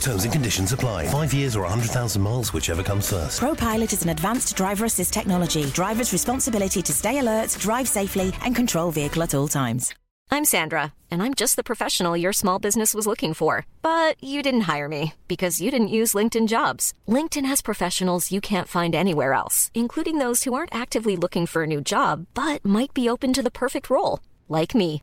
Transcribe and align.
Terms 0.00 0.24
and 0.24 0.32
conditions 0.32 0.72
apply. 0.72 1.06
Five 1.08 1.34
years 1.34 1.56
or 1.56 1.62
100,000 1.62 2.20
miles, 2.22 2.52
whichever 2.52 2.82
comes 2.82 3.10
first. 3.10 3.40
ProPilot 3.40 3.92
is 3.92 4.02
an 4.02 4.10
advanced 4.10 4.56
driver 4.56 4.84
assist 4.84 5.12
technology. 5.12 5.64
Driver's 5.66 6.12
responsibility 6.12 6.82
to 6.82 6.92
stay 6.92 7.18
alert, 7.18 7.56
drive 7.60 7.88
safely, 7.88 8.32
and 8.42 8.54
control 8.54 8.90
vehicle 8.90 9.22
at 9.22 9.34
all 9.34 9.48
times. 9.48 9.94
I'm 10.28 10.44
Sandra, 10.44 10.92
and 11.08 11.22
I'm 11.22 11.34
just 11.34 11.54
the 11.54 11.62
professional 11.62 12.16
your 12.16 12.32
small 12.32 12.58
business 12.58 12.94
was 12.94 13.06
looking 13.06 13.32
for. 13.32 13.64
But 13.80 14.22
you 14.22 14.42
didn't 14.42 14.62
hire 14.62 14.88
me 14.88 15.14
because 15.28 15.60
you 15.60 15.70
didn't 15.70 15.96
use 16.00 16.14
LinkedIn 16.14 16.48
jobs. 16.48 16.92
LinkedIn 17.08 17.46
has 17.46 17.62
professionals 17.62 18.32
you 18.32 18.40
can't 18.40 18.68
find 18.68 18.94
anywhere 18.94 19.32
else, 19.32 19.70
including 19.72 20.18
those 20.18 20.44
who 20.44 20.54
aren't 20.54 20.74
actively 20.74 21.16
looking 21.16 21.46
for 21.46 21.62
a 21.62 21.66
new 21.66 21.80
job 21.80 22.26
but 22.34 22.64
might 22.64 22.92
be 22.92 23.08
open 23.08 23.32
to 23.32 23.42
the 23.42 23.50
perfect 23.62 23.88
role, 23.88 24.20
like 24.48 24.74
me. 24.74 25.02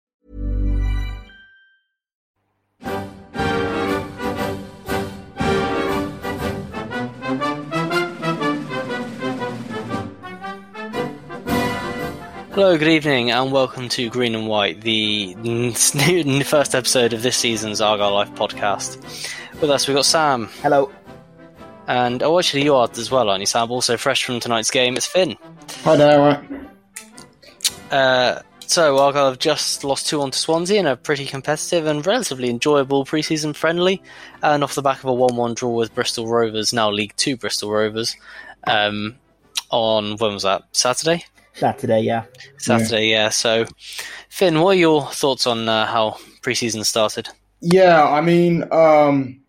Hello, 12.61 12.77
good 12.77 12.89
evening, 12.89 13.31
and 13.31 13.51
welcome 13.51 13.89
to 13.89 14.07
Green 14.11 14.35
and 14.35 14.45
White, 14.47 14.81
the 14.81 15.35
n- 15.43 16.43
first 16.43 16.75
episode 16.75 17.11
of 17.11 17.23
this 17.23 17.35
season's 17.35 17.81
Argyle 17.81 18.13
Life 18.13 18.31
podcast. 18.35 19.01
With 19.59 19.71
us, 19.71 19.87
we've 19.87 19.97
got 19.97 20.05
Sam. 20.05 20.47
Hello. 20.61 20.91
And, 21.87 22.21
oh, 22.21 22.37
actually, 22.37 22.63
you 22.63 22.75
are 22.75 22.87
as 22.91 23.09
well, 23.09 23.31
aren't 23.31 23.39
you, 23.39 23.47
Sam? 23.47 23.71
Also 23.71 23.97
fresh 23.97 24.23
from 24.23 24.39
tonight's 24.39 24.69
game, 24.69 24.95
it's 24.95 25.07
Finn. 25.07 25.37
Hi 25.85 25.95
there, 25.95 26.19
alright. 26.19 26.49
Uh, 27.89 28.41
so, 28.67 28.99
Argyle 28.99 29.29
have 29.29 29.39
just 29.39 29.83
lost 29.83 30.05
2 30.05 30.19
1 30.19 30.29
to 30.29 30.37
Swansea 30.37 30.79
in 30.79 30.85
a 30.85 30.95
pretty 30.95 31.25
competitive 31.25 31.87
and 31.87 32.05
relatively 32.05 32.51
enjoyable 32.51 33.05
pre 33.05 33.23
season 33.23 33.53
friendly, 33.53 34.03
and 34.43 34.63
off 34.63 34.75
the 34.75 34.83
back 34.83 34.99
of 34.99 35.05
a 35.05 35.13
1 35.13 35.35
1 35.35 35.55
draw 35.55 35.71
with 35.71 35.95
Bristol 35.95 36.27
Rovers, 36.27 36.73
now 36.73 36.91
League 36.91 37.15
2 37.17 37.37
Bristol 37.37 37.71
Rovers, 37.71 38.15
um, 38.67 39.15
on, 39.71 40.15
when 40.17 40.33
was 40.33 40.43
that? 40.43 40.61
Saturday? 40.73 41.25
Saturday, 41.53 42.01
yeah. 42.01 42.23
Saturday, 42.57 43.09
yeah. 43.09 43.29
So, 43.29 43.65
Finn, 44.29 44.61
what 44.61 44.71
are 44.71 44.79
your 44.79 45.05
thoughts 45.07 45.45
on 45.45 45.67
uh, 45.67 45.85
how 45.85 46.17
preseason 46.41 46.85
started? 46.85 47.29
Yeah, 47.61 48.07
I 48.07 48.21
mean, 48.21 48.63
um, 48.71 49.41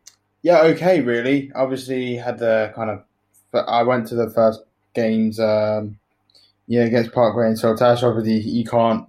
yeah, 0.43 0.63
okay, 0.63 1.01
really. 1.01 1.51
Obviously, 1.55 2.17
had 2.17 2.39
the 2.39 2.73
kind 2.75 2.91
of. 2.91 3.05
I 3.55 3.83
went 3.83 4.07
to 4.09 4.15
the 4.15 4.31
first 4.31 4.63
games, 4.95 5.39
um, 5.39 5.99
yeah, 6.67 6.83
against 6.83 7.13
Parkway 7.13 7.47
and 7.47 7.57
Saltash. 7.57 8.03
Obviously, 8.03 8.41
you 8.51 8.65
can't 8.65 9.07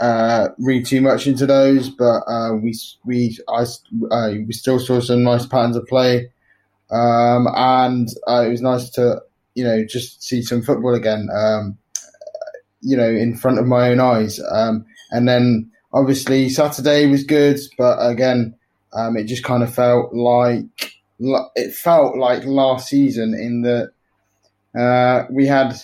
uh, 0.00 0.48
read 0.58 0.86
too 0.86 1.00
much 1.00 1.26
into 1.26 1.46
those, 1.46 1.90
but 1.90 2.22
uh, 2.26 2.54
we 2.54 2.74
we 3.04 3.38
I 3.48 3.64
uh, 4.10 4.32
we 4.46 4.52
still 4.52 4.78
saw 4.78 5.00
some 5.00 5.22
nice 5.22 5.46
patterns 5.46 5.76
of 5.76 5.86
play, 5.86 6.30
um, 6.90 7.46
and 7.54 8.08
uh, 8.26 8.44
it 8.46 8.50
was 8.50 8.62
nice 8.62 8.88
to 8.90 9.22
you 9.54 9.64
know 9.64 9.84
just 9.84 10.22
see 10.22 10.42
some 10.42 10.62
football 10.62 10.94
again. 10.94 11.28
Um, 11.32 11.76
you 12.80 12.96
know, 12.96 13.08
in 13.08 13.36
front 13.36 13.58
of 13.58 13.66
my 13.66 13.90
own 13.90 14.00
eyes. 14.00 14.40
Um, 14.50 14.84
and 15.10 15.28
then 15.28 15.70
obviously 15.92 16.48
Saturday 16.48 17.06
was 17.06 17.24
good, 17.24 17.58
but 17.76 17.98
again, 17.98 18.54
um, 18.92 19.16
it 19.16 19.24
just 19.24 19.44
kind 19.44 19.62
of 19.62 19.72
felt 19.72 20.14
like 20.14 20.94
it 21.54 21.74
felt 21.74 22.16
like 22.16 22.44
last 22.44 22.88
season 22.88 23.34
in 23.34 23.62
that 23.62 23.92
uh, 24.78 25.26
we 25.30 25.46
had 25.46 25.74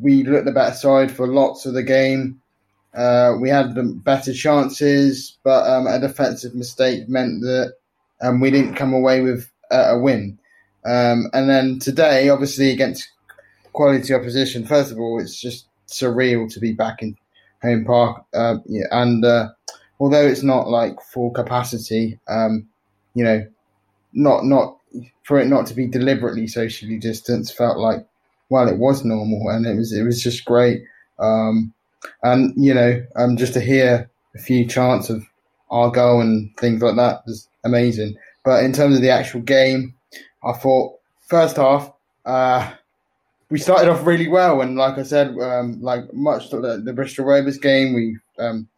we 0.00 0.24
looked 0.24 0.44
the 0.44 0.52
better 0.52 0.74
side 0.74 1.10
for 1.10 1.26
lots 1.26 1.66
of 1.66 1.74
the 1.74 1.82
game. 1.82 2.40
Uh, 2.94 3.34
we 3.40 3.48
had 3.48 3.74
the 3.74 3.82
better 3.82 4.32
chances, 4.32 5.38
but 5.42 5.68
um, 5.70 5.86
a 5.86 6.00
defensive 6.00 6.54
mistake 6.54 7.08
meant 7.08 7.42
that 7.42 7.74
um, 8.20 8.40
we 8.40 8.50
didn't 8.50 8.74
come 8.74 8.92
away 8.92 9.20
with 9.20 9.50
a, 9.70 9.98
win. 9.98 10.38
Um, 10.84 11.28
and 11.32 11.48
then 11.48 11.78
today, 11.78 12.28
obviously 12.28 12.70
against 12.70 13.08
quality 13.72 14.14
opposition, 14.14 14.66
first 14.66 14.90
of 14.90 14.98
all, 14.98 15.20
it's 15.20 15.40
just 15.40 15.67
surreal 15.88 16.52
to 16.52 16.60
be 16.60 16.72
back 16.72 17.02
in 17.02 17.16
home 17.62 17.84
park. 17.84 18.24
Uh, 18.34 18.56
yeah, 18.66 18.86
and 18.90 19.24
uh, 19.24 19.48
although 20.00 20.26
it's 20.26 20.42
not 20.42 20.68
like 20.68 21.00
full 21.02 21.30
capacity, 21.30 22.18
um, 22.28 22.68
you 23.14 23.24
know, 23.24 23.46
not 24.12 24.44
not 24.44 24.76
for 25.24 25.38
it 25.38 25.46
not 25.46 25.66
to 25.66 25.74
be 25.74 25.86
deliberately 25.86 26.46
socially 26.46 26.98
distanced 26.98 27.56
felt 27.56 27.78
like 27.78 28.06
well, 28.50 28.68
it 28.68 28.78
was 28.78 29.04
normal, 29.04 29.48
and 29.50 29.66
it 29.66 29.76
was 29.76 29.92
it 29.92 30.02
was 30.02 30.22
just 30.22 30.44
great. 30.44 30.82
Um, 31.18 31.72
and 32.22 32.52
you 32.56 32.74
know, 32.74 33.04
um, 33.16 33.36
just 33.36 33.52
to 33.54 33.60
hear 33.60 34.10
a 34.34 34.38
few 34.38 34.66
chants 34.66 35.10
of 35.10 35.24
Argo 35.70 36.20
and 36.20 36.56
things 36.56 36.82
like 36.82 36.96
that 36.96 37.22
was 37.26 37.48
amazing. 37.64 38.16
But 38.44 38.64
in 38.64 38.72
terms 38.72 38.96
of 38.96 39.02
the 39.02 39.10
actual 39.10 39.40
game, 39.40 39.94
I 40.44 40.52
thought 40.52 40.98
first 41.26 41.56
half. 41.56 41.92
Uh, 42.24 42.72
we 43.50 43.58
started 43.58 43.88
off 43.88 44.06
really 44.06 44.28
well, 44.28 44.60
and 44.60 44.76
like 44.76 44.98
I 44.98 45.02
said, 45.02 45.36
um, 45.38 45.80
like 45.80 46.12
much 46.12 46.52
like 46.52 46.62
the, 46.62 46.82
the 46.84 46.92
Bristol 46.92 47.24
Rovers 47.24 47.58
game, 47.58 47.94
we 47.94 48.18
um, 48.38 48.68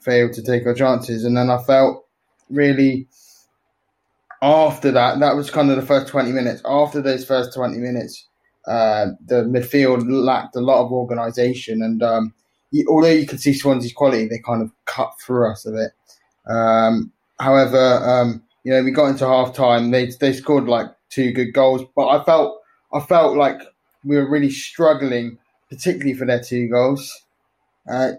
failed 0.00 0.32
to 0.34 0.42
take 0.42 0.66
our 0.66 0.74
chances, 0.74 1.24
and 1.24 1.36
then 1.36 1.50
I 1.50 1.62
felt 1.62 2.06
really 2.50 3.06
after 4.40 4.90
that. 4.92 5.20
That 5.20 5.36
was 5.36 5.50
kind 5.50 5.70
of 5.70 5.76
the 5.76 5.86
first 5.86 6.08
twenty 6.08 6.32
minutes. 6.32 6.62
After 6.64 7.02
those 7.02 7.24
first 7.24 7.52
twenty 7.52 7.78
minutes, 7.78 8.26
uh, 8.66 9.08
the 9.26 9.42
midfield 9.44 10.04
lacked 10.06 10.56
a 10.56 10.60
lot 10.60 10.84
of 10.84 10.92
organisation, 10.92 11.82
and 11.82 12.02
um, 12.02 12.32
you, 12.70 12.86
although 12.88 13.08
you 13.08 13.26
could 13.26 13.40
see 13.40 13.52
Swansea's 13.52 13.92
quality, 13.92 14.26
they 14.26 14.38
kind 14.38 14.62
of 14.62 14.70
cut 14.86 15.12
through 15.20 15.50
us 15.50 15.66
a 15.66 15.72
bit. 15.72 15.90
Um, 16.46 17.12
however, 17.38 18.00
um, 18.04 18.42
you 18.64 18.72
know, 18.72 18.82
we 18.82 18.90
got 18.90 19.08
into 19.08 19.26
half 19.26 19.54
time. 19.54 19.90
They 19.90 20.06
they 20.18 20.32
scored 20.32 20.64
like 20.64 20.86
two 21.10 21.30
good 21.32 21.52
goals, 21.52 21.82
but 21.94 22.08
I 22.08 22.24
felt 22.24 22.58
I 22.94 23.00
felt 23.00 23.36
like 23.36 23.60
we 24.04 24.16
were 24.16 24.28
really 24.28 24.50
struggling, 24.50 25.38
particularly 25.68 26.14
for 26.14 26.26
their 26.26 26.40
two 26.40 26.68
goals. 26.68 27.24
Uh, 27.90 28.12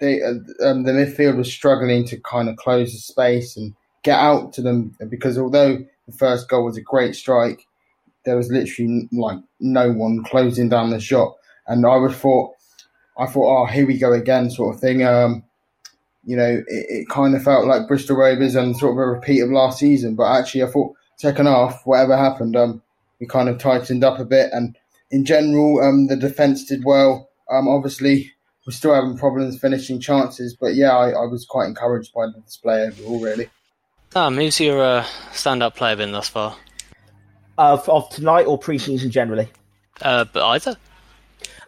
they, 0.00 0.20
uh, 0.22 0.34
um, 0.64 0.82
the 0.82 0.92
midfield 0.92 1.36
was 1.36 1.52
struggling 1.52 2.04
to 2.06 2.18
kind 2.20 2.48
of 2.48 2.56
close 2.56 2.92
the 2.92 2.98
space 2.98 3.56
and 3.56 3.74
get 4.02 4.18
out 4.18 4.52
to 4.52 4.62
them 4.62 4.96
because 5.08 5.38
although 5.38 5.78
the 6.06 6.12
first 6.12 6.48
goal 6.48 6.64
was 6.64 6.76
a 6.76 6.82
great 6.82 7.14
strike, 7.14 7.66
there 8.24 8.36
was 8.36 8.50
literally 8.50 9.08
like 9.12 9.38
no 9.60 9.92
one 9.92 10.24
closing 10.24 10.68
down 10.68 10.90
the 10.90 11.00
shot, 11.00 11.36
and 11.66 11.86
I 11.86 11.96
was 11.96 12.14
thought, 12.16 12.52
I 13.18 13.26
thought, 13.26 13.62
oh, 13.62 13.66
here 13.66 13.86
we 13.86 13.98
go 13.98 14.12
again, 14.12 14.50
sort 14.50 14.74
of 14.74 14.80
thing. 14.80 15.04
Um, 15.04 15.44
you 16.24 16.36
know, 16.36 16.62
it, 16.66 16.86
it 16.88 17.08
kind 17.08 17.34
of 17.34 17.42
felt 17.42 17.66
like 17.66 17.88
Bristol 17.88 18.16
Rovers 18.16 18.54
and 18.54 18.76
sort 18.76 18.92
of 18.92 18.98
a 18.98 19.06
repeat 19.06 19.40
of 19.40 19.50
last 19.50 19.78
season, 19.78 20.14
but 20.14 20.24
actually, 20.24 20.62
I 20.62 20.66
thought 20.66 20.94
second 21.16 21.46
half, 21.46 21.82
whatever 21.84 22.16
happened, 22.16 22.56
um, 22.56 22.82
we 23.20 23.26
kind 23.26 23.48
of 23.48 23.58
tightened 23.58 24.02
up 24.02 24.18
a 24.18 24.24
bit 24.24 24.50
and 24.52 24.76
in 25.12 25.24
general, 25.24 25.80
um, 25.80 26.08
the 26.08 26.16
defence 26.16 26.64
did 26.64 26.84
well. 26.84 27.28
Um, 27.50 27.68
obviously, 27.68 28.32
we're 28.66 28.72
still 28.72 28.94
having 28.94 29.16
problems 29.16 29.58
finishing 29.58 30.00
chances, 30.00 30.56
but 30.58 30.74
yeah, 30.74 30.96
I, 30.96 31.10
I 31.10 31.26
was 31.26 31.44
quite 31.44 31.66
encouraged 31.66 32.12
by 32.14 32.26
the 32.26 32.40
display 32.40 32.82
overall, 32.82 33.20
really. 33.20 33.50
Sam, 34.10 34.36
who's 34.36 34.58
your 34.58 34.82
uh, 34.82 35.06
stand-up 35.32 35.76
player 35.76 35.96
been 35.96 36.12
thus 36.12 36.28
far? 36.28 36.56
Of, 37.58 37.88
of 37.88 38.08
tonight 38.10 38.46
or 38.46 38.58
pre-season 38.58 39.10
generally? 39.10 39.48
Uh, 40.00 40.24
but 40.24 40.44
either. 40.48 40.76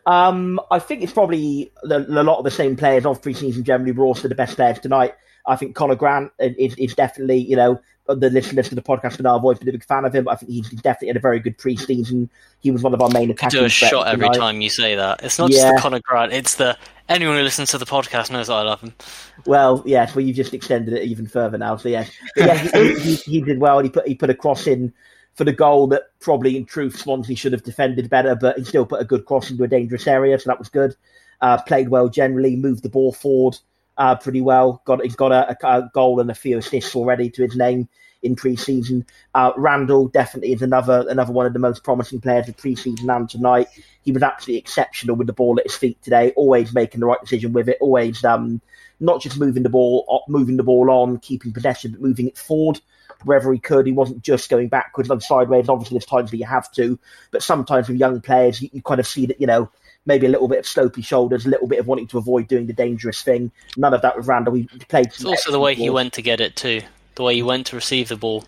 Um, 0.07 0.61
I 0.71 0.79
think 0.79 1.03
it's 1.03 1.13
probably 1.13 1.71
the, 1.83 1.99
a 1.99 2.23
lot 2.23 2.39
of 2.39 2.45
the 2.45 2.51
same 2.51 2.77
players 2.77 3.07
of 3.07 3.23
pre-season 3.23 3.65
generally, 3.65 3.93
but 3.93 4.03
also 4.03 4.29
the 4.29 4.35
best 4.35 4.57
players 4.57 4.79
tonight. 4.79 5.15
I 5.47 5.57
think 5.57 5.75
Conor 5.75 5.97
Grant 5.97 6.33
is, 6.39 6.75
is 6.77 6.95
definitely, 6.95 7.39
you 7.39 7.57
know, 7.57 7.81
the 8.07 8.29
listeners 8.31 8.69
to 8.69 8.75
the 8.75 8.83
podcast 8.83 9.19
and 9.19 9.27
I've 9.27 9.43
always 9.43 9.59
been 9.59 9.69
a 9.71 9.73
big 9.73 9.85
fan 9.85 10.05
of 10.05 10.15
him. 10.15 10.29
I 10.29 10.37
think 10.37 10.51
he's 10.51 10.69
definitely 10.71 11.09
had 11.09 11.17
a 11.17 11.21
very 11.21 11.41
good 11.41 11.57
preseason. 11.57 12.29
He 12.61 12.71
was 12.71 12.83
one 12.83 12.93
of 12.93 13.01
our 13.01 13.09
main 13.11 13.31
attacking. 13.31 13.59
Do 13.61 13.65
a 13.65 13.69
shot 13.69 14.07
every 14.09 14.27
tonight. 14.27 14.39
time 14.39 14.61
you 14.61 14.69
say 14.69 14.95
that. 14.95 15.23
It's 15.23 15.39
not 15.39 15.51
Yeah. 15.51 15.57
just 15.63 15.77
the 15.77 15.81
Conor 15.81 16.01
Grant. 16.01 16.33
It's 16.33 16.57
the 16.57 16.77
anyone 17.09 17.37
who 17.37 17.43
listens 17.43 17.71
to 17.71 17.79
the 17.79 17.87
podcast 17.87 18.31
knows 18.31 18.51
I 18.51 18.61
love 18.63 18.81
him. 18.83 18.93
Well, 19.47 19.83
yes, 19.87 20.15
well, 20.15 20.25
you've 20.25 20.37
just 20.37 20.53
extended 20.53 20.93
it 20.95 21.05
even 21.05 21.27
further 21.27 21.57
now. 21.57 21.77
So 21.77 21.89
yes, 21.89 22.11
but 22.37 22.47
yeah, 22.47 22.57
he, 22.59 22.95
he, 22.97 23.15
he 23.15 23.41
did 23.41 23.59
well. 23.59 23.81
He 23.81 23.89
put 23.89 24.07
he 24.07 24.15
put 24.15 24.29
a 24.31 24.35
cross 24.35 24.67
in 24.67 24.93
for 25.35 25.45
the 25.45 25.53
goal 25.53 25.87
that 25.89 26.03
probably, 26.21 26.57
in 26.57 26.65
truth, 26.65 26.97
Swansea 26.99 27.37
should 27.37 27.53
have 27.53 27.65
defended 27.65 28.09
better, 28.11 28.35
but 28.37 28.57
he 28.59 28.65
still 28.65 28.87
put 28.87 29.01
a 29.01 29.05
good 29.05 29.25
cross 29.25 29.51
into 29.51 29.65
a 29.65 29.69
dangerous 29.69 30.07
area, 30.07 30.39
so 30.39 30.49
that 30.51 30.59
was 30.59 30.69
good. 30.69 30.95
Uh, 31.41 31.61
played 31.63 31.89
well 31.89 32.09
generally, 32.09 32.55
moved 32.55 32.83
the 32.85 32.89
ball 32.89 33.13
forward 33.13 33.59
uh, 33.97 34.17
pretty 34.17 34.41
well. 34.41 34.83
Got 34.85 35.03
he's 35.03 35.17
got 35.17 35.33
a, 35.33 35.57
a, 35.67 35.91
goal 35.93 36.21
and 36.21 36.31
a 36.31 36.35
few 36.35 36.59
assists 36.59 36.95
already 36.95 37.31
to 37.31 37.43
his 37.43 37.57
name 37.57 37.89
in 38.23 38.37
pre-season. 38.37 39.07
Uh, 39.35 39.53
Randall 39.57 40.09
definitely 40.09 40.53
is 40.53 40.63
another 40.63 41.05
another 41.09 41.33
one 41.33 41.47
of 41.47 41.53
the 41.53 41.59
most 41.59 41.85
promising 41.85 42.21
players 42.21 42.49
of 42.49 42.57
pre-season 42.57 43.09
and 43.09 43.29
tonight. 43.29 43.69
He 44.03 44.13
was 44.13 44.23
absolutely 44.23 44.59
exceptional 44.59 45.17
with 45.17 45.27
the 45.27 45.33
ball 45.33 45.59
at 45.59 45.67
his 45.67 45.77
feet 45.77 46.03
today. 46.03 46.33
Always 46.37 46.75
making 46.75 47.01
the 47.01 47.07
right 47.07 47.21
decision 47.21 47.53
with 47.53 47.69
it. 47.69 47.79
Always 47.81 48.25
um, 48.25 48.61
not 49.01 49.21
just 49.21 49.39
moving 49.39 49.63
the 49.63 49.69
ball, 49.69 50.07
uh, 50.11 50.31
moving 50.31 50.57
the 50.57 50.63
ball 50.63 50.91
on, 50.91 51.19
keeping 51.19 51.53
possession, 51.53 51.93
but 51.93 52.01
moving 52.01 52.29
it 52.29 52.39
forward 52.39 52.81
wherever 53.25 53.53
he 53.53 53.59
could. 53.59 53.87
He 53.87 53.93
wasn't 53.93 54.23
just 54.23 54.51
going 54.51 54.69
backwards 54.69 55.11
and 55.11 55.23
sideways. 55.23 55.69
Obviously, 55.69 55.97
there's 55.97 56.07
times 56.07 56.31
that 56.31 56.37
you 56.37 56.47
have 56.47 56.71
to, 56.73 56.99
but 57.31 57.43
sometimes 57.43 57.89
with 57.89 57.99
young 57.99 58.21
players, 58.21 58.61
you, 58.61 58.71
you 58.73 58.83
kind 58.83 59.01
of 59.01 59.07
see 59.07 59.27
that 59.27 59.41
you 59.41 59.47
know 59.47 59.71
maybe 60.07 60.27
a 60.27 60.31
little 60.31 60.49
bit 60.49 60.59
of 60.59 60.65
slopey 60.65 61.05
shoulders, 61.05 61.47
a 61.47 61.49
little 61.49 61.67
bit 61.67 61.79
of 61.79 61.87
wanting 61.87 62.07
to 62.09 62.19
avoid 62.19 62.49
doing 62.49 62.67
the 62.67 62.73
dangerous 62.73 63.23
thing. 63.23 63.51
None 63.77 63.95
of 63.95 64.03
that 64.03 64.17
with 64.17 64.27
Randall. 64.27 64.55
He 64.55 64.65
played. 64.89 65.07
It's 65.07 65.25
also 65.25 65.51
the 65.51 65.61
way 65.61 65.75
he 65.75 65.91
went 65.91 66.13
to 66.15 66.23
get 66.23 66.41
it 66.41 66.57
too. 66.57 66.83
The 67.15 67.23
way 67.23 67.35
he 67.37 67.43
went 67.43 67.67
to 67.69 67.77
receive 67.77 68.09
the 68.09 68.17
ball 68.17 68.45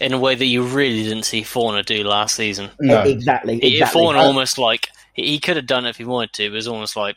in 0.00 0.12
a 0.12 0.18
way 0.18 0.34
that 0.34 0.44
you 0.44 0.62
really 0.62 1.02
didn't 1.02 1.24
see 1.24 1.42
Fornah 1.42 1.82
do 1.82 2.04
last 2.04 2.36
season. 2.36 2.70
No. 2.80 3.02
Exactly. 3.02 3.58
He, 3.58 3.74
exactly. 3.74 4.00
Fornah 4.00 4.20
almost 4.20 4.58
like 4.58 4.88
he, 5.14 5.26
he 5.26 5.38
could 5.40 5.56
have 5.56 5.66
done 5.66 5.86
it 5.86 5.90
if 5.90 5.96
he 5.96 6.04
wanted 6.04 6.32
to. 6.34 6.48
But 6.48 6.54
it 6.54 6.56
was 6.56 6.68
almost 6.68 6.96
like 6.96 7.16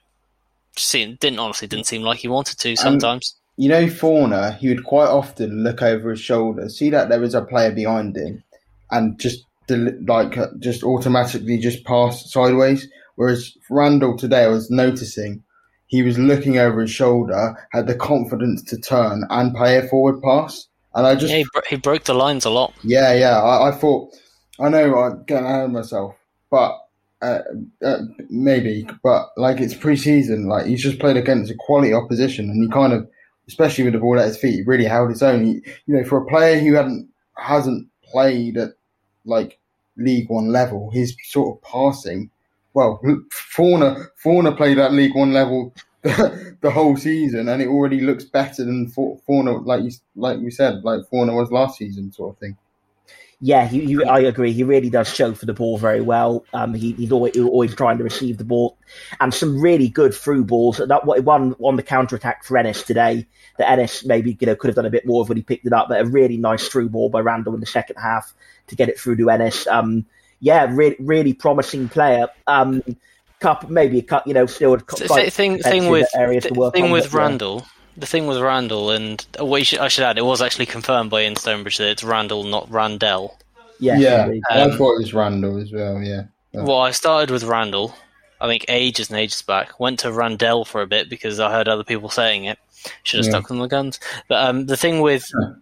seemed, 0.76 1.20
didn't 1.20 1.40
honestly 1.40 1.68
didn't 1.68 1.88
seem 1.88 2.02
like 2.02 2.20
he 2.20 2.28
wanted 2.28 2.58
to 2.60 2.76
sometimes. 2.76 3.36
You 3.58 3.68
know, 3.68 3.90
Fornah, 3.90 4.54
he 4.54 4.70
would 4.70 4.86
quite 4.86 5.10
often 5.10 5.64
look 5.64 5.82
over 5.82 6.12
his 6.12 6.22
shoulder, 6.22 6.70
see 6.70 6.90
that 6.92 7.10
there 7.10 7.20
was 7.20 7.36
a 7.36 7.42
player 7.42 7.72
behind 7.72 8.16
him, 8.16 8.42
and 8.90 9.20
just 9.20 9.46
like 9.70 10.38
uh, 10.38 10.48
just 10.60 10.84
automatically 10.84 11.58
just 11.58 11.84
pass 11.84 12.32
sideways. 12.32 12.88
Whereas 13.20 13.58
Randall 13.70 14.16
today, 14.16 14.46
I 14.46 14.48
was 14.48 14.72
noticing 14.72 15.44
he 15.88 16.04
was 16.04 16.18
looking 16.18 16.58
over 16.58 16.80
his 16.80 16.90
shoulder, 16.90 17.54
had 17.74 17.86
the 17.86 17.94
confidence 17.94 18.64
to 18.64 18.78
turn 18.78 19.26
and 19.30 19.54
play 19.54 19.76
a 19.76 19.86
forward 19.90 20.22
pass, 20.22 20.70
and 20.96 21.06
I 21.06 21.16
just 21.16 21.30
yeah, 21.30 21.40
he, 21.40 21.46
bro- 21.52 21.62
he 21.70 21.76
broke 21.76 22.06
the 22.06 22.14
lines 22.14 22.46
a 22.46 22.50
lot. 22.50 22.74
yeah, 22.82 23.12
yeah. 23.12 23.42
I, 23.42 23.68
I 23.68 23.72
thought, 23.74 24.16
I 24.58 24.70
know 24.70 24.98
I'm 24.98 25.26
getting 25.26 25.46
ahead 25.46 25.66
of 25.66 25.72
myself, 25.72 26.16
but 26.50 26.80
uh, 27.22 27.40
uh, 27.84 27.98
maybe, 28.30 28.88
but 29.04 29.32
like 29.36 29.60
it's 29.60 29.74
pre-season, 29.74 30.48
like 30.48 30.68
he's 30.68 30.82
just 30.82 31.00
played 31.00 31.18
against 31.18 31.52
a 31.52 31.56
quality 31.60 31.94
opposition, 31.94 32.50
and 32.50 32.64
he 32.64 32.70
kind 32.70 32.94
of, 32.94 33.06
especially 33.50 33.84
with 33.84 33.92
the 33.92 34.00
ball 34.00 34.18
at 34.18 34.28
his 34.28 34.38
feet, 34.38 34.56
he 34.56 34.64
really 34.64 34.86
held 34.86 35.10
his 35.10 35.22
own. 35.22 35.44
He, 35.44 35.62
you 35.88 35.98
know, 35.98 36.06
for 36.06 36.20
a 36.20 36.26
player 36.26 36.58
who 36.58 36.76
hadn't 36.76 37.10
hasn't 37.36 37.90
played 38.02 38.56
at 38.56 38.76
like 39.26 39.60
League 39.98 40.30
One 40.30 40.54
level, 40.54 40.90
his 40.90 41.18
sort 41.26 41.58
of 41.58 41.62
passing. 41.70 42.32
Well, 42.74 43.02
Fornah 43.32 44.06
Fornah 44.16 44.56
played 44.56 44.78
at 44.78 44.94
League 44.94 45.16
One 45.16 45.34
level 45.34 45.74
the 46.02 46.72
whole 46.72 46.96
season, 46.96 47.50
and 47.50 47.62
it 47.62 47.68
already 47.68 48.02
looks 48.02 48.24
better 48.24 48.64
than 48.64 48.88
Fa- 48.88 49.18
Fornah, 49.26 49.58
like 49.58 49.84
you, 49.84 49.92
like 50.16 50.40
we 50.40 50.52
said, 50.52 50.84
like 50.84 51.02
Fornah 51.10 51.34
was 51.34 51.52
last 51.52 51.78
season, 51.78 52.12
sort 52.12 52.36
of 52.36 52.40
thing. 52.40 52.58
Yeah, 53.42 53.68
he, 53.68 53.86
he, 53.86 54.04
I 54.04 54.20
agree. 54.20 54.52
He 54.52 54.64
really 54.64 54.90
does 54.90 55.14
show 55.14 55.34
for 55.34 55.46
the 55.46 55.54
ball 55.54 55.78
very 55.78 56.02
well. 56.02 56.46
Um, 56.54 56.74
he, 56.74 56.92
he's 56.94 57.12
always, 57.14 57.38
always 57.38 57.74
trying 57.74 57.98
to 57.98 58.04
receive 58.04 58.38
the 58.38 58.44
ball, 58.44 58.78
and 59.22 59.34
some 59.34 59.62
really 59.62 59.88
good 59.88 60.14
through 60.14 60.44
balls. 60.44 60.78
That 60.78 61.06
one 61.06 61.56
on 61.62 61.76
the 61.78 61.84
counter 61.84 62.18
attack 62.18 62.44
for 62.44 62.58
Ennis 62.58 62.84
today. 62.84 63.26
That 63.58 63.72
Ennis 63.72 64.06
maybe 64.06 64.38
you 64.40 64.48
know 64.48 64.56
could 64.56 64.68
have 64.68 64.76
done 64.76 64.86
a 64.86 64.90
bit 64.90 65.06
more 65.06 65.22
of 65.22 65.30
when 65.30 65.38
he 65.38 65.44
picked 65.44 65.66
it 65.66 65.72
up, 65.72 65.88
but 65.88 66.02
a 66.02 66.06
really 66.06 66.36
nice 66.36 66.68
through 66.68 66.90
ball 66.90 67.10
by 67.10 67.22
Randall 67.22 67.54
in 67.54 67.62
the 67.62 67.66
second 67.66 67.96
half 67.96 68.34
to 68.68 68.76
get 68.76 68.90
it 68.90 69.00
through 69.00 69.16
to 69.18 69.30
Ennis. 69.30 69.68
Um, 69.68 70.06
yeah, 70.40 70.68
really, 70.70 70.96
really 71.00 71.34
promising 71.34 71.90
player. 71.90 72.28
Um, 72.48 72.84
couple, 73.40 73.72
maybe 73.72 74.00
a 74.00 74.02
cut, 74.02 74.28
you 74.28 74.34
know, 74.34 74.46
still 74.46 74.74
a 74.74 75.30
thing 75.30 75.60
thing 75.60 75.90
with 75.90 76.10
areas 76.16 76.46
to 76.46 76.54
work 76.54 76.74
thing 76.74 76.86
on, 76.86 76.92
with 76.92 77.12
but, 77.12 77.18
yeah. 77.18 77.24
Randall. 77.24 77.66
The 77.98 78.06
thing 78.06 78.28
with 78.28 78.40
Randall, 78.40 78.92
and 78.92 79.26
what 79.40 79.66
should, 79.66 79.80
I 79.80 79.88
should 79.88 80.04
add, 80.04 80.18
it 80.18 80.26
was 80.26 80.42
actually 80.42 80.66
confirmed 80.66 81.10
by 81.10 81.24
Ian 81.24 81.36
Stonebridge 81.36 81.78
that 81.78 81.90
it's 81.90 82.04
Randall, 82.04 82.44
not 82.44 82.70
Randell. 82.70 83.38
Yes, 83.80 84.02
yeah, 84.02 84.26
indeed. 84.26 84.44
I 84.50 84.62
Um, 84.62 84.78
thought 84.78 84.96
it 84.96 85.00
was 85.00 85.14
Randall 85.14 85.58
as 85.58 85.72
well. 85.72 86.02
Yeah, 86.02 86.24
Yeah. 86.54 86.64
Well, 86.64 86.80
I 86.80 86.92
started 86.92 87.32
with 87.32 87.44
Randall, 87.44 87.96
I 88.42 88.48
think 88.48 88.66
ages 88.70 89.10
and 89.10 89.20
ages 89.20 89.42
back. 89.42 89.80
Went 89.80 90.00
to 90.00 90.12
Randell 90.12 90.66
for 90.66 90.82
a 90.82 90.88
bit 90.88 91.10
because 91.10 91.40
I 91.40 91.52
heard 91.52 91.68
other 91.68 91.84
people 91.84 92.10
saying 92.10 92.46
it. 92.46 92.58
Should 93.04 93.20
have 93.20 93.26
Yeah. 93.26 93.32
stuck 93.32 93.50
with 93.50 93.60
my 93.60 93.68
guns. 93.68 94.00
But 94.30 94.46
um, 94.46 94.66
the 94.66 94.78
thing 94.78 95.02
with 95.02 95.30
Yeah. 95.42 95.54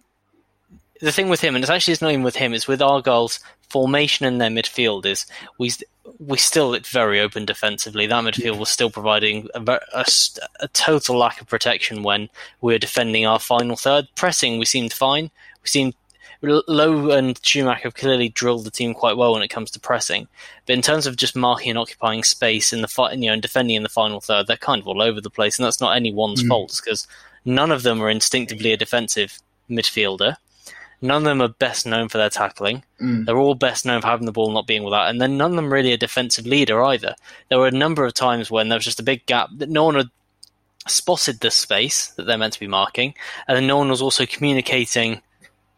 the 1.02 1.12
thing 1.12 1.30
with 1.30 1.42
him, 1.42 1.56
and 1.56 1.64
it's 1.64 1.72
actually 1.72 1.94
it's 1.94 2.02
not 2.02 2.12
even 2.12 2.24
with 2.24 2.36
him. 2.36 2.54
It's 2.54 2.68
with 2.68 2.82
Argyle's 2.82 3.40
formation 3.70 4.26
in 4.26 4.38
their 4.38 4.50
midfield. 4.50 5.06
Is 5.06 5.26
we 5.58 5.72
we 6.20 6.38
still 6.38 6.74
it's 6.74 6.90
very 6.90 7.20
open 7.20 7.46
defensively. 7.46 8.08
That 8.08 8.24
midfield 8.24 8.60
was 8.60 8.70
still 8.70 8.90
providing 8.90 9.48
a, 9.54 9.80
a, 9.94 10.06
a 10.60 10.68
total 10.70 11.18
lack 11.18 11.42
of 11.42 11.48
protection 11.48 12.04
when 12.04 12.30
we 12.62 12.74
were 12.74 12.80
defending 12.80 13.26
our 13.26 13.40
final 13.40 13.76
third. 13.76 14.08
Pressing, 14.16 14.58
we 14.58 14.66
seemed 14.66 14.94
fine. 14.94 15.32
We 15.64 15.70
seemed 15.70 15.94
Lowe 16.42 17.10
and 17.12 17.40
Schumacher 17.44 17.84
have 17.84 17.96
clearly 17.96 18.30
drilled 18.30 18.66
the 18.66 18.72
team 18.72 18.94
quite 18.94 19.18
well 19.18 19.34
when 19.34 19.42
it 19.42 19.50
comes 19.50 19.72
to 19.72 19.80
pressing. 19.80 20.28
But 20.66 20.74
in 20.74 20.82
terms 20.82 21.08
of 21.08 21.16
just 21.16 21.36
marking 21.36 21.72
and 21.72 21.80
occupying 21.80 22.24
space 22.24 22.72
in 22.72 22.82
the 22.82 22.88
fi- 22.88 23.14
you 23.14 23.28
know 23.28 23.34
and 23.34 23.42
defending 23.42 23.76
in 23.76 23.84
the 23.84 23.90
final 23.90 24.22
third, 24.22 24.48
they're 24.48 24.58
kind 24.58 24.82
of 24.82 24.88
all 24.88 25.02
over 25.02 25.20
the 25.20 25.30
place, 25.30 25.58
and 25.58 25.66
that's 25.66 25.82
not 25.82 25.96
anyone's 25.96 26.44
mm. 26.44 26.48
fault 26.48 26.80
because 26.84 27.08
none 27.44 27.72
of 27.72 27.84
them 27.84 28.02
are 28.02 28.10
instinctively 28.10 28.72
a 28.72 28.78
defensive 28.78 29.40
midfielder. 29.70 30.36
None 31.02 31.18
of 31.18 31.24
them 31.26 31.42
are 31.42 31.48
best 31.48 31.86
known 31.86 32.10
for 32.10 32.18
their 32.18 32.30
tackling. 32.30 32.84
Mm. 33.00 33.26
They're 33.26 33.38
all 33.38 33.54
best 33.54 33.86
known 33.86 34.02
for 34.02 34.08
having 34.08 34.26
the 34.26 34.32
ball, 34.32 34.48
and 34.48 34.56
not 34.56 34.68
being 34.68 34.84
without, 34.84 35.10
and 35.10 35.22
then 35.22 35.38
none 35.38 35.52
of 35.52 35.56
them 35.56 35.72
really 35.72 35.94
a 35.94 35.98
defensive 35.98 36.48
leader 36.48 36.84
either. 36.84 37.16
There 37.50 37.60
were 37.60 37.68
a 37.68 37.72
number 37.72 38.04
of 38.04 38.14
times 38.14 38.50
when 38.50 38.70
there 38.70 38.78
was 38.78 38.86
just 38.86 39.00
a 39.00 39.04
big 39.04 39.26
gap 39.28 39.50
that 39.58 39.70
no 39.70 39.84
one 39.84 39.96
had 39.96 40.10
spotted 40.88 41.40
the 41.40 41.52
space 41.52 42.08
that 42.12 42.24
they're 42.26 42.38
meant 42.38 42.54
to 42.54 42.60
be 42.60 42.68
marking, 42.68 43.14
and 43.48 43.56
then 43.56 43.68
no 43.68 43.78
one 43.78 43.90
was 43.90 44.02
also 44.02 44.26
communicating 44.26 45.22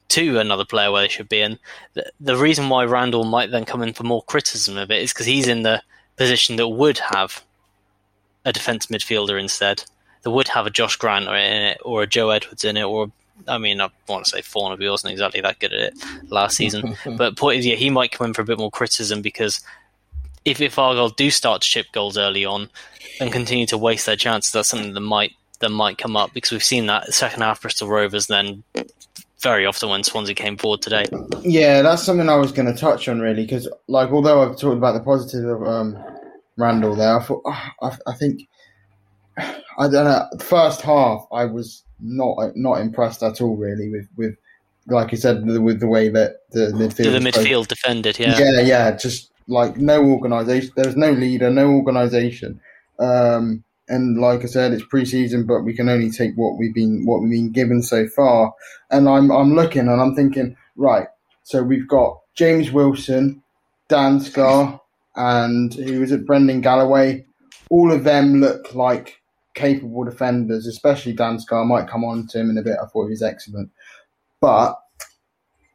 to 0.10 0.40
another 0.40 0.66
player 0.66 0.92
where 0.92 1.02
they 1.02 1.08
should 1.08 1.30
be. 1.30 1.42
And 1.42 1.60
the, 1.94 2.12
the 2.20 2.36
reason 2.36 2.70
why 2.70 2.86
Randall 2.86 3.26
might 3.26 3.52
then 3.52 3.66
come 3.66 3.84
in 3.84 3.94
for 3.94 4.04
more 4.04 4.24
criticism 4.24 4.78
of 4.78 4.90
it 4.90 5.02
is 5.02 5.14
because 5.14 5.28
he's 5.28 5.48
in 5.48 5.64
the 5.64 5.84
position 6.18 6.56
that 6.56 6.68
would 6.68 6.98
have 6.98 7.44
a 8.46 8.52
defence 8.52 8.88
midfielder 8.88 9.40
instead. 9.40 9.84
That 10.24 10.32
would 10.32 10.50
have 10.50 10.66
a 10.66 10.72
Josh 10.72 10.96
Grant 10.96 11.28
or 11.28 11.36
in 11.36 11.62
it, 11.62 11.80
or 11.84 12.04
a 12.04 12.08
Joe 12.08 12.30
Edwards 12.30 12.66
in 12.66 12.76
it, 12.76 12.84
or 12.84 13.12
I 13.48 13.58
mean, 13.58 13.82
I 13.82 13.90
want 14.08 14.26
to 14.26 14.32
say 14.32 14.42
he 14.42 14.90
wasn't 14.90 15.12
exactly 15.12 15.42
that 15.42 15.60
good 15.60 15.74
at 15.74 15.80
it 15.80 15.94
last 16.30 16.58
season. 16.58 16.96
but 17.18 17.38
point 17.38 17.60
is, 17.60 17.66
yeah, 17.66 17.76
he 17.76 17.90
might 17.90 18.12
come 18.12 18.28
in 18.28 18.34
for 18.34 18.42
a 18.42 18.46
bit 18.46 18.60
more 18.60 18.72
criticism 18.72 19.22
because 19.22 19.62
if 20.46 20.62
if 20.62 20.78
Argyle 20.80 21.10
do 21.10 21.30
start 21.32 21.62
to 21.62 21.68
chip 21.68 21.88
goals 21.92 22.18
early 22.18 22.46
on 22.46 22.70
and 23.20 23.32
continue 23.32 23.66
to 23.68 23.78
waste 23.78 24.06
their 24.06 24.16
chances, 24.16 24.52
that's 24.52 24.70
something 24.70 24.94
that 24.94 25.00
might 25.00 25.34
that 25.60 25.70
might 25.70 25.98
come 25.98 26.16
up 26.16 26.34
because 26.34 26.52
we've 26.52 26.64
seen 26.64 26.86
that 26.88 27.14
second 27.14 27.42
half 27.42 27.62
Bristol 27.62 27.90
Rovers 27.90 28.28
then 28.28 28.64
very 29.42 29.66
often 29.66 29.90
when 29.90 30.04
Swansea 30.04 30.36
came 30.36 30.58
forward 30.58 30.82
today. 30.82 31.06
Yeah, 31.42 31.82
that's 31.82 32.04
something 32.04 32.30
I 32.30 32.36
was 32.36 32.52
going 32.52 32.74
to 32.74 32.80
touch 32.80 33.08
on 33.08 33.20
really 33.20 33.44
because, 33.44 33.70
like, 33.88 34.10
although 34.12 34.42
I've 34.42 34.58
talked 34.58 34.78
about 34.78 34.94
the 34.94 35.00
positive 35.00 35.46
of 35.46 35.64
um, 35.64 35.98
Randall 36.58 36.96
there, 36.96 37.18
I 37.18 37.24
thought 37.24 37.42
ah, 37.46 37.74
I, 37.82 37.98
I 38.08 38.14
think 38.14 38.48
I 39.38 39.88
don't 39.88 40.06
know. 40.06 40.28
First 40.40 40.82
half, 40.82 41.26
I 41.32 41.46
was 41.46 41.84
not 42.02 42.56
not 42.56 42.82
impressed 42.82 43.24
at 43.24 43.42
all 43.42 43.56
really 43.56 43.90
with 43.90 44.08
with 44.16 44.36
like 44.88 45.12
you 45.12 45.18
said 45.18 45.46
with, 45.46 45.80
the 45.80 45.88
way 45.88 46.10
that 46.10 46.38
the 46.52 46.72
midfield 46.74 47.14
The 47.22 47.32
midfield 47.32 47.68
defended, 47.68 48.20
yeah. 48.20 48.38
yeah, 48.40 48.62
yeah, 48.62 48.96
just 48.96 49.32
like 49.48 49.78
no 49.78 50.04
organisation. 50.04 50.72
There's 50.76 50.96
no 50.96 51.12
leader, 51.12 51.50
no 51.50 51.70
organisation. 51.70 52.60
Um, 53.00 53.64
and 53.88 54.20
like 54.20 54.44
I 54.44 54.46
said, 54.46 54.72
it's 54.72 54.86
pre-season, 54.86 55.46
but 55.46 55.62
we 55.62 55.74
can 55.74 55.90
only 55.90 56.12
take 56.12 56.36
what 56.36 56.58
we've 56.58 56.74
been 56.74 57.06
what 57.06 57.22
we've 57.22 57.32
been 57.32 57.52
given 57.52 57.82
so 57.82 58.08
far. 58.08 58.54
And 58.92 59.10
I'm 59.10 59.32
I'm 59.32 59.56
looking 59.56 59.88
and 59.88 60.02
I'm 60.02 60.16
thinking, 60.16 60.56
right. 60.76 61.08
So 61.44 61.64
we've 61.64 61.88
got 61.88 62.20
James 62.36 62.72
Wilson, 62.72 63.42
Dan 63.88 64.20
Scarr, 64.20 64.80
and 65.16 65.74
who 65.74 66.00
was 66.00 66.12
it? 66.12 66.26
Brendan 66.26 66.62
Galloway. 66.62 67.26
All 67.72 67.92
of 67.92 68.04
them 68.04 68.40
look 68.42 68.74
like 68.74 69.19
capable 69.60 70.04
defenders, 70.04 70.68
especially 70.68 71.14
Dan 71.14 71.40
Scarr. 71.40 71.64
I 71.64 71.66
might 71.66 71.90
come 71.90 72.04
on 72.04 72.28
to 72.28 72.40
him 72.40 72.50
in 72.50 72.58
a 72.58 72.62
bit. 72.62 72.78
I 72.82 72.86
thought 72.88 73.06
he 73.06 73.12
was 73.12 73.24
excellent, 73.24 73.70
but 74.42 74.80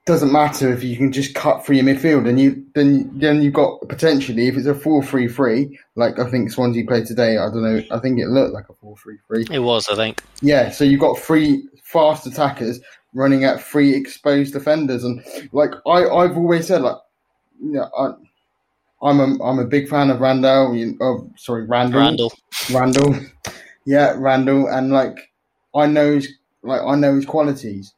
doesn't 0.07 0.33
matter 0.33 0.71
if 0.71 0.85
you 0.85 0.97
can 0.97 1.13
just 1.13 1.35
cut 1.35 1.65
through 1.65 1.77
your 1.77 1.85
midfield 1.85 2.29
and 2.29 2.39
you 2.39 2.63
then 2.75 3.11
then 3.19 3.41
you've 3.41 3.55
got 3.55 3.81
potentially 3.89 4.49
if 4.49 4.55
it's 4.55 4.67
a 4.67 4.75
4-3-3 4.75 5.75
like 5.97 6.19
I 6.19 6.29
think 6.31 6.53
Swansea 6.53 6.85
played 6.87 7.07
today 7.07 7.39
I 7.39 7.47
don't 7.47 7.63
know 7.63 7.83
I 7.91 7.99
think 8.01 8.21
it 8.21 8.29
looked 8.29 8.53
like 8.53 8.67
a 8.69 8.75
4-3-3 8.85 9.51
It 9.51 9.61
was, 9.61 9.89
I 9.89 9.95
think. 9.95 10.21
yeah 10.43 10.71
so 10.71 10.85
you've 10.85 11.01
got 11.01 11.19
three 11.19 11.63
fast 11.85 12.27
attackers 12.27 12.81
running 13.15 13.45
at 13.45 13.63
three 13.63 13.95
exposed 13.95 14.53
defenders, 14.53 15.05
and 15.05 15.25
like 15.53 15.71
I, 15.87 16.07
I've 16.07 16.37
always 16.37 16.67
said, 16.67 16.83
like 16.83 16.97
you 17.63 17.73
know, 17.73 17.89
I, 17.97 18.13
I'm 19.09 19.21
a 19.21 19.43
I'm 19.43 19.59
a 19.59 19.65
big 19.65 19.89
fan 19.89 20.11
of 20.11 20.21
Randall. 20.21 20.75
You, 20.75 20.99
oh, 21.01 21.31
sorry, 21.37 21.67
Randall. 21.67 22.01
Randall. 22.01 22.33
Randall. 22.73 23.17
Yeah, 23.85 24.15
Randall, 24.17 24.67
and 24.69 24.91
like 24.91 25.31
I 25.75 25.87
know 25.87 26.15
his 26.15 26.29
like 26.63 26.81
I 26.83 26.95
know 26.97 27.15
his 27.15 27.27
qualities, 27.27 27.93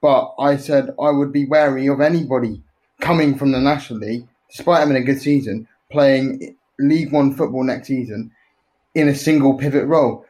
but 0.00 0.34
I 0.38 0.56
said 0.56 0.94
I 1.00 1.10
would 1.10 1.32
be 1.32 1.46
wary 1.46 1.86
of 1.88 2.00
anybody 2.00 2.62
coming 3.00 3.36
from 3.36 3.52
the 3.52 3.60
National 3.60 4.00
League, 4.00 4.26
despite 4.50 4.80
having 4.80 4.96
a 4.96 5.02
good 5.02 5.20
season, 5.20 5.68
playing 5.90 6.56
League 6.78 7.12
One 7.12 7.34
football 7.34 7.62
next 7.64 7.88
season 7.88 8.32
in 8.94 9.08
a 9.08 9.14
single 9.14 9.54
pivot 9.54 9.86
role, 9.86 10.24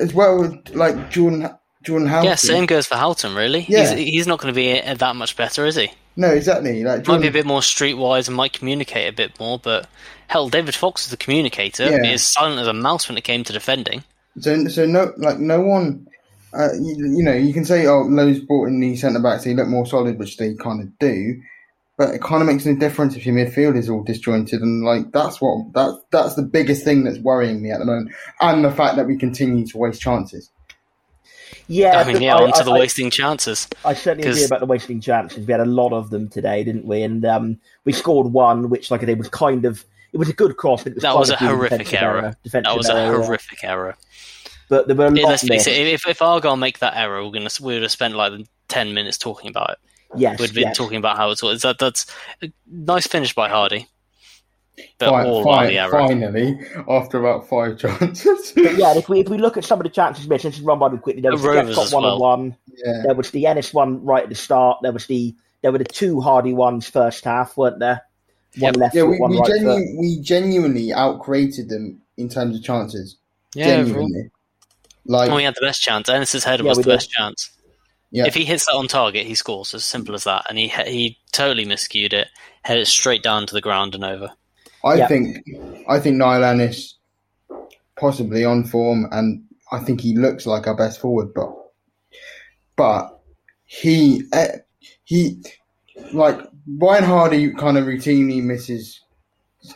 as 0.00 0.14
well 0.14 0.44
as 0.44 0.74
like 0.74 1.10
Jordan 1.10 1.50
Jordan 1.82 2.08
Houghton. 2.08 2.26
Yeah, 2.26 2.34
same 2.36 2.66
goes 2.66 2.86
for 2.86 2.94
Houghton. 2.96 3.34
Really, 3.34 3.66
Yeah. 3.68 3.94
he's, 3.94 4.08
he's 4.08 4.26
not 4.26 4.38
going 4.38 4.54
to 4.54 4.56
be 4.56 4.80
that 4.94 5.16
much 5.16 5.36
better, 5.36 5.66
is 5.66 5.76
he? 5.76 5.90
No, 6.14 6.28
exactly. 6.28 6.84
Like 6.84 7.06
Might 7.08 7.22
be 7.22 7.28
a 7.28 7.32
bit 7.32 7.46
more 7.46 7.60
streetwise 7.60 8.28
and 8.28 8.36
might 8.36 8.52
communicate 8.52 9.12
a 9.12 9.16
bit 9.16 9.38
more, 9.40 9.58
but 9.58 9.88
hell, 10.28 10.48
David 10.48 10.74
Fox 10.74 11.06
is 11.06 11.12
a 11.12 11.16
communicator. 11.16 11.84
Yeah. 11.90 12.02
He 12.02 12.12
is 12.12 12.26
silent 12.26 12.60
as 12.60 12.66
a 12.66 12.74
mouse 12.74 13.08
when 13.08 13.16
it 13.16 13.24
came 13.24 13.44
to 13.44 13.52
defending. 13.52 14.04
So, 14.40 14.66
so 14.68 14.86
no, 14.86 15.12
like 15.18 15.38
no 15.38 15.60
one, 15.60 16.06
uh, 16.54 16.72
you, 16.74 16.96
you 17.16 17.22
know, 17.22 17.34
you 17.34 17.52
can 17.52 17.64
say, 17.64 17.86
oh, 17.86 18.02
Lowe's 18.02 18.40
brought 18.40 18.66
in 18.68 18.80
the 18.80 18.96
centre 18.96 19.20
backs, 19.20 19.44
they 19.44 19.54
look 19.54 19.68
more 19.68 19.86
solid, 19.86 20.18
which 20.18 20.36
they 20.38 20.54
kind 20.54 20.80
of 20.82 20.98
do, 20.98 21.40
but 21.98 22.14
it 22.14 22.22
kind 22.22 22.40
of 22.42 22.48
makes 22.48 22.64
no 22.64 22.74
difference 22.74 23.14
if 23.14 23.26
your 23.26 23.34
midfield 23.34 23.76
is 23.76 23.90
all 23.90 24.02
disjointed, 24.02 24.62
and 24.62 24.84
like 24.84 25.12
that's 25.12 25.40
what 25.40 25.72
that's 25.74 25.96
that's 26.10 26.34
the 26.34 26.42
biggest 26.42 26.82
thing 26.84 27.04
that's 27.04 27.18
worrying 27.18 27.62
me 27.62 27.70
at 27.70 27.78
the 27.78 27.84
moment, 27.84 28.10
and 28.40 28.64
the 28.64 28.70
fact 28.70 28.96
that 28.96 29.06
we 29.06 29.16
continue 29.16 29.66
to 29.66 29.78
waste 29.78 30.00
chances. 30.00 30.50
Yeah, 31.68 32.00
I 32.00 32.04
mean, 32.04 32.14
but 32.14 32.22
yeah, 32.22 32.34
I- 32.36 32.42
onto 32.42 32.64
the 32.64 32.72
I- 32.72 32.78
wasting 32.80 33.10
chances. 33.10 33.68
I 33.84 33.94
certainly 33.94 34.28
agree 34.28 34.40
'Cause- 34.40 34.46
about 34.46 34.60
the 34.60 34.66
wasting 34.66 35.00
chances. 35.00 35.46
We 35.46 35.52
had 35.52 35.60
a 35.60 35.64
lot 35.66 35.92
of 35.92 36.10
them 36.10 36.28
today, 36.28 36.64
didn't 36.64 36.86
we? 36.86 37.02
And 37.02 37.24
um, 37.24 37.58
we 37.84 37.92
scored 37.92 38.32
one, 38.32 38.68
which, 38.68 38.90
like 38.90 39.02
I 39.02 39.06
said, 39.06 39.18
was 39.18 39.28
kind 39.28 39.64
of 39.64 39.84
it 40.12 40.18
was 40.18 40.28
a 40.28 40.32
good 40.32 40.56
cross, 40.56 40.82
but 40.84 40.92
it 40.92 40.94
was 40.96 41.02
That 41.02 41.16
was 41.16 41.30
a 41.30 41.36
horrific 41.36 41.78
defensive 41.86 42.02
error. 42.02 42.36
That 42.52 42.76
was 42.76 42.88
a 42.88 42.94
error, 42.94 43.22
horrific 43.22 43.64
error. 43.64 43.96
But 44.68 44.86
there 44.86 44.96
were 44.96 45.06
a 45.06 45.14
Yeah, 45.14 45.26
let's 45.26 45.46
face 45.46 45.66
it. 45.66 45.72
If, 45.86 46.06
if 46.06 46.22
Argyle 46.22 46.56
make 46.56 46.78
that 46.78 46.96
error, 46.96 47.24
we're 47.24 47.30
gonna 47.32 47.50
we 47.60 47.74
would 47.74 47.82
have 47.82 47.90
spent 47.92 48.14
like 48.14 48.32
ten 48.68 48.94
minutes 48.94 49.18
talking 49.18 49.50
about 49.50 49.70
it. 49.70 49.78
Yes, 50.16 50.38
We'd 50.40 50.52
been 50.54 50.64
yes. 50.64 50.76
talking 50.76 50.98
about 50.98 51.16
how 51.16 51.30
it's 51.30 51.40
that 51.62 51.78
that's 51.78 52.06
a 52.42 52.52
nice 52.70 53.06
finish 53.06 53.34
by 53.34 53.48
Hardie, 53.48 53.86
but 54.98 55.08
Fi- 55.08 55.24
all 55.24 55.42
fi- 55.42 55.56
by 55.56 55.66
the 55.68 55.78
error. 55.78 55.90
finally, 55.90 56.60
after 56.88 57.18
about 57.18 57.48
five 57.48 57.78
chances. 57.78 58.52
But 58.54 58.76
yeah, 58.76 58.94
if 58.96 59.08
we 59.08 59.20
if 59.20 59.28
we 59.30 59.38
look 59.38 59.56
at 59.56 59.64
some 59.64 59.78
of 59.80 59.84
the 59.84 59.90
chances 59.90 60.28
missed, 60.28 60.44
let's 60.44 60.56
just 60.56 60.66
run 60.66 60.78
by 60.78 60.90
them 60.90 60.98
quickly. 60.98 61.22
There 61.22 61.32
was 61.32 61.40
The 61.42 61.48
the 61.48 61.54
Rovers 61.54 61.76
Jeff 61.76 61.92
one 61.94 62.02
well. 62.02 62.12
and 62.12 62.20
one. 62.20 62.56
yeah. 62.84 63.02
There 63.06 63.14
was 63.14 63.30
the 63.30 63.46
Ennis 63.46 63.72
one 63.72 64.04
right 64.04 64.22
at 64.24 64.28
the 64.28 64.34
start. 64.34 64.78
There 64.82 64.92
was 64.92 65.06
the 65.06 65.34
there 65.62 65.72
were 65.72 65.78
the 65.78 65.84
two 65.84 66.16
Hardie 66.16 66.54
ones 66.54 66.88
first 66.88 67.24
half, 67.24 67.56
weren't 67.56 67.78
there? 67.78 68.02
One 68.58 68.74
Yep. 68.74 68.76
left 68.76 68.94
Yeah, 68.94 69.02
we, 69.04 69.18
one 69.18 69.30
we, 69.30 69.38
right 69.38 69.46
foot. 69.46 69.58
genu- 69.60 69.98
we 70.00 70.20
genuinely 70.20 70.92
outcreated 70.92 71.68
them 71.68 72.00
in 72.16 72.28
terms 72.28 72.56
of 72.56 72.62
chances. 72.62 73.16
Yeah, 73.54 73.66
overall. 73.78 73.86
genuinely. 74.08 74.30
Like, 75.06 75.28
Well, 75.28 75.38
he 75.38 75.44
had 75.44 75.54
the 75.54 75.60
best 75.66 75.82
chance. 75.82 76.08
Ennis's 76.08 76.44
header 76.44 76.62
Yeah, 76.62 76.68
was 76.68 76.78
the 76.78 76.84
did. 76.84 76.90
best 76.90 77.10
chance. 77.10 77.50
yeah. 78.10 78.26
If 78.26 78.34
he 78.34 78.44
hits 78.44 78.66
that 78.66 78.74
on 78.74 78.88
target, 78.88 79.26
he 79.26 79.34
scores. 79.34 79.72
As 79.74 79.84
simple 79.84 80.14
as 80.14 80.24
that. 80.24 80.44
And 80.48 80.58
he 80.58 80.68
he 80.68 81.18
totally 81.32 81.64
miscued 81.66 82.12
it, 82.12 82.28
headed 82.62 82.82
it 82.82 82.86
straight 82.86 83.22
down 83.22 83.46
to 83.46 83.54
the 83.54 83.60
ground 83.62 83.94
and 83.94 84.04
over. 84.04 84.30
I 84.84 84.96
Yeah. 84.96 85.08
think 85.08 85.38
I 85.88 85.98
think 85.98 86.16
Niall 86.16 86.44
Ennis 86.44 86.96
possibly 87.96 88.44
on 88.44 88.64
form, 88.64 89.06
and 89.12 89.44
I 89.70 89.78
think 89.80 90.00
he 90.02 90.14
looks 90.16 90.44
like 90.46 90.66
our 90.66 90.76
best 90.76 91.00
forward. 91.00 91.32
But 91.34 91.52
but 92.76 93.18
he 93.64 94.22
eh, 94.32 94.58
he 95.04 95.42
like 96.12 96.38
Brian 96.66 97.04
Hardie 97.04 97.56
kind 97.56 97.76
of 97.78 97.84
routinely 97.86 98.42
misses 98.42 99.00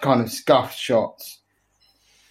kind 0.00 0.20
of 0.20 0.30
scuffed 0.30 0.78
shots. 0.78 1.40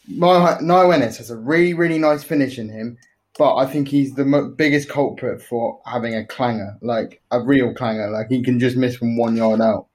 Niall 0.07 0.61
Niall 0.61 0.93
Ennis 0.93 1.17
has 1.17 1.29
a 1.29 1.35
really 1.37 1.73
really 1.73 1.97
nice 1.97 2.23
finish 2.23 2.57
in 2.59 2.69
him. 2.69 2.97
But 3.37 3.55
I 3.57 3.65
think 3.65 3.89
he's 3.89 4.13
the 4.15 4.23
mo- 4.23 4.47
biggest 4.47 4.87
culprit 4.87 5.41
for 5.41 5.81
having 5.85 6.15
a 6.15 6.25
clanger, 6.25 6.77
like 6.81 7.21
a 7.31 7.41
real 7.41 7.73
clanger. 7.73 8.09
Like 8.09 8.29
he 8.29 8.41
can 8.41 8.61
just 8.61 8.77
miss 8.77 8.95
from 8.95 9.17
one 9.17 9.35
yard 9.35 9.59
out. 9.59 9.87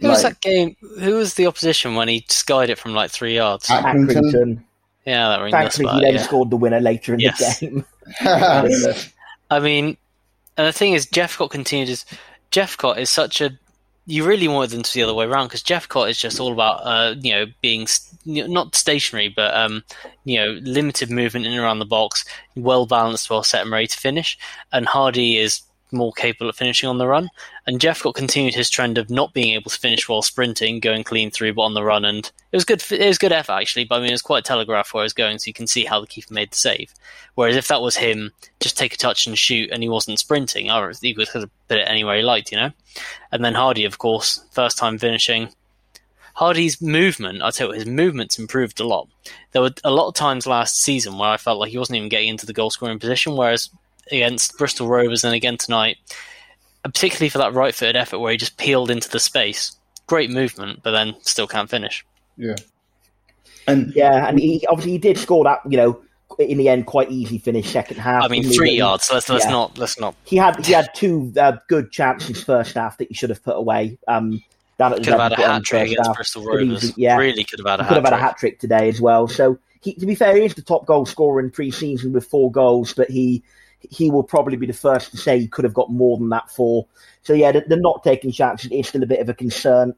Who 0.00 0.08
was 0.08 0.22
that 0.24 0.40
game? 0.40 0.74
Who 0.98 1.14
was 1.14 1.34
the 1.34 1.46
opposition 1.46 1.94
when 1.94 2.08
he 2.08 2.24
skied 2.28 2.68
it 2.68 2.78
from 2.78 2.94
like 2.94 3.12
three 3.12 3.36
yards? 3.36 3.70
At- 3.70 3.84
Accrington. 3.84 4.64
yeah, 5.06 5.28
that 5.28 5.40
rings 5.40 5.54
a 5.54 5.58
Thankfully, 5.58 5.88
he 5.94 6.00
then 6.00 6.14
Yeah. 6.14 6.22
scored 6.22 6.50
the 6.50 6.56
winner 6.56 6.80
later 6.80 7.14
in 7.14 7.20
Yes. 7.20 7.60
the 7.60 7.66
game. 7.66 7.84
I 9.50 9.60
mean, 9.60 9.96
and 10.56 10.66
the 10.66 10.72
thing 10.72 10.94
is, 10.94 11.06
Jephcott 11.06 11.50
continued 11.50 11.90
is 11.90 12.04
Jephcott 12.50 12.98
is 12.98 13.08
such 13.10 13.40
a. 13.40 13.50
You 14.06 14.26
really 14.26 14.48
wanted 14.48 14.70
them 14.70 14.82
to 14.82 14.92
be 14.94 15.00
the 15.00 15.04
other 15.04 15.14
way 15.14 15.24
around 15.26 15.46
because 15.46 15.62
Jephcott 15.62 16.10
is 16.10 16.18
just 16.18 16.40
all 16.40 16.52
about, 16.52 16.80
uh, 16.84 17.14
you 17.20 17.32
know, 17.32 17.46
being 17.60 17.82
s- 17.82 18.14
you 18.24 18.42
know, 18.42 18.52
not 18.52 18.74
stationary, 18.74 19.28
but 19.28 19.54
um, 19.54 19.84
you 20.24 20.38
know, 20.38 20.58
limited 20.62 21.10
movement 21.10 21.46
in 21.46 21.52
and 21.52 21.60
around 21.60 21.78
the 21.78 21.84
box, 21.84 22.24
well 22.56 22.86
balanced, 22.86 23.30
well 23.30 23.42
set, 23.44 23.62
and 23.62 23.70
ready 23.70 23.86
to 23.86 23.96
finish. 23.96 24.36
And 24.72 24.86
Hardie 24.86 25.36
is 25.36 25.62
more 25.92 26.12
capable 26.12 26.48
of 26.48 26.56
finishing 26.56 26.88
on 26.88 26.98
the 26.98 27.06
run. 27.06 27.28
And 27.66 27.80
Jephcott 27.80 28.14
continued 28.14 28.54
his 28.54 28.70
trend 28.70 28.98
of 28.98 29.10
not 29.10 29.32
being 29.32 29.54
able 29.54 29.70
to 29.70 29.78
finish 29.78 30.08
while 30.08 30.22
sprinting, 30.22 30.80
going 30.80 31.04
clean 31.04 31.30
through, 31.30 31.54
but 31.54 31.62
on 31.62 31.74
the 31.74 31.84
run. 31.84 32.04
And 32.04 32.30
it 32.52 32.56
was 32.56 32.64
good. 32.64 32.82
It 32.90 33.06
was 33.06 33.18
good 33.18 33.32
effort 33.32 33.52
actually, 33.52 33.84
but 33.84 33.96
I 33.96 33.98
mean, 34.00 34.10
it 34.10 34.14
was 34.14 34.22
quite 34.22 34.44
telegraphed 34.44 34.92
where 34.92 35.02
I 35.02 35.04
was 35.04 35.12
going, 35.12 35.38
so 35.38 35.48
you 35.48 35.54
can 35.54 35.66
see 35.66 35.84
how 35.84 36.00
the 36.00 36.06
keeper 36.06 36.32
made 36.34 36.50
the 36.50 36.56
save. 36.56 36.92
Whereas 37.34 37.56
if 37.56 37.68
that 37.68 37.82
was 37.82 37.96
him, 37.96 38.32
just 38.60 38.76
take 38.76 38.94
a 38.94 38.96
touch 38.96 39.26
and 39.26 39.38
shoot, 39.38 39.70
and 39.70 39.82
he 39.82 39.88
wasn't 39.88 40.18
sprinting, 40.18 40.70
or 40.70 40.92
he 41.00 41.14
could 41.14 41.28
have 41.28 41.50
put 41.68 41.78
it 41.78 41.88
anywhere 41.88 42.16
he 42.16 42.22
liked, 42.22 42.52
you 42.52 42.58
know. 42.58 42.72
And 43.32 43.44
then 43.44 43.54
Hardie, 43.54 43.86
of 43.86 43.98
course, 43.98 44.44
first 44.52 44.78
time 44.78 44.98
finishing. 44.98 45.50
Hardie's 46.34 46.80
movement, 46.80 47.42
I 47.42 47.50
tell 47.50 47.68
you, 47.68 47.74
his 47.74 47.86
movement's 47.86 48.38
improved 48.38 48.80
a 48.80 48.86
lot. 48.86 49.08
There 49.52 49.60
were 49.60 49.72
a 49.84 49.90
lot 49.90 50.08
of 50.08 50.14
times 50.14 50.46
last 50.46 50.80
season 50.80 51.18
where 51.18 51.28
I 51.28 51.36
felt 51.36 51.58
like 51.58 51.70
he 51.70 51.78
wasn't 51.78 51.96
even 51.96 52.08
getting 52.08 52.28
into 52.28 52.46
the 52.46 52.52
goal 52.52 52.70
scoring 52.70 52.98
position, 52.98 53.36
whereas 53.36 53.68
against 54.10 54.56
Bristol 54.58 54.88
Rovers 54.88 55.24
and 55.24 55.34
again 55.34 55.56
tonight, 55.56 55.96
and 56.84 56.92
particularly 56.92 57.28
for 57.28 57.38
that 57.38 57.54
right 57.54 57.74
footed 57.74 57.96
effort 57.96 58.18
where 58.18 58.32
he 58.32 58.38
just 58.38 58.56
peeled 58.56 58.90
into 58.90 59.08
the 59.08 59.20
space, 59.20 59.76
great 60.06 60.30
movement, 60.30 60.80
but 60.82 60.92
then 60.92 61.14
still 61.22 61.46
can't 61.46 61.70
finish. 61.70 62.04
yeah. 62.36 62.56
And 63.66 63.92
Yeah, 63.94 64.26
and 64.26 64.38
he 64.38 64.64
obviously 64.68 64.92
he 64.92 64.98
did 64.98 65.18
score 65.18 65.44
that, 65.44 65.60
you 65.68 65.76
know, 65.76 66.00
in 66.38 66.58
the 66.58 66.68
end, 66.68 66.86
quite 66.86 67.10
easy 67.10 67.38
finish 67.38 67.70
second 67.70 67.98
half. 67.98 68.24
I 68.24 68.28
mean, 68.28 68.44
three 68.44 68.70
he- 68.70 68.76
yards. 68.78 69.04
So 69.04 69.14
let's, 69.14 69.28
let's 69.28 69.44
yeah. 69.44 69.50
not 69.50 69.78
let's 69.78 70.00
not 70.00 70.14
He 70.24 70.36
had 70.36 70.64
he 70.64 70.72
had 70.72 70.88
two 70.94 71.32
uh, 71.38 71.52
good 71.68 71.90
chances 71.92 72.42
first 72.42 72.74
half 72.74 72.96
that 72.98 73.08
he 73.08 73.14
should 73.14 73.30
have 73.30 73.42
put 73.42 73.56
away. 73.56 73.98
Um, 74.08 74.42
down 74.78 74.92
at 74.94 74.98
could 75.04 75.08
have 75.08 75.20
had 75.20 75.32
a 75.32 75.36
Liverpool 75.36 75.52
hat 75.54 75.62
trick 75.64 75.90
against 75.90 76.06
half. 76.06 76.16
Bristol 76.16 76.44
Rovers. 76.44 76.84
easily- 76.84 76.94
yeah, 77.02 77.16
Really 77.18 77.44
could 77.44 77.58
have 77.58 77.66
had 77.68 77.80
a 77.80 77.82
he 77.84 77.88
could 77.88 77.96
have 77.96 78.04
hat 78.04 78.12
had 78.12 78.12
a 78.14 78.16
trick. 78.16 78.20
hat 78.30 78.38
trick 78.38 78.58
today 78.60 78.88
as 78.88 79.00
well. 79.00 79.28
So 79.28 79.58
he, 79.82 79.92
to 79.94 80.06
be 80.06 80.14
fair, 80.14 80.34
he 80.36 80.44
is 80.44 80.54
the 80.54 80.62
top 80.62 80.86
goal 80.86 81.04
scorer 81.04 81.40
in 81.40 81.50
pre-season 81.50 82.12
with 82.14 82.24
four 82.26 82.50
goals, 82.50 82.94
but 82.94 83.10
he 83.10 83.42
he 83.88 84.10
will 84.10 84.22
probably 84.22 84.56
be 84.56 84.66
the 84.66 84.72
first 84.72 85.10
to 85.10 85.16
say 85.16 85.38
he 85.38 85.48
could 85.48 85.64
have 85.64 85.74
got 85.74 85.90
more 85.90 86.18
than 86.18 86.28
that 86.30 86.50
for. 86.50 86.86
So 87.22 87.32
yeah, 87.32 87.52
the, 87.52 87.64
the 87.66 87.76
not 87.76 88.02
taking 88.04 88.32
chances 88.32 88.70
is 88.70 88.88
still 88.88 89.02
a 89.02 89.06
bit 89.06 89.20
of 89.20 89.28
a 89.28 89.34
concern. 89.34 89.94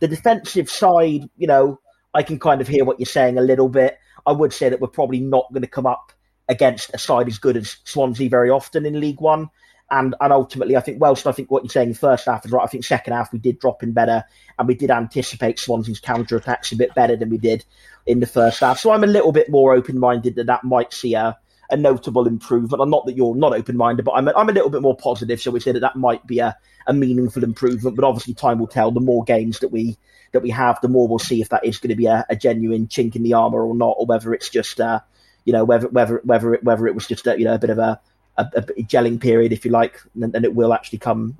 The 0.00 0.08
defensive 0.08 0.70
side, 0.70 1.28
you 1.36 1.46
know, 1.46 1.80
I 2.14 2.22
can 2.22 2.38
kind 2.38 2.60
of 2.60 2.68
hear 2.68 2.84
what 2.84 2.98
you're 2.98 3.06
saying 3.06 3.38
a 3.38 3.42
little 3.42 3.68
bit. 3.68 3.98
I 4.26 4.32
would 4.32 4.52
say 4.52 4.68
that 4.68 4.80
we're 4.80 4.88
probably 4.88 5.20
not 5.20 5.46
going 5.52 5.62
to 5.62 5.68
come 5.68 5.86
up 5.86 6.12
against 6.48 6.90
a 6.94 6.98
side 6.98 7.28
as 7.28 7.38
good 7.38 7.56
as 7.56 7.76
Swansea 7.84 8.28
very 8.28 8.50
often 8.50 8.86
in 8.86 9.00
League 9.00 9.20
One. 9.20 9.50
And 9.88 10.16
and 10.20 10.32
ultimately, 10.32 10.76
I 10.76 10.80
think 10.80 11.00
Welsh. 11.00 11.24
I 11.26 11.32
think 11.32 11.48
what 11.48 11.62
you're 11.62 11.70
saying 11.70 11.90
in 11.90 11.94
first 11.94 12.26
half 12.26 12.44
is 12.44 12.50
right. 12.50 12.64
I 12.64 12.66
think 12.66 12.84
second 12.84 13.12
half 13.12 13.32
we 13.32 13.38
did 13.38 13.60
drop 13.60 13.84
in 13.84 13.92
better, 13.92 14.24
and 14.58 14.66
we 14.66 14.74
did 14.74 14.90
anticipate 14.90 15.60
Swansea's 15.60 16.00
counter 16.00 16.36
attacks 16.36 16.72
a 16.72 16.76
bit 16.76 16.92
better 16.96 17.14
than 17.14 17.30
we 17.30 17.38
did 17.38 17.64
in 18.04 18.18
the 18.18 18.26
first 18.26 18.58
half. 18.58 18.80
So 18.80 18.90
I'm 18.90 19.04
a 19.04 19.06
little 19.06 19.30
bit 19.30 19.48
more 19.48 19.74
open 19.74 20.00
minded 20.00 20.34
that 20.36 20.46
that 20.46 20.64
might 20.64 20.92
see 20.92 21.14
a, 21.14 21.38
a 21.70 21.76
notable 21.76 22.26
improvement. 22.26 22.80
I'm 22.82 22.90
not 22.90 23.06
that 23.06 23.16
you're 23.16 23.34
not 23.34 23.52
open 23.54 23.76
minded, 23.76 24.04
but 24.04 24.12
I'm 24.12 24.28
a, 24.28 24.32
I'm 24.36 24.48
a 24.48 24.52
little 24.52 24.70
bit 24.70 24.82
more 24.82 24.96
positive. 24.96 25.40
So 25.40 25.50
we 25.50 25.60
say 25.60 25.72
that 25.72 25.80
that 25.80 25.96
might 25.96 26.26
be 26.26 26.38
a, 26.38 26.56
a 26.86 26.92
meaningful 26.92 27.44
improvement. 27.44 27.96
But 27.96 28.04
obviously, 28.04 28.34
time 28.34 28.58
will 28.58 28.66
tell. 28.66 28.90
The 28.90 29.00
more 29.00 29.24
games 29.24 29.60
that 29.60 29.68
we 29.68 29.96
that 30.32 30.42
we 30.42 30.50
have, 30.50 30.80
the 30.80 30.88
more 30.88 31.08
we'll 31.08 31.18
see 31.18 31.40
if 31.40 31.48
that 31.50 31.64
is 31.64 31.78
going 31.78 31.90
to 31.90 31.96
be 31.96 32.06
a, 32.06 32.24
a 32.28 32.36
genuine 32.36 32.88
chink 32.88 33.16
in 33.16 33.22
the 33.22 33.34
armor 33.34 33.64
or 33.64 33.74
not, 33.74 33.94
or 33.98 34.06
whether 34.06 34.34
it's 34.34 34.48
just 34.50 34.80
uh, 34.80 35.00
you 35.44 35.52
know 35.52 35.64
whether 35.64 35.88
whether 35.88 36.20
whether 36.24 36.54
it, 36.54 36.64
whether 36.64 36.86
it 36.86 36.94
was 36.94 37.06
just 37.06 37.26
a, 37.26 37.38
you 37.38 37.44
know 37.44 37.54
a 37.54 37.58
bit 37.58 37.70
of 37.70 37.78
a, 37.78 38.00
a, 38.36 38.46
a 38.54 38.62
gelling 38.84 39.20
period, 39.20 39.52
if 39.52 39.64
you 39.64 39.70
like, 39.70 40.00
and 40.20 40.34
it 40.44 40.54
will 40.54 40.72
actually 40.74 40.98
come 40.98 41.36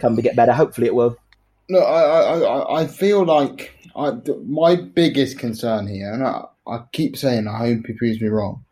come 0.00 0.16
to 0.16 0.22
get 0.22 0.36
better. 0.36 0.52
Hopefully, 0.52 0.86
it 0.86 0.94
will. 0.94 1.16
No, 1.68 1.80
I, 1.80 2.02
I, 2.02 2.38
I- 2.38 2.80
I 2.82 2.86
feel 2.86 3.24
like 3.24 3.74
I, 3.94 4.12
my 4.46 4.76
biggest 4.76 5.38
concern 5.38 5.86
here, 5.86 6.12
and 6.12 6.24
I, 6.24 6.44
I 6.66 6.84
keep 6.92 7.16
saying 7.16 7.46
I 7.48 7.58
hope 7.58 7.86
he 7.86 7.92
proves 7.92 8.20
me 8.20 8.28
wrong, 8.28 8.64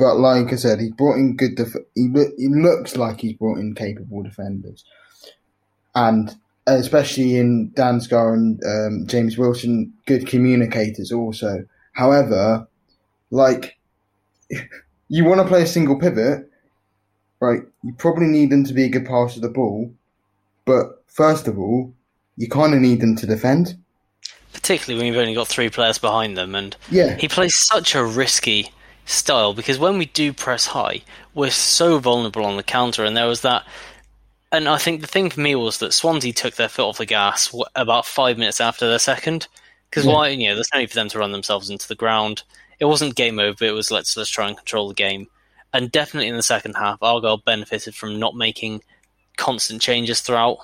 but 0.00 0.16
like 0.16 0.52
I 0.52 0.56
said, 0.56 0.80
he's 0.80 0.90
brought 0.92 1.16
in 1.18 1.36
good. 1.36 1.54
Def- 1.56 1.76
he, 1.94 2.08
loo- 2.08 2.32
he 2.36 2.48
looks 2.48 2.96
like 2.96 3.20
he's 3.20 3.34
brought 3.34 3.58
in 3.58 3.74
capable 3.74 4.22
defenders, 4.22 4.84
and 5.94 6.34
especially 6.66 7.36
in 7.36 7.70
Dan 7.74 8.00
Scarr 8.00 8.34
and 8.34 8.60
um, 8.64 9.06
James 9.06 9.36
Wilson, 9.38 9.92
good 10.06 10.26
communicators 10.26 11.12
also. 11.12 11.64
However, 11.92 12.66
like 13.30 13.78
you 15.08 15.24
want 15.24 15.40
to 15.40 15.46
play 15.46 15.62
a 15.62 15.66
single 15.66 15.98
pivot, 15.98 16.50
right, 17.40 17.60
you 17.82 17.92
probably 17.94 18.26
need 18.26 18.50
them 18.50 18.64
to 18.64 18.72
be 18.74 18.84
a 18.84 18.88
good 18.88 19.06
passer 19.06 19.36
of 19.38 19.42
the 19.42 19.48
ball, 19.48 19.92
but 20.64 21.02
first 21.08 21.46
of 21.48 21.58
all, 21.58 21.92
you 22.36 22.48
kind 22.48 22.74
of 22.74 22.80
need 22.80 23.00
them 23.00 23.16
to 23.16 23.26
defend. 23.26 23.76
particularly 24.52 24.98
when 24.98 25.06
you've 25.12 25.20
only 25.20 25.34
got 25.34 25.46
three 25.48 25.68
players 25.70 25.98
behind 25.98 26.36
them. 26.36 26.54
And 26.54 26.76
Yeah. 26.90 27.16
he 27.16 27.28
plays 27.28 27.52
such 27.54 27.94
a 27.94 28.04
risky 28.04 28.70
style 29.10 29.54
because 29.54 29.78
when 29.78 29.98
we 29.98 30.06
do 30.06 30.32
press 30.32 30.66
high, 30.66 31.02
we're 31.34 31.50
so 31.50 31.98
vulnerable 31.98 32.44
on 32.44 32.56
the 32.56 32.62
counter. 32.62 33.04
And 33.04 33.16
there 33.16 33.26
was 33.26 33.42
that. 33.42 33.64
And 34.52 34.68
I 34.68 34.78
think 34.78 35.00
the 35.00 35.06
thing 35.06 35.30
for 35.30 35.40
me 35.40 35.54
was 35.54 35.78
that 35.78 35.92
Swansea 35.92 36.32
took 36.32 36.54
their 36.54 36.68
foot 36.68 36.88
off 36.88 36.98
the 36.98 37.06
gas 37.06 37.54
about 37.74 38.06
five 38.06 38.36
minutes 38.38 38.60
after 38.60 38.88
their 38.88 38.98
second. 38.98 39.46
Because 39.88 40.06
Yeah. 40.06 40.12
why? 40.12 40.28
You 40.28 40.48
know, 40.48 40.54
there's 40.54 40.70
no 40.72 40.80
need 40.80 40.90
for 40.90 40.96
them 40.96 41.08
to 41.08 41.18
run 41.18 41.32
themselves 41.32 41.70
into 41.70 41.86
the 41.88 41.94
ground. 41.94 42.42
It 42.78 42.86
wasn't 42.86 43.14
game 43.14 43.38
over. 43.38 43.64
It 43.64 43.72
was 43.74 43.90
let's 43.90 44.16
let's 44.16 44.30
try 44.30 44.48
and 44.48 44.56
control 44.56 44.88
the 44.88 44.94
game. 44.94 45.28
And 45.72 45.92
definitely 45.92 46.28
in 46.28 46.36
the 46.36 46.42
second 46.42 46.74
half, 46.74 47.02
Argyle 47.02 47.36
benefited 47.38 47.94
from 47.94 48.18
not 48.18 48.34
making 48.34 48.82
constant 49.36 49.80
changes 49.80 50.20
throughout 50.20 50.58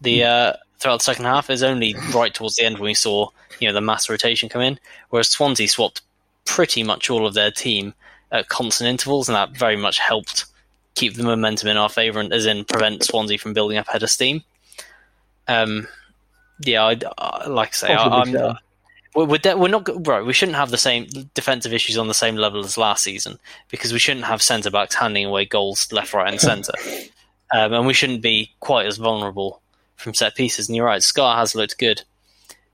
the 0.00 0.24
uh, 0.24 0.52
throughout 0.78 0.98
the 0.98 1.04
second 1.04 1.24
half. 1.24 1.48
It 1.50 1.54
was 1.54 1.62
only 1.62 1.96
right 2.14 2.32
towards 2.32 2.56
the 2.56 2.64
end 2.64 2.76
when 2.76 2.86
we 2.86 2.94
saw 2.94 3.28
you 3.58 3.68
know 3.68 3.74
the 3.74 3.80
mass 3.80 4.08
rotation 4.08 4.48
come 4.48 4.62
in, 4.62 4.78
whereas 5.10 5.30
Swansea 5.30 5.66
swapped 5.68 6.02
pretty 6.44 6.82
much 6.82 7.10
all 7.10 7.26
of 7.26 7.34
their 7.34 7.50
team 7.50 7.94
at 8.30 8.48
constant 8.48 8.88
intervals, 8.88 9.28
and 9.28 9.36
that 9.36 9.56
very 9.56 9.76
much 9.76 9.98
helped 9.98 10.46
keep 10.94 11.14
the 11.14 11.22
momentum 11.22 11.68
in 11.68 11.76
our 11.76 11.88
favour, 11.88 12.20
and 12.20 12.32
as 12.32 12.46
in 12.46 12.64
prevent 12.64 13.02
Swansea 13.02 13.38
from 13.38 13.52
building 13.52 13.78
up 13.78 13.88
head 13.88 14.02
of 14.02 14.10
steam. 14.10 14.42
Um, 15.48 15.88
yeah, 16.60 16.84
I, 16.84 16.98
I, 17.18 17.48
like 17.48 17.70
I 17.70 17.72
say, 17.72 17.94
I, 17.94 17.96
Possibly 17.96 18.32
so. 18.32 18.54
We're, 19.14 19.26
we're, 19.26 19.38
de- 19.38 19.56
we're 19.56 19.68
not 19.68 19.88
right. 20.06 20.24
We 20.24 20.32
shouldn't 20.32 20.56
have 20.56 20.70
the 20.70 20.76
same 20.76 21.06
defensive 21.34 21.72
issues 21.72 21.96
on 21.96 22.08
the 22.08 22.14
same 22.14 22.36
level 22.36 22.64
as 22.64 22.76
last 22.76 23.04
season 23.04 23.38
because 23.68 23.92
we 23.92 23.98
shouldn't 23.98 24.26
have 24.26 24.42
centre 24.42 24.70
backs 24.70 24.96
handing 24.96 25.24
away 25.26 25.44
goals 25.44 25.90
left, 25.92 26.14
right, 26.14 26.30
and 26.30 26.40
centre, 26.40 26.72
um, 27.54 27.72
and 27.72 27.86
we 27.86 27.94
shouldn't 27.94 28.22
be 28.22 28.52
quite 28.60 28.86
as 28.86 28.96
vulnerable 28.96 29.60
from 29.96 30.14
set 30.14 30.34
pieces. 30.34 30.68
And 30.68 30.76
you're 30.76 30.86
right, 30.86 31.02
Scarr 31.02 31.36
has 31.36 31.54
looked 31.54 31.78
good. 31.78 32.02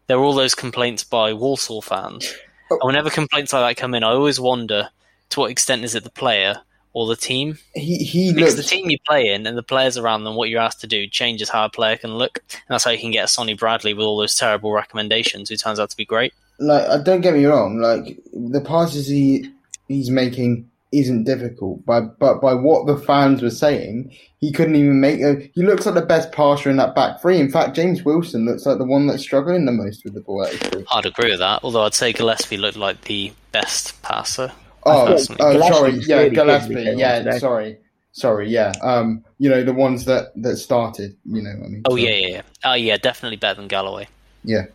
There 0.07 0.19
were 0.19 0.25
all 0.25 0.35
those 0.35 0.55
complaints 0.55 1.05
by 1.05 1.33
Walsall 1.33 1.83
fans, 1.83 2.35
and 2.71 2.81
whenever 2.83 3.11
complaints 3.11 3.53
like 3.53 3.77
that 3.77 3.81
come 3.81 3.95
in, 3.95 4.05
I 4.05 4.11
always 4.13 4.41
wonder 4.41 4.89
to 5.31 5.41
what 5.41 5.51
extent 5.51 5.85
is 5.85 5.95
it 5.95 6.05
the 6.05 6.11
player 6.11 6.61
or 6.93 7.07
the 7.07 7.17
team? 7.17 7.59
He 7.75 7.99
he 7.99 8.33
Because 8.33 8.57
looks 8.57 8.69
the 8.69 8.77
team 8.77 8.91
you 8.91 8.99
play 9.07 9.33
in 9.33 9.47
and 9.47 9.57
the 9.57 9.63
players 9.63 9.97
around 9.97 10.25
them, 10.25 10.35
what 10.35 10.49
you're 10.49 10.61
asked 10.61 10.81
to 10.81 10.87
do, 10.87 11.07
changes 11.07 11.49
how 11.49 11.65
a 11.65 11.71
player 11.71 11.97
can 11.97 12.15
look, 12.15 12.39
and 12.53 12.63
that's 12.69 12.85
how 12.85 12.91
you 12.91 12.99
can 12.99 13.11
get 13.11 13.25
a 13.25 13.29
Sonny 13.29 13.55
Bradley 13.55 13.95
with 13.95 14.05
all 14.05 14.19
those 14.19 14.35
terrible 14.35 14.73
recommendations, 14.73 15.49
who 15.49 15.57
turns 15.57 15.81
out 15.81 15.91
to 15.91 15.97
be 15.97 16.05
great. 16.05 16.33
like 16.59 16.85
uh, 16.89 16.99
don't 16.99 17.21
get 17.21 17.35
me 17.35 17.45
wrong, 17.45 17.79
like 17.79 18.19
the 18.33 18.61
passes 18.61 19.07
he 19.09 19.51
he's 19.89 20.11
making 20.11 20.70
isn't 20.93 21.25
difficult, 21.25 21.85
but 21.87 22.19
but 22.19 22.41
by 22.41 22.55
what 22.55 22.87
the 22.87 22.97
fans 22.97 23.43
were 23.43 23.51
saying, 23.51 24.15
he 24.39 24.51
couldn't 24.53 24.77
even 24.77 25.01
make 25.01 25.21
a. 25.21 25.51
He 25.55 25.63
looks 25.63 25.87
like 25.87 25.95
the 25.95 26.03
best 26.03 26.33
passer 26.33 26.69
in 26.71 26.77
that 26.79 26.95
back 26.95 27.21
three. 27.21 27.39
In 27.39 27.51
fact, 27.51 27.77
James 27.77 28.05
Wilson 28.05 28.45
looks 28.45 28.67
like 28.67 28.79
the 28.79 28.85
one 28.85 29.07
that's 29.07 29.23
struggling 29.23 29.67
the 29.67 29.73
most 29.73 30.05
with 30.05 30.15
the 30.15 30.21
ball. 30.21 30.47
Actually, 30.47 30.85
I'd 30.93 31.07
agree 31.07 31.31
with 31.31 31.39
that, 31.41 31.61
although 31.63 31.83
I'd 31.83 31.95
say 31.95 32.13
Gillespie 32.13 32.57
looked 32.57 32.77
like 32.77 33.03
the 33.03 33.33
best 33.53 34.01
passer. 34.03 34.51
oh, 34.87 35.13
oh 35.15 35.17
sorry, 35.17 35.93
yeah, 36.07 36.17
really 36.19 36.31
good 36.31 36.47
when 36.47 36.61
he 36.61 36.75
Gillespie, 36.75 36.99
yeah, 36.99 37.39
sorry, 37.39 37.79
sorry, 38.13 38.49
yeah. 38.49 38.73
Um, 38.83 39.25
you 39.39 39.49
know 39.49 39.63
the 39.63 39.75
ones 39.75 40.05
that 40.07 40.33
that 40.43 40.57
started. 40.57 41.17
You 41.25 41.43
know 41.43 41.51
what 41.51 41.67
I 41.67 41.69
mean? 41.69 41.83
Oh 41.85 41.91
So, 41.91 41.97
yeah, 41.97 42.11
yeah, 42.11 42.27
yeah. 42.27 42.43
Oh 42.65 42.75
yeah, 42.75 42.97
definitely 42.97 43.37
better 43.37 43.57
than 43.61 43.69
Galloway. 43.69 44.09
yeah. 44.45 44.67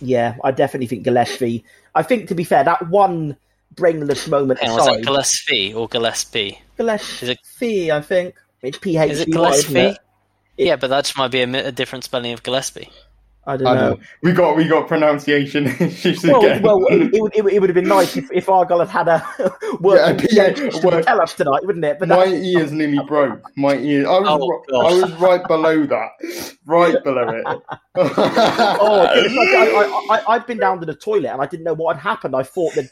Yeah, 0.00 0.34
I 0.42 0.50
definitely 0.50 0.88
think 0.88 1.04
Gillespie. 1.04 1.64
I 1.94 2.02
think, 2.02 2.28
to 2.28 2.34
be 2.34 2.42
fair, 2.44 2.64
that 2.64 2.88
one 2.88 3.36
brainless 3.76 4.28
moment 4.28 4.60
Hang 4.60 4.70
on, 4.70 4.76
was 4.76 4.88
aside, 4.88 5.04
Gillespie 5.04 5.74
or 5.74 5.88
Gillespie? 5.88 6.60
Gillespie, 6.76 7.92
I 7.92 8.00
think. 8.00 8.34
It's 8.62 8.78
P 8.78 8.96
H 8.96 9.10
Is 9.10 9.20
it 9.20 9.30
Gillespie? 9.30 9.78
it? 9.78 9.98
Yeah, 10.56 10.76
but 10.76 10.88
that 10.88 11.12
might 11.16 11.30
be 11.30 11.42
a, 11.42 11.66
a 11.66 11.72
different 11.72 12.04
spelling 12.04 12.32
of 12.32 12.42
Gillespie. 12.42 12.88
I 13.46 13.56
don't 13.58 13.66
I 13.66 13.74
know. 13.74 13.90
know. 13.90 14.00
We 14.22 14.32
got 14.32 14.56
we 14.56 14.66
got 14.66 14.88
pronunciation 14.88 15.66
issues 15.80 16.22
Well, 16.24 16.38
again. 16.44 16.62
well, 16.62 16.84
it, 16.88 17.12
it, 17.14 17.20
would, 17.22 17.36
it, 17.36 17.42
would- 17.44 17.52
it 17.52 17.60
would 17.60 17.68
have 17.70 17.74
been 17.74 17.88
nice 17.88 18.16
if, 18.16 18.30
if 18.32 18.48
Argyle 18.48 18.84
had 18.84 18.88
had 18.88 19.08
a 19.08 19.54
working 19.80 20.26
Yeah, 20.32 20.46
yeah, 20.48 20.52
to 20.70 21.02
tell 21.02 21.20
us 21.20 21.34
tonight, 21.34 21.64
wouldn't 21.66 21.84
it? 21.84 21.98
But 21.98 22.08
My 22.08 22.16
that's- 22.24 22.42
ears 22.44 22.72
nearly 22.72 23.00
broke. 23.06 23.42
My 23.56 23.76
ears. 23.76 24.06
I 24.06 24.18
was. 24.20 24.62
Oh. 24.72 24.80
I 24.86 24.92
was 24.94 25.12
right 25.14 25.46
below 25.46 25.84
that. 25.86 26.10
Right 26.66 27.02
below 27.04 27.28
it. 27.28 27.44
Oh, 27.46 27.60
like 28.02 29.48
I, 29.54 29.66
I, 29.74 30.16
I, 30.16 30.34
I'd 30.34 30.46
been 30.46 30.58
down 30.58 30.80
to 30.80 30.86
the 30.86 30.94
toilet 30.94 31.30
and 31.30 31.40
I 31.42 31.46
didn't 31.46 31.64
know 31.64 31.74
what 31.74 31.96
had 31.96 32.02
happened. 32.02 32.34
I 32.34 32.42
thought 32.42 32.74
that 32.74 32.90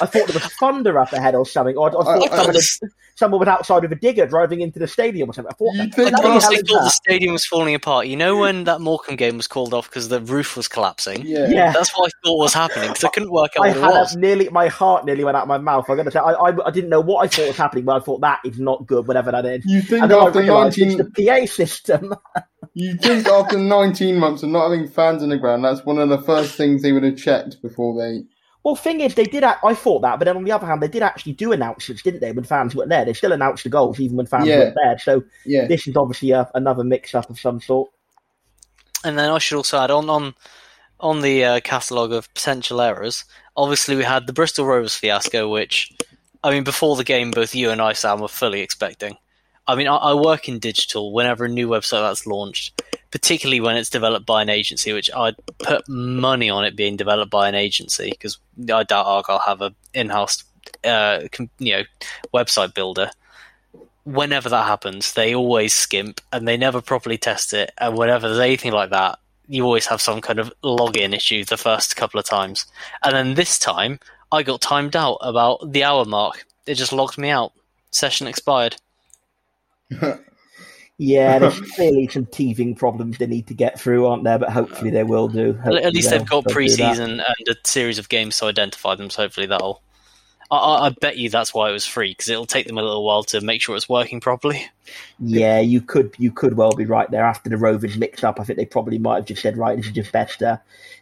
I 0.00 0.06
thought 0.06 0.26
there 0.26 0.34
was 0.34 0.52
thunder 0.58 0.98
up 0.98 1.12
ahead 1.12 1.34
or 1.34 1.44
something, 1.46 1.76
or 1.76 1.88
I, 1.90 2.00
I 2.00 2.18
thought 2.28 2.32
I- 2.32 2.50
I 2.50 2.52
someone, 3.20 3.20
just- 3.20 3.20
had, 3.20 3.24
someone 3.26 3.38
was 3.40 3.48
outside 3.48 3.82
with 3.82 3.92
a 3.92 4.00
digger 4.00 4.26
driving 4.26 4.60
into 4.62 4.78
the 4.80 4.86
stadium 4.88 5.30
or 5.30 5.32
something. 5.34 5.52
I 5.52 5.54
thought, 5.54 5.74
You 5.74 5.80
what 5.84 5.94
think 5.94 6.10
the 6.10 6.16
I 6.16 6.20
hell 6.22 6.30
honestly 6.32 6.56
thought 6.56 6.82
the 6.84 6.88
stadium 6.90 7.32
was 7.34 7.46
falling 7.46 7.74
apart. 7.74 8.06
You 8.08 8.16
know 8.16 8.36
when 8.38 8.64
that 8.64 8.80
Morecambe 8.80 9.16
game 9.16 9.36
was 9.36 9.46
called 9.46 9.72
off 9.74 9.88
because 9.88 10.08
the 10.08 10.20
roof 10.20 10.56
was 10.56 10.66
collapsing? 10.66 11.22
yeah. 11.24 11.48
Yeah. 11.48 11.72
That's 11.72 11.96
what 11.96 12.06
I 12.10 12.26
thought 12.26 12.38
was 12.38 12.54
happening 12.54 12.88
because 12.88 13.04
I 13.04 13.08
couldn't 13.08 13.30
work 13.32 13.52
out 13.58 13.66
I 13.66 13.68
what 13.68 13.76
it 13.76 13.80
was. 13.82 14.16
nearly 14.16 14.48
my 14.50 14.68
heart 14.68 15.04
nearly 15.04 15.22
went 15.24 15.36
out 15.36 15.42
of 15.42 15.48
my 15.48 15.58
mouth. 15.58 15.84
I'm 15.88 15.96
gonna 15.96 16.10
say 16.10 16.18
I, 16.18 16.32
I, 16.32 16.66
I 16.66 16.70
didn't 16.70 16.90
know 16.90 17.00
what 17.00 17.24
I 17.24 17.28
thought 17.28 17.48
was 17.48 17.56
happening, 17.56 17.84
but 17.84 18.00
I 18.00 18.04
thought 18.04 18.20
that 18.22 18.40
is 18.44 18.58
not 18.58 18.86
good, 18.86 19.06
whatever 19.06 19.30
that 19.30 19.44
is. 19.46 19.64
You 19.66 19.82
think 19.82 20.02
And 20.02 20.10
then 20.10 20.18
I 20.18 20.26
after 20.26 20.40
realised 20.40 20.78
it's 20.78 20.96
nineteen? 20.96 21.10
the 21.14 21.26
PA 21.26 21.46
system. 21.46 22.14
You 22.74 22.94
think 22.96 23.26
after 23.26 23.58
nineteen 23.58 24.16
months 24.18 24.44
of 24.44 24.50
not 24.50 24.70
having 24.70 24.86
fans 24.86 25.24
in 25.24 25.30
the 25.30 25.38
ground, 25.38 25.64
that's 25.64 25.84
one 25.84 25.98
of 25.98 26.08
the 26.08 26.20
first 26.22 26.54
things 26.54 26.82
they 26.82 26.92
would 26.92 27.02
have 27.02 27.16
checked 27.16 27.60
before 27.62 28.00
they. 28.00 28.22
Well, 28.62 28.76
thing 28.76 29.00
is, 29.00 29.14
they 29.14 29.24
did. 29.24 29.42
Act, 29.42 29.64
I 29.64 29.74
thought 29.74 30.02
that, 30.02 30.18
but 30.18 30.26
then 30.26 30.36
on 30.36 30.44
the 30.44 30.52
other 30.52 30.66
hand, 30.66 30.82
they 30.82 30.88
did 30.88 31.02
actually 31.02 31.32
do 31.32 31.52
announcements, 31.52 32.02
didn't 32.02 32.20
they? 32.20 32.32
When 32.32 32.44
fans 32.44 32.74
weren't 32.74 32.90
there, 32.90 33.04
they 33.06 33.14
still 33.14 33.32
announced 33.32 33.64
the 33.64 33.70
goals 33.70 33.98
even 33.98 34.16
when 34.18 34.26
fans 34.26 34.46
Yeah. 34.48 34.58
weren't 34.58 34.76
there. 34.84 34.98
So 34.98 35.22
Yeah. 35.46 35.66
this 35.66 35.86
is 35.86 35.96
obviously 35.96 36.32
a, 36.32 36.50
another 36.54 36.84
mix-up 36.84 37.30
of 37.30 37.40
some 37.40 37.60
sort. 37.60 37.90
And 39.02 39.18
then 39.18 39.30
I 39.30 39.38
should 39.38 39.56
also 39.56 39.78
add 39.78 39.90
on 39.90 40.10
on 40.10 40.34
on 41.00 41.22
the 41.22 41.42
uh, 41.42 41.60
catalogue 41.60 42.12
of 42.12 42.32
potential 42.34 42.82
errors. 42.82 43.24
Obviously, 43.56 43.96
we 43.96 44.04
had 44.04 44.26
the 44.26 44.34
Bristol 44.34 44.66
Rovers 44.66 44.94
fiasco, 44.94 45.48
which 45.48 45.90
I 46.44 46.50
mean, 46.50 46.64
before 46.64 46.96
the 46.96 47.04
game, 47.04 47.30
both 47.30 47.54
you 47.54 47.70
and 47.70 47.80
I, 47.80 47.94
Sam, 47.94 48.20
were 48.20 48.28
fully 48.28 48.60
expecting. 48.60 49.16
I 49.72 49.76
mean, 49.76 49.88
I, 49.88 49.96
I 49.96 50.14
work 50.14 50.48
in 50.48 50.58
digital. 50.58 51.12
Whenever 51.12 51.44
a 51.44 51.48
new 51.48 51.68
website 51.68 52.02
that's 52.02 52.26
launched, 52.26 52.82
particularly 53.10 53.60
when 53.60 53.76
it's 53.76 53.90
developed 53.90 54.26
by 54.26 54.42
an 54.42 54.48
agency, 54.48 54.92
which 54.92 55.10
I'd 55.14 55.36
put 55.58 55.88
money 55.88 56.50
on 56.50 56.64
it 56.64 56.76
being 56.76 56.96
developed 56.96 57.30
by 57.30 57.48
an 57.48 57.54
agency, 57.54 58.10
because 58.10 58.38
I 58.58 58.82
doubt 58.82 59.06
Argyle 59.06 59.38
have 59.38 59.62
a 59.62 59.74
in-house, 59.94 60.44
uh, 60.84 61.20
you 61.58 61.72
know, 61.72 61.82
website 62.34 62.74
builder 62.74 63.10
whenever 64.04 64.48
that 64.48 64.66
happens, 64.66 65.12
they 65.12 65.34
always 65.34 65.74
skimp 65.74 66.20
and 66.32 66.46
they 66.46 66.56
never 66.56 66.80
properly 66.80 67.18
test 67.18 67.52
it. 67.52 67.72
And 67.78 67.96
whenever 67.96 68.28
there's 68.28 68.40
anything 68.40 68.72
like 68.72 68.90
that, 68.90 69.18
you 69.48 69.64
always 69.64 69.86
have 69.86 70.00
some 70.00 70.20
kind 70.20 70.38
of 70.38 70.52
login 70.62 71.14
issue 71.14 71.44
the 71.44 71.56
first 71.56 71.96
couple 71.96 72.20
of 72.20 72.26
times. 72.26 72.66
And 73.04 73.14
then 73.14 73.34
this 73.34 73.58
time, 73.58 73.98
I 74.32 74.42
got 74.42 74.60
timed 74.60 74.94
out 74.94 75.18
about 75.20 75.72
the 75.72 75.84
hour 75.84 76.04
mark. 76.04 76.46
It 76.66 76.74
just 76.74 76.92
logged 76.92 77.18
me 77.18 77.30
out. 77.30 77.52
Session 77.90 78.26
expired. 78.26 78.76
Yeah, 80.98 81.38
there's 81.38 81.58
clearly 81.74 82.08
some 82.08 82.26
teething 82.26 82.74
problems 82.74 83.16
they 83.18 83.26
need 83.26 83.46
to 83.46 83.54
get 83.54 83.80
through, 83.80 84.06
aren't 84.06 84.24
there? 84.24 84.38
But 84.38 84.50
hopefully 84.50 84.90
they 84.90 85.02
will 85.02 85.28
do. 85.28 85.50
At- 85.50 85.56
Hopefully 85.56 85.82
At 85.84 85.94
least 85.94 86.10
they'll- 86.10 86.18
they've 86.18 86.28
got 86.28 86.44
they'll 86.44 86.48
do 86.48 86.48
that. 86.48 86.54
pre-season 86.54 87.10
and 87.20 87.48
a 87.48 87.54
series 87.64 87.98
of 87.98 88.08
games 88.10 88.38
to 88.38 88.46
identify 88.46 88.94
them. 88.94 89.08
So 89.08 89.22
hopefully 89.22 89.46
that'll. 89.46 89.82
I, 90.50 90.56
I, 90.56 90.86
I 90.86 90.90
bet 91.00 91.16
you 91.16 91.30
that's 91.30 91.54
why 91.54 91.70
it 91.70 91.72
was 91.72 91.86
free 91.86 92.10
because 92.10 92.28
it'll 92.28 92.44
take 92.44 92.66
them 92.66 92.76
a 92.76 92.82
little 92.82 93.04
while 93.04 93.22
to 93.24 93.40
make 93.40 93.62
sure 93.62 93.76
it's 93.76 93.88
working 93.88 94.20
properly. 94.20 94.66
Yeah, 95.20 95.60
you 95.60 95.80
could 95.80 96.14
you 96.18 96.32
could 96.32 96.54
well 96.56 96.72
be 96.72 96.84
right 96.84 97.10
there. 97.10 97.24
After 97.24 97.48
the 97.48 97.56
Rovers 97.56 97.96
mixed 97.96 98.24
up, 98.24 98.38
I 98.38 98.44
think 98.44 98.58
they 98.58 98.66
probably 98.66 98.98
might 98.98 99.16
have 99.16 99.24
just 99.26 99.40
said, 99.42 99.56
right, 99.56 99.76
this 99.76 99.86
is 99.86 99.92
just 99.92 100.12
best. 100.12 100.42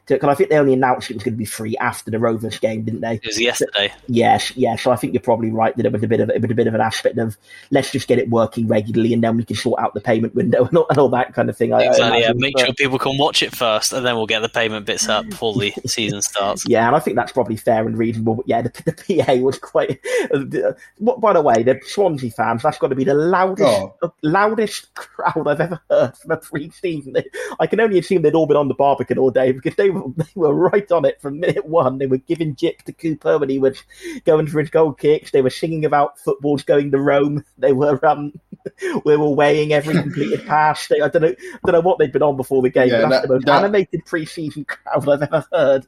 Because 0.08 0.28
I 0.28 0.34
think 0.34 0.50
they 0.50 0.56
only 0.56 0.72
announced 0.72 1.10
it 1.10 1.14
was 1.14 1.22
going 1.22 1.34
to 1.34 1.38
be 1.38 1.44
free 1.44 1.76
after 1.78 2.10
the 2.10 2.18
Rovers 2.18 2.58
game, 2.58 2.82
didn't 2.84 3.00
they? 3.00 3.14
It 3.14 3.26
was 3.26 3.40
yesterday. 3.40 3.92
Yes, 4.06 4.56
yeah. 4.56 4.76
So 4.76 4.90
I 4.90 4.96
think 4.96 5.12
you're 5.12 5.20
probably 5.22 5.50
right 5.50 5.76
that 5.76 5.86
it 5.86 5.92
was 5.92 6.02
a 6.02 6.08
bit 6.08 6.20
of 6.20 6.30
it 6.30 6.40
was 6.42 6.50
a 6.50 6.54
bit 6.54 6.66
of 6.66 6.74
an 6.74 6.80
aspect 6.80 7.18
of 7.18 7.36
let's 7.70 7.90
just 7.92 8.08
get 8.08 8.18
it 8.18 8.30
working 8.30 8.66
regularly, 8.68 9.12
and 9.12 9.22
then 9.22 9.36
we 9.36 9.44
can 9.44 9.56
sort 9.56 9.80
out 9.80 9.94
the 9.94 10.00
payment 10.00 10.34
window 10.34 10.64
and 10.68 10.76
all, 10.78 10.86
and 10.88 10.98
all 10.98 11.08
that 11.10 11.34
kind 11.34 11.48
of 11.50 11.56
thing. 11.56 11.72
I, 11.72 11.78
I 11.78 11.86
Exactly. 11.88 12.20
Yeah. 12.20 12.32
Make 12.34 12.54
But- 12.54 12.64
sure 12.66 12.74
people 12.74 12.98
can 12.98 13.18
watch 13.18 13.42
it 13.42 13.54
first, 13.54 13.92
and 13.92 14.04
then 14.06 14.16
we'll 14.16 14.26
get 14.26 14.40
the 14.40 14.48
payment 14.48 14.86
bits 14.86 15.08
up 15.08 15.28
before 15.28 15.54
the 15.54 15.72
season 15.86 16.22
starts. 16.22 16.64
Yeah, 16.68 16.86
and 16.86 16.96
I 16.96 17.00
think 17.00 17.16
that's 17.16 17.32
probably 17.32 17.56
fair 17.56 17.86
and 17.86 17.96
reasonable. 17.98 18.36
But 18.36 18.48
yeah, 18.48 18.62
the, 18.62 18.70
the 18.84 19.22
PA 19.24 19.34
was 19.34 19.58
quite. 19.58 20.00
Uh, 20.34 20.72
by 21.00 21.32
the 21.32 21.40
way, 21.40 21.62
the 21.62 21.80
Swansea 21.86 22.30
fans, 22.30 22.62
that's 22.62 22.76
got 22.76 22.88
to 22.88 22.94
be 22.94 23.04
the 23.04 23.14
loudest, 23.14 23.62
Oh. 24.02 24.12
loudest 24.22 24.92
crowd 24.94 25.46
I've 25.46 25.60
ever 25.60 25.80
heard 25.90 26.16
from 26.16 26.32
a 26.32 26.36
pre-season. 26.36 27.14
I 27.60 27.66
can 27.66 27.80
only 27.80 27.98
assume 27.98 28.22
they'd 28.22 28.34
all 28.34 28.46
been 28.46 28.56
on 28.56 28.68
the 28.68 28.74
Barbican 28.74 29.16
all 29.16 29.30
day 29.30 29.52
because 29.52 29.74
they 29.76 29.90
were 29.90 29.97
they 30.16 30.24
were 30.34 30.54
right 30.54 30.90
on 30.92 31.04
it 31.04 31.20
from 31.20 31.40
minute 31.40 31.66
one. 31.66 31.98
They 31.98 32.06
were 32.06 32.18
giving 32.18 32.56
jip 32.56 32.82
to 32.82 32.92
Cooper 32.92 33.38
when 33.38 33.48
he 33.48 33.58
was 33.58 33.82
going 34.24 34.46
for 34.46 34.60
his 34.60 34.70
goal 34.70 34.92
kicks. 34.92 35.30
They 35.30 35.42
were 35.42 35.50
singing 35.50 35.84
about 35.84 36.18
football's 36.18 36.62
going 36.62 36.90
to 36.92 36.98
Rome. 37.00 37.44
They 37.58 37.72
were 37.72 38.04
um, 38.06 38.32
we 39.04 39.16
were 39.16 39.30
weighing 39.30 39.72
every 39.72 39.94
completed 39.94 40.46
pass. 40.46 40.86
They, 40.88 41.00
I 41.00 41.08
don't 41.08 41.22
know, 41.22 41.34
don't 41.64 41.72
know 41.72 41.80
what 41.80 41.98
they'd 41.98 42.12
been 42.12 42.22
on 42.22 42.36
before 42.36 42.62
the 42.62 42.70
game. 42.70 42.88
Yeah, 42.88 43.00
that's 43.00 43.10
that- 43.10 43.22
the 43.22 43.34
most 43.34 43.46
that- 43.46 43.64
animated 43.64 44.06
pre-season 44.06 44.64
crowd 44.64 45.08
I've 45.08 45.22
ever 45.22 45.44
heard. 45.52 45.86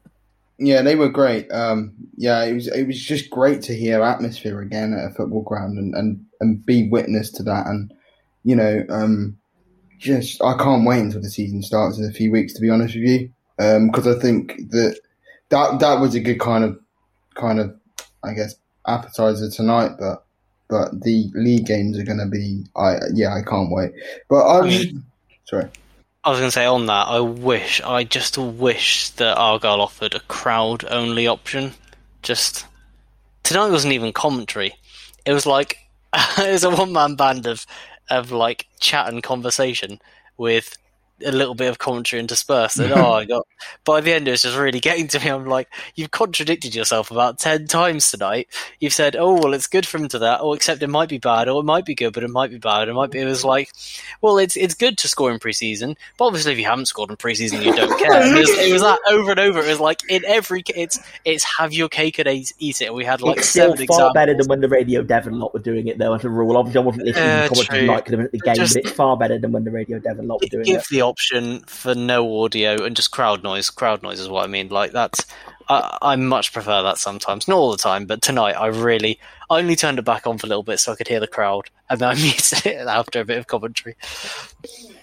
Yeah, 0.62 0.82
they 0.82 0.94
were 0.94 1.08
great. 1.08 1.50
Um, 1.50 1.94
yeah, 2.16 2.44
it 2.44 2.52
was 2.52 2.68
it 2.68 2.86
was 2.86 3.02
just 3.02 3.30
great 3.30 3.62
to 3.62 3.74
hear 3.74 4.02
atmosphere 4.02 4.60
again 4.60 4.92
at 4.92 5.10
a 5.10 5.14
football 5.14 5.40
ground 5.42 5.78
and, 5.78 5.94
and, 5.94 6.22
and 6.40 6.64
be 6.66 6.86
witness 6.90 7.30
to 7.32 7.42
that. 7.44 7.66
And 7.66 7.94
you 8.44 8.56
know, 8.56 8.84
um, 8.90 9.38
just 9.98 10.42
I 10.42 10.56
can't 10.58 10.86
wait 10.86 11.00
until 11.00 11.22
the 11.22 11.30
season 11.30 11.62
starts 11.62 11.98
in 11.98 12.04
a 12.04 12.12
few 12.12 12.30
weeks. 12.30 12.52
To 12.54 12.60
be 12.60 12.68
honest 12.68 12.94
with 12.94 13.04
you, 13.04 13.30
because 13.60 14.06
um, 14.06 14.16
I 14.16 14.18
think 14.18 14.70
that 14.70 14.98
that 15.50 15.80
that 15.80 16.00
was 16.00 16.14
a 16.14 16.20
good 16.20 16.40
kind 16.40 16.64
of 16.64 16.80
kind 17.34 17.60
of 17.60 17.76
I 18.24 18.32
guess 18.32 18.54
appetizer 18.86 19.50
tonight. 19.50 19.92
But 19.98 20.24
but 20.68 21.02
the 21.02 21.30
league 21.34 21.66
games 21.66 21.98
are 21.98 22.04
going 22.04 22.18
to 22.18 22.26
be 22.26 22.64
I 22.74 22.96
yeah 23.12 23.34
I 23.34 23.42
can't 23.42 23.70
wait. 23.70 23.92
But 24.30 24.46
I 24.46 24.60
was 24.60 24.86
sorry. 25.44 25.68
I 26.22 26.30
was 26.30 26.38
going 26.38 26.48
to 26.48 26.52
say 26.52 26.66
on 26.66 26.84
that, 26.86 27.08
I 27.08 27.20
wish, 27.20 27.80
I 27.80 28.04
just 28.04 28.36
wish 28.36 29.08
that 29.10 29.38
Argyle 29.38 29.80
offered 29.80 30.14
a 30.14 30.20
crowd 30.20 30.84
only 30.90 31.26
option. 31.26 31.72
Just 32.22 32.66
tonight 33.42 33.70
wasn't 33.70 33.94
even 33.94 34.12
commentary. 34.12 34.74
It 35.24 35.32
was 35.32 35.46
like 35.46 35.78
it 36.38 36.52
was 36.52 36.64
a 36.64 36.70
one 36.70 36.92
man 36.92 37.14
band 37.14 37.46
of 37.46 37.66
of 38.08 38.32
like 38.32 38.66
chat 38.80 39.08
and 39.08 39.22
conversation 39.22 40.00
with 40.36 40.76
a 41.24 41.32
little 41.32 41.54
bit 41.54 41.68
of 41.68 41.78
commentary 41.78 42.20
interspersed. 42.20 42.78
And 42.90 42.92
oh, 42.92 43.12
I 43.12 43.24
got 43.24 43.46
by 43.84 44.00
the 44.00 44.12
end, 44.12 44.26
it 44.26 44.32
was 44.32 44.42
just 44.42 44.56
really 44.56 44.80
getting 44.80 45.06
to 45.08 45.20
me. 45.20 45.28
I'm 45.28 45.46
like, 45.46 45.68
you've 45.94 46.10
contradicted 46.10 46.74
yourself 46.74 47.10
about 47.10 47.38
ten 47.38 47.66
times 47.66 48.10
tonight. 48.10 48.48
You've 48.78 48.94
said, 48.94 49.16
oh 49.16 49.34
well, 49.34 49.54
it's 49.54 49.66
good 49.66 49.86
for 49.86 49.98
him 49.98 50.08
to 50.08 50.18
that, 50.20 50.40
or 50.40 50.54
except 50.54 50.82
it 50.82 50.88
might 50.88 51.08
be 51.08 51.18
bad, 51.18 51.48
or 51.48 51.60
it 51.60 51.64
might 51.64 51.84
be 51.84 51.94
good, 51.94 52.12
but 52.12 52.22
it 52.24 52.30
might 52.30 52.50
be 52.50 52.58
bad. 52.58 52.88
It 52.88 52.94
might 52.94 53.10
be. 53.10 53.20
It 53.20 53.26
was 53.26 53.44
like, 53.44 53.70
well, 54.22 54.38
it's 54.38 54.56
it's 54.56 54.74
good 54.74 54.96
to 54.98 55.08
score 55.08 55.30
in 55.30 55.38
preseason, 55.38 55.96
but 56.16 56.26
obviously, 56.26 56.52
if 56.52 56.58
you 56.58 56.64
haven't 56.64 56.86
scored 56.86 57.10
in 57.10 57.16
preseason, 57.16 57.62
you 57.64 57.74
don't 57.74 57.98
care. 57.98 58.26
It 58.26 58.38
was, 58.38 58.50
it 58.50 58.72
was, 58.72 58.82
that 58.82 58.98
over 59.10 59.32
and 59.32 59.40
over. 59.40 59.60
It 59.60 59.68
was 59.68 59.80
like 59.80 60.00
in 60.08 60.24
every 60.26 60.62
it's 60.74 60.98
it's 61.24 61.44
have 61.44 61.72
your 61.72 61.88
cake 61.88 62.18
and 62.18 62.28
eat 62.28 62.80
it. 62.80 62.86
And 62.86 62.94
we 62.94 63.04
had 63.04 63.20
like 63.20 63.38
it's 63.38 63.48
seven 63.48 63.76
still 63.76 63.86
far 63.86 63.94
examples. 63.96 64.14
better 64.14 64.34
than 64.36 64.46
when 64.48 64.60
the 64.60 64.68
Radio 64.68 65.02
Devon 65.02 65.38
lot 65.38 65.52
were 65.52 65.60
doing 65.60 65.86
it, 65.88 65.98
though. 65.98 66.14
As 66.14 66.24
a 66.24 66.30
rule, 66.30 66.56
obviously, 66.56 66.80
I 66.80 66.84
wasn't 66.84 67.04
listening 67.04 67.24
Yeah, 67.24 67.42
to 67.42 67.48
commentary 67.48 67.86
like 67.86 68.06
them 68.06 68.20
at 68.20 68.32
the 68.32 68.38
game, 68.38 68.54
Just- 68.54 68.74
but 68.74 68.84
it's 68.84 68.92
far 68.92 69.16
better 69.16 69.38
than 69.38 69.52
when 69.52 69.64
the 69.64 69.70
Radio 69.70 69.98
Devon 69.98 70.26
lot 70.28 70.40
were 70.40 70.48
doing 70.48 70.64
give 70.64 70.80
it. 70.80 70.86
Option 71.10 71.60
for 71.62 71.94
no 71.94 72.42
audio 72.42 72.84
and 72.84 72.96
just 72.96 73.10
crowd 73.10 73.42
noise. 73.42 73.68
Crowd 73.68 74.02
noise 74.02 74.20
is 74.20 74.28
what 74.28 74.44
I 74.44 74.46
mean. 74.46 74.68
Like 74.68 74.92
that's, 74.92 75.26
I, 75.68 75.98
I 76.00 76.16
much 76.16 76.52
prefer 76.52 76.82
that 76.82 76.98
sometimes, 76.98 77.46
not 77.46 77.56
all 77.56 77.72
the 77.72 77.76
time, 77.76 78.06
but 78.06 78.22
tonight 78.22 78.52
I 78.52 78.66
really, 78.68 79.20
I 79.50 79.58
only 79.58 79.76
turned 79.76 79.98
it 79.98 80.04
back 80.04 80.26
on 80.26 80.38
for 80.38 80.46
a 80.46 80.48
little 80.48 80.62
bit 80.62 80.78
so 80.80 80.92
I 80.92 80.96
could 80.96 81.08
hear 81.08 81.20
the 81.20 81.26
crowd, 81.26 81.68
and 81.88 82.00
then 82.00 82.08
I 82.08 82.14
muted 82.20 82.64
it 82.66 82.86
after 82.86 83.20
a 83.20 83.24
bit 83.24 83.38
of 83.38 83.46
commentary. 83.46 83.96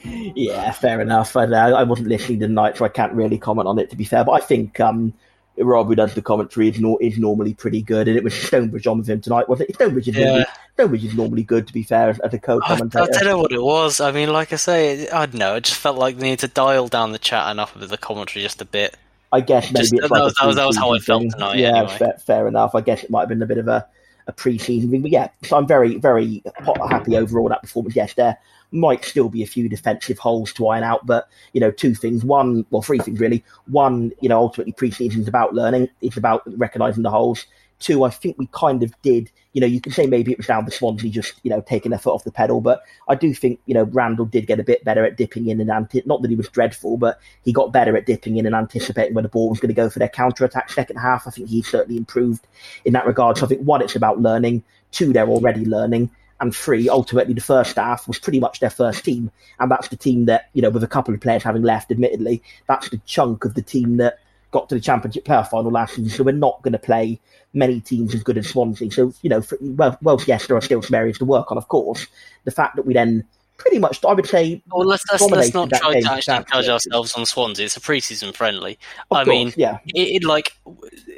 Yeah, 0.04 0.72
fair 0.72 1.02
enough. 1.02 1.36
I, 1.36 1.44
I 1.44 1.84
wasn't 1.84 2.08
listening 2.08 2.40
tonight, 2.40 2.78
so 2.78 2.86
I 2.86 2.90
can't 2.90 3.14
really 3.14 3.38
comment 3.38 3.68
on 3.68 3.78
it. 3.80 3.90
To 3.90 3.96
be 3.96 4.06
fair, 4.06 4.24
but 4.24 4.32
I 4.32 4.40
think 4.40 4.80
um, 4.80 5.14
Rob, 5.60 5.88
who 5.88 5.96
does 5.96 6.14
the 6.14 6.22
commentary, 6.22 6.70
is, 6.70 6.80
nor 6.80 7.02
is 7.02 7.18
normally 7.18 7.54
pretty 7.54 7.82
good, 7.82 8.08
and 8.08 8.18
it 8.18 8.24
was 8.24 8.34
Stonebridge 8.48 8.86
on 8.88 9.00
with 9.00 9.10
him 9.10 9.22
tonight, 9.22 9.50
wasn't 9.50 9.70
it? 9.70 9.76
Stonebridge 9.76 10.08
is, 10.08 10.16
Yeah. 10.16 10.26
normally, 10.26 10.46
Stonebridge 10.76 11.04
is 11.06 11.16
normally 11.16 11.44
good, 11.44 11.68
to 11.68 11.74
be 11.74 11.84
fair, 11.84 12.10
as 12.10 12.20
a 12.20 12.24
I, 12.26 12.28
I 12.34 12.38
co-commentator. 12.38 13.04
I 13.04 13.08
don't 13.08 13.26
know 13.26 13.38
what 13.40 13.52
it 13.52 13.62
was. 13.62 14.00
I 14.00 14.12
mean, 14.12 14.32
like 14.32 14.54
I 14.54 14.58
say, 14.58 15.10
I 15.10 15.26
don't 15.26 15.36
know. 15.40 15.56
It 15.56 15.64
just 15.66 15.80
felt 15.80 15.98
like 15.98 16.18
they 16.18 16.24
needed 16.24 16.40
to 16.40 16.48
dial 16.50 16.88
down 16.88 17.12
the 17.12 17.20
chat 17.20 17.50
enough 17.52 17.76
of 17.76 17.88
the 17.90 17.98
commentary 17.98 18.44
just 18.44 18.62
a 18.62 18.66
bit. 18.66 18.96
I 19.32 19.42
guess 19.42 19.72
maybe 19.72 19.82
Just- 19.82 19.92
that 19.96 20.12
like 20.12 20.24
was- 20.24 20.36
that 20.40 20.48
was- 20.48 20.56
that 20.56 20.68
was 20.68 20.78
how 20.78 20.94
I 20.94 21.00
felt 21.00 21.22
thing. 21.24 21.32
tonight, 21.32 21.58
Yeah, 21.58 21.78
anyway. 21.80 21.98
fair, 21.98 22.14
fair 22.26 22.48
enough. 22.48 22.76
I 22.76 22.82
guess 22.82 23.04
it 23.04 23.10
might 23.10 23.22
have 23.22 23.30
been 23.30 23.42
a 23.42 23.46
bit 23.46 23.58
of 23.58 23.68
a, 23.68 23.86
a 24.28 24.32
pre-season 24.32 24.90
thing, 24.92 25.02
but 25.02 25.12
yeah. 25.12 25.28
So 25.44 25.58
I'm 25.58 25.68
very, 25.68 25.98
very 25.98 26.44
happy 26.90 27.18
overall 27.18 27.50
that 27.50 27.62
performance. 27.62 27.96
Yes, 27.96 28.14
there 28.14 28.38
might 28.72 29.06
still 29.06 29.30
be 29.30 29.44
a 29.44 29.48
few 29.48 29.70
defensive 29.70 30.20
holes 30.20 30.52
to 30.54 30.68
iron 30.68 30.84
out, 30.84 31.06
but 31.06 31.30
you 31.54 31.62
know, 31.62 31.72
two 31.72 31.96
things. 31.96 32.24
One, 32.24 32.66
well, 32.70 32.82
three 32.82 33.00
things 33.00 33.20
really. 33.20 33.44
One, 33.68 34.12
you 34.22 34.30
know, 34.30 34.40
ultimately 34.40 34.74
pre-season 34.74 35.22
is 35.22 35.28
about 35.28 35.54
learning. 35.54 35.90
It's 36.02 36.18
about 36.18 36.44
recognizing 36.58 37.04
the 37.04 37.10
holes. 37.10 37.46
Two, 37.80 38.04
I 38.04 38.10
think 38.10 38.38
we 38.40 38.50
kind 38.54 38.82
of 38.82 38.92
did. 39.04 39.32
You 39.54 39.62
know, 39.62 39.68
you 39.68 39.80
can 39.80 39.92
say 39.92 40.08
maybe 40.08 40.32
it 40.32 40.38
was 40.38 40.48
down 40.48 40.66
to 40.66 40.72
Swansea 40.72 41.12
just 41.12 41.40
you 41.44 41.52
know 41.52 41.62
taking 41.62 41.92
their 41.92 42.00
foot 42.00 42.14
off 42.14 42.24
the 42.24 42.32
pedal, 42.32 42.60
but 42.60 42.82
I 43.08 43.16
do 43.16 43.34
think 43.34 43.60
you 43.68 43.74
know 43.76 43.84
Randall 43.84 44.26
did 44.26 44.48
get 44.48 44.60
a 44.60 44.64
bit 44.64 44.84
better 44.84 45.06
at 45.06 45.16
dipping 45.16 45.48
in 45.48 45.62
and 45.62 45.70
anti- 45.70 46.02
not 46.06 46.22
that 46.24 46.32
he 46.32 46.36
was 46.36 46.50
dreadful, 46.50 46.98
but 46.98 47.20
he 47.44 47.54
got 47.54 47.72
better 47.72 47.96
at 47.96 48.08
dipping 48.08 48.38
in 48.38 48.48
and 48.48 48.56
anticipating 48.56 49.14
where 49.14 49.22
the 49.22 49.30
ball 49.30 49.50
was 49.50 49.60
going 49.60 49.70
to 49.70 49.76
go 49.76 49.90
for 49.90 50.00
their 50.00 50.10
counter 50.10 50.44
attack 50.44 50.72
second 50.72 50.98
half. 50.98 51.28
I 51.28 51.32
think 51.32 51.50
he 51.50 51.62
certainly 51.62 51.98
improved 51.98 52.48
in 52.84 52.94
that 52.94 53.06
regard. 53.06 53.38
So 53.38 53.46
I 53.46 53.50
think 53.50 53.62
one, 53.62 53.82
it's 53.82 53.96
about 53.96 54.20
learning. 54.20 54.64
Two, 54.92 55.14
they're 55.14 55.30
already 55.30 55.64
learning. 55.64 56.10
And 56.40 56.56
three, 56.56 56.88
ultimately, 56.88 57.34
the 57.34 57.42
first 57.42 57.76
half 57.78 58.08
was 58.08 58.20
pretty 58.20 58.40
much 58.40 58.60
their 58.60 58.70
first 58.70 59.04
team. 59.04 59.32
And 59.60 59.72
that's 59.72 59.88
the 59.88 59.96
team 59.96 60.26
that, 60.26 60.50
you 60.54 60.62
know, 60.62 60.70
with 60.70 60.84
a 60.84 60.88
couple 60.88 61.14
of 61.14 61.20
players 61.20 61.44
having 61.44 61.64
left, 61.64 61.92
admittedly, 61.92 62.44
that's 62.68 62.90
the 62.90 63.02
chunk 63.06 63.44
of 63.44 63.56
the 63.56 63.62
team 63.62 63.98
that 63.98 64.20
got 64.52 64.70
to 64.70 64.76
the 64.76 64.82
Championship 64.82 65.26
playoff 65.26 65.50
final 65.50 65.72
last 65.72 65.96
season. 65.96 66.10
So 66.10 66.24
we're 66.24 66.32
not 66.34 66.62
going 66.62 66.74
to 66.74 66.80
play 66.80 67.20
many 67.54 67.80
teams 67.82 68.14
as 68.14 68.24
good 68.24 68.38
as 68.38 68.48
Swansea. 68.48 68.92
So, 68.92 69.14
you 69.22 69.30
know, 69.30 69.42
for, 69.42 69.58
well, 69.62 69.98
well, 70.02 70.22
yes, 70.28 70.48
there 70.48 70.56
are 70.56 70.62
still 70.62 70.82
some 70.82 70.96
areas 70.96 71.18
to 71.18 71.26
work 71.26 71.52
on, 71.52 71.58
of 71.58 71.68
course. 71.68 72.06
The 72.46 72.52
fact 72.52 72.76
that 72.76 72.86
we 72.86 72.94
then 72.94 73.26
pretty 73.58 73.80
much, 73.80 74.04
I 74.06 74.14
would 74.14 74.28
say, 74.28 74.62
Well, 74.72 74.86
let's 74.86 75.04
let's, 75.12 75.24
let's 75.30 75.54
not 75.54 75.70
try 75.70 75.94
game 75.94 76.04
to 76.04 76.12
actually 76.14 76.46
judge 76.52 76.70
ourselves 76.70 77.14
on 77.16 77.26
Swansea. 77.26 77.66
It's 77.66 77.78
a 77.78 77.82
pre-season 77.82 78.34
friendly. 78.34 78.78
Of 79.12 79.18
I 79.18 79.24
course, 79.24 79.28
mean, 79.28 79.54
yeah. 79.58 79.80
it, 79.88 80.22
it 80.22 80.24
like, 80.24 80.54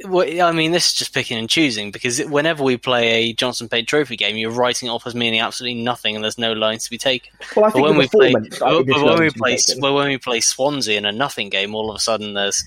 w- 0.04 0.42
I 0.42 0.52
mean, 0.52 0.72
this 0.72 0.88
is 0.88 0.94
just 0.94 1.14
picking 1.14 1.38
and 1.38 1.50
choosing 1.50 1.92
because 1.92 2.20
whenever 2.26 2.64
we 2.64 2.78
play 2.78 3.10
a 3.10 3.34
Johnstone's 3.34 3.70
Paint 3.70 3.88
Trophy 3.88 4.16
game, 4.16 4.38
you're 4.38 4.52
writing 4.52 4.88
it 4.88 4.92
off 4.92 5.06
as 5.06 5.16
meaning 5.16 5.42
absolutely 5.42 5.82
nothing, 5.84 6.16
and 6.16 6.24
there's 6.24 6.38
no 6.38 6.54
lines 6.54 6.86
to 6.86 6.90
be 6.90 6.98
taken. 6.98 7.32
Well, 7.56 7.66
I 7.66 7.70
But 7.70 7.74
think 7.74 7.86
when 7.86 7.94
the 7.96 8.00
we 8.00 8.08
play, 8.08 8.34
but 8.34 8.62
when 8.62 8.86
we 8.86 8.94
loads 8.94 9.34
to 9.34 9.34
be 9.34 9.40
play, 9.40 9.58
well, 9.80 9.96
when 9.96 10.08
we 10.08 10.18
play 10.18 10.40
Swansea 10.40 10.98
in 10.98 11.06
a 11.06 11.12
nothing 11.12 11.50
game, 11.50 11.76
all 11.76 11.90
of 11.90 11.96
a 11.96 12.00
sudden 12.00 12.34
there's 12.34 12.64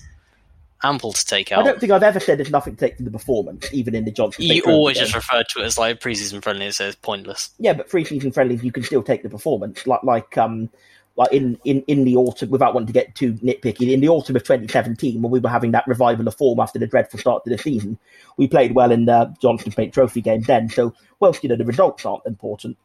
ample 0.83 1.13
to 1.13 1.25
take 1.25 1.51
out. 1.51 1.59
I 1.59 1.63
don't 1.63 1.79
think 1.79 1.91
I've 1.91 2.03
ever 2.03 2.19
said 2.19 2.37
there's 2.37 2.51
nothing 2.51 2.75
to 2.75 2.79
take 2.79 2.97
from 2.97 3.05
the 3.05 3.11
performance, 3.11 3.69
even 3.73 3.95
in 3.95 4.05
the 4.05 4.11
Johnson. 4.11 4.43
You 4.43 4.63
always 4.63 4.97
just 4.97 5.15
refer 5.15 5.43
to 5.43 5.61
it 5.61 5.65
as 5.65 5.77
like 5.77 5.99
pre-season 5.99 6.41
friendly. 6.41 6.67
It 6.67 6.75
says 6.75 6.95
pointless. 6.95 7.51
yeah, 7.59 7.73
but 7.73 7.89
free 7.89 8.05
season 8.05 8.31
friendlies 8.31 8.63
you 8.63 8.71
can 8.71 8.83
still 8.83 9.03
take 9.03 9.23
the 9.23 9.29
performance, 9.29 9.85
like 9.87 10.03
like 10.03 10.37
um 10.37 10.69
like 11.15 11.31
in, 11.31 11.59
in, 11.63 11.83
in 11.87 12.05
the 12.05 12.15
autumn, 12.15 12.49
without 12.49 12.73
wanting 12.73 12.87
to 12.87 12.93
get 12.93 13.13
too 13.13 13.33
nitpicky, 13.33 13.91
in 13.93 14.01
the 14.01 14.09
autumn 14.09 14.35
of 14.35 14.43
2017, 14.43 15.21
when 15.21 15.31
we 15.31 15.39
were 15.39 15.49
having 15.49 15.71
that 15.71 15.87
revival 15.87 16.27
of 16.27 16.35
form 16.35 16.59
after 16.59 16.79
the 16.79 16.87
dreadful 16.87 17.19
start 17.19 17.43
to 17.43 17.51
the 17.51 17.57
season, 17.57 17.99
we 18.37 18.47
played 18.47 18.73
well 18.73 18.91
in 18.91 19.05
the 19.05 19.33
Johnstone's 19.39 19.75
Paint 19.75 19.93
Trophy 19.93 20.21
game 20.21 20.41
then. 20.41 20.69
So, 20.69 20.93
whilst 21.19 21.43
you 21.43 21.49
know 21.49 21.55
the 21.55 21.65
results 21.65 22.05
aren't 22.05 22.25
important, 22.25 22.77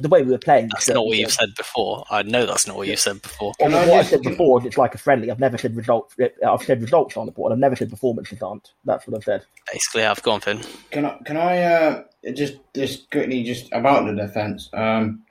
the 0.00 0.08
way 0.08 0.22
we 0.22 0.30
were 0.32 0.38
playing. 0.38 0.68
That's 0.72 0.88
not 0.88 1.04
what 1.06 1.16
you've 1.16 1.32
said 1.32 1.50
before. 1.56 2.04
I 2.10 2.22
know 2.22 2.46
that's 2.46 2.66
not 2.66 2.76
what 2.76 2.88
you've 2.88 2.98
said 2.98 3.22
before. 3.22 3.52
Well, 3.60 3.70
Can 3.70 3.74
I 3.74 3.86
what 3.86 3.94
I 3.94 3.98
just- 3.98 4.10
said 4.10 4.22
before 4.22 4.60
is 4.60 4.66
it's 4.66 4.78
like 4.78 4.94
a 4.94 4.98
friendly. 4.98 5.30
I've 5.30 5.38
never 5.40 5.58
said 5.58 5.76
results. 5.76 6.14
I've 6.46 6.62
said 6.62 6.80
results 6.80 7.16
on 7.16 7.26
the 7.26 7.32
board. 7.32 7.52
I've 7.52 7.58
never 7.58 7.76
said 7.76 7.90
performances 7.90 8.42
aren't. 8.42 8.72
That's 8.84 9.06
what 9.06 9.16
I've 9.16 9.24
said. 9.24 9.44
Basically, 9.72 10.04
I've 10.04 10.22
gone 10.22 10.40
Finn. 10.40 10.60
Can 10.90 11.04
I 11.04 11.18
can 11.24 11.36
I 11.36 11.62
uh, 11.62 12.02
just 12.34 12.56
just 12.74 13.10
quickly 13.10 13.42
just 13.44 13.68
about 13.72 14.06
the 14.06 14.14
defense? 14.14 14.68
Um, 14.72 15.22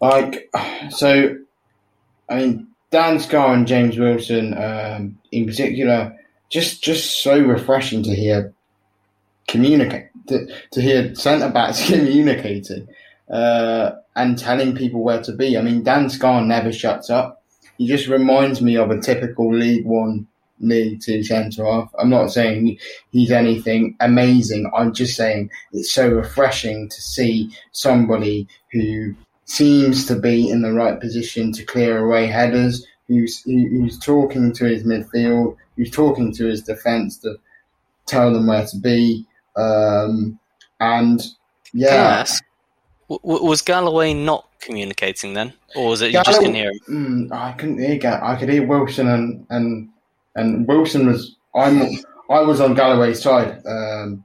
like 0.00 0.50
so, 0.90 1.36
I 2.28 2.36
mean 2.36 2.68
Dan 2.90 3.18
Scarr 3.20 3.54
and 3.54 3.66
James 3.66 3.98
Wilson 3.98 4.54
um, 4.56 5.18
in 5.30 5.46
particular, 5.46 6.16
just 6.48 6.82
just 6.82 7.22
so 7.22 7.38
refreshing 7.40 8.02
to 8.04 8.14
hear 8.14 8.52
communicate 9.48 10.06
to, 10.28 10.46
to 10.70 10.80
hear 10.80 11.14
centre 11.14 11.48
backs 11.50 11.84
communicating 11.88 12.86
uh, 13.30 13.92
and 14.16 14.38
telling 14.38 14.74
people 14.74 15.02
where 15.02 15.22
to 15.22 15.32
be. 15.32 15.56
I 15.56 15.62
mean 15.62 15.82
Dan 15.82 16.08
Scarr 16.08 16.44
never 16.44 16.72
shuts 16.72 17.10
up. 17.10 17.42
He 17.78 17.86
just 17.86 18.08
reminds 18.08 18.60
me 18.60 18.76
of 18.76 18.90
a 18.90 19.00
typical 19.00 19.54
League 19.54 19.86
One, 19.86 20.26
League 20.60 21.00
Two 21.00 21.22
centre 21.22 21.64
half. 21.64 21.90
I'm 21.98 22.10
not 22.10 22.28
saying 22.28 22.78
he's 23.10 23.30
anything 23.30 23.96
amazing. 24.00 24.70
I'm 24.76 24.92
just 24.92 25.16
saying 25.16 25.50
it's 25.72 25.92
so 25.92 26.08
refreshing 26.08 26.88
to 26.88 27.00
see 27.00 27.50
somebody 27.72 28.46
who 28.72 29.14
seems 29.44 30.06
to 30.06 30.16
be 30.16 30.48
in 30.48 30.62
the 30.62 30.72
right 30.72 31.00
position 31.00 31.52
to 31.52 31.64
clear 31.64 32.04
away 32.04 32.26
headers, 32.26 32.86
who's 33.08 33.42
who's 33.42 33.98
talking 33.98 34.52
to 34.52 34.64
his 34.64 34.84
midfield, 34.84 35.56
who's 35.76 35.90
talking 35.90 36.32
to 36.34 36.46
his 36.46 36.62
defence 36.62 37.18
to 37.18 37.36
tell 38.06 38.32
them 38.32 38.46
where 38.46 38.66
to 38.66 38.76
be, 38.78 39.26
um, 39.56 40.38
and 40.80 41.20
Can 41.72 41.82
I 41.82 41.86
yeah. 41.86 42.18
ask, 42.20 42.44
w- 43.10 43.44
was 43.44 43.62
Galloway 43.62 44.14
not 44.14 44.46
communicating 44.60 45.34
then, 45.34 45.52
or 45.74 45.88
was 45.88 46.02
it 46.02 46.12
you 46.12 46.22
just 46.24 46.38
couldn't 46.38 46.54
hear 46.54 46.70
him? 46.70 47.28
Mm, 47.30 47.32
I 47.32 47.52
couldn't 47.52 47.78
hear. 47.78 47.98
Ga- 47.98 48.20
I 48.22 48.36
could 48.36 48.48
hear 48.48 48.66
Wilson 48.66 49.08
and 49.08 49.46
and 49.50 49.88
and 50.34 50.66
Wilson 50.66 51.06
was. 51.06 51.36
I'm. 51.54 51.82
I 52.30 52.42
was 52.42 52.60
on 52.60 52.74
Galloway's 52.74 53.20
side 53.20 53.60
um, 53.66 54.24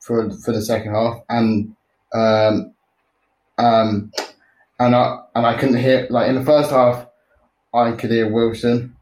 for 0.00 0.30
for 0.30 0.52
the 0.52 0.62
second 0.62 0.92
half, 0.94 1.20
and 1.28 1.74
um, 2.12 2.74
um, 3.58 4.12
and 4.80 4.96
I 4.96 5.18
and 5.34 5.46
I 5.46 5.56
couldn't 5.56 5.78
hear. 5.78 6.06
Like 6.10 6.28
in 6.28 6.34
the 6.34 6.44
first 6.44 6.70
half, 6.70 7.06
I 7.72 7.92
could 7.92 8.10
hear 8.10 8.32
Wilson, 8.32 8.96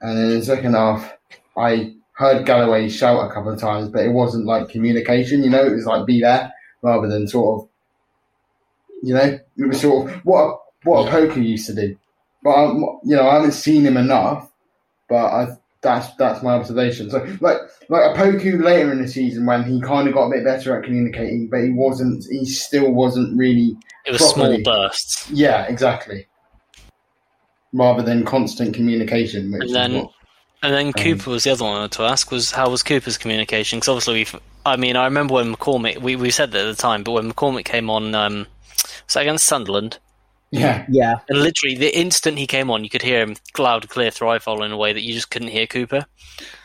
and 0.00 0.18
in 0.18 0.38
the 0.38 0.44
second 0.44 0.74
half, 0.74 1.12
I 1.56 1.94
heard 2.12 2.46
Galloway 2.46 2.88
shout 2.88 3.28
a 3.28 3.34
couple 3.34 3.52
of 3.52 3.60
times, 3.60 3.88
but 3.88 4.04
it 4.04 4.12
wasn't 4.12 4.46
like 4.46 4.68
communication. 4.68 5.42
You 5.42 5.50
know, 5.50 5.64
it 5.64 5.74
was 5.74 5.86
like 5.86 6.06
be 6.06 6.20
there 6.20 6.52
rather 6.82 7.08
than 7.08 7.26
sort 7.26 7.62
of 7.62 7.68
you 9.02 9.14
know, 9.14 9.38
it 9.56 9.68
was 9.68 9.80
sort 9.80 10.10
of 10.10 10.16
what 10.24 10.42
a, 10.42 10.54
what 10.84 11.10
Opoku 11.10 11.44
used 11.44 11.66
to 11.66 11.74
do. 11.74 11.96
But 12.42 12.50
I'm, 12.50 12.76
you 13.04 13.16
know, 13.16 13.28
I 13.28 13.34
haven't 13.34 13.52
seen 13.52 13.84
him 13.84 13.96
enough. 13.96 14.50
But 15.08 15.26
I 15.26 15.46
that's 15.82 16.14
that's 16.14 16.42
my 16.42 16.54
observation. 16.54 17.10
So 17.10 17.18
like 17.40 17.58
like 17.88 18.16
Opoku 18.16 18.62
later 18.62 18.92
in 18.92 19.02
the 19.02 19.08
season 19.08 19.44
when 19.44 19.64
he 19.64 19.80
kind 19.80 20.08
of 20.08 20.14
got 20.14 20.26
a 20.26 20.30
bit 20.30 20.44
better 20.44 20.78
at 20.78 20.84
communicating, 20.84 21.48
but 21.50 21.62
he 21.62 21.70
wasn't. 21.70 22.24
He 22.30 22.44
still 22.46 22.92
wasn't 22.92 23.36
really. 23.36 23.76
It 24.06 24.12
was 24.12 24.32
properly- 24.32 24.62
small 24.62 24.82
bursts. 24.82 25.30
Yeah, 25.30 25.64
exactly. 25.66 26.26
Rather 27.72 28.02
than 28.02 28.24
constant 28.24 28.74
communication, 28.74 29.50
which 29.50 29.62
And 29.62 29.74
then, 29.74 29.94
what, 29.94 30.10
and 30.62 30.74
then 30.74 30.86
Um, 30.88 30.92
Cooper 30.92 31.30
was 31.30 31.44
the 31.44 31.52
other 31.52 31.64
one 31.64 31.72
I 31.72 31.76
wanted 31.78 31.92
to 31.92 32.02
ask 32.02 32.30
was 32.30 32.50
how 32.50 32.68
was 32.68 32.82
Cooper's 32.82 33.16
communication? 33.16 33.78
Because 33.78 33.88
obviously, 33.88 34.14
we've, 34.14 34.40
I 34.66 34.76
mean, 34.76 34.94
I 34.94 35.04
remember 35.04 35.34
when 35.34 35.54
McCormick, 35.54 35.98
we, 35.98 36.16
we 36.16 36.30
said 36.30 36.52
that 36.52 36.66
at 36.66 36.76
the 36.76 36.80
time, 36.80 37.02
but 37.02 37.12
when 37.12 37.32
McCormick 37.32 37.64
came 37.64 37.88
on, 37.88 38.14
um, 38.14 38.46
was 39.06 39.14
that 39.14 39.22
against 39.22 39.46
Sunderland? 39.46 39.98
yeah, 40.52 40.84
Yeah, 40.88 41.20
And 41.30 41.40
literally, 41.40 41.76
the 41.76 41.96
instant 41.98 42.36
he 42.38 42.46
came 42.46 42.70
on, 42.70 42.84
you 42.84 42.90
could 42.90 43.02
hear 43.02 43.22
him 43.22 43.36
loud, 43.58 43.88
clear 43.88 44.10
through 44.10 44.28
iPhone 44.28 44.64
in 44.64 44.70
a 44.70 44.76
way 44.76 44.92
that 44.92 45.00
you 45.00 45.14
just 45.14 45.30
couldn't 45.30 45.48
hear 45.48 45.66
Cooper. 45.66 46.04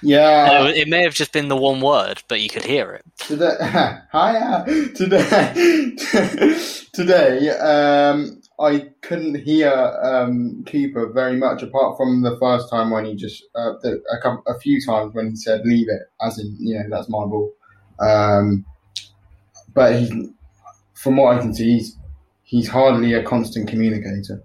yeah. 0.04 0.52
And 0.52 0.68
it, 0.70 0.78
it 0.78 0.88
may 0.90 1.04
have 1.04 1.14
just 1.14 1.32
been 1.32 1.48
the 1.48 1.56
one 1.56 1.80
word, 1.80 2.22
but 2.28 2.42
you 2.42 2.50
could 2.50 2.66
hear 2.66 2.92
it. 2.92 3.06
Today, 3.18 3.56
hi, 4.12 4.64
today, 4.94 5.96
today, 6.94 7.50
um, 7.50 8.42
I 8.60 8.90
couldn't 9.02 9.36
hear 9.36 9.72
um, 9.72 10.66
Cooper 10.68 11.12
very 11.14 11.38
much, 11.38 11.64
apart 11.64 11.96
from 11.96 12.24
the 12.24 12.38
first 12.40 12.70
time 12.70 12.90
when 12.90 13.06
he 13.06 13.16
just 13.16 13.42
uh, 13.56 13.74
the, 13.82 14.02
a, 14.12 14.22
couple, 14.22 14.44
a 14.48 14.60
few 14.60 14.82
times 14.86 15.14
when 15.14 15.30
he 15.30 15.36
said 15.36 15.62
"leave 15.64 15.88
it," 15.90 16.02
as 16.22 16.40
in 16.40 16.58
you 16.60 16.78
know 16.78 16.86
that's 16.90 17.08
my 17.08 17.24
ball. 17.24 17.54
Um, 18.00 18.66
but 19.74 20.00
he, 20.00 20.30
from 20.98 21.18
what 21.18 21.38
I 21.38 21.40
can 21.40 21.54
see, 21.54 21.78
he's 21.78 21.98
he's 22.44 22.68
hardly 22.68 23.14
a 23.14 23.24
constant 23.24 23.70
communicator. 23.70 24.44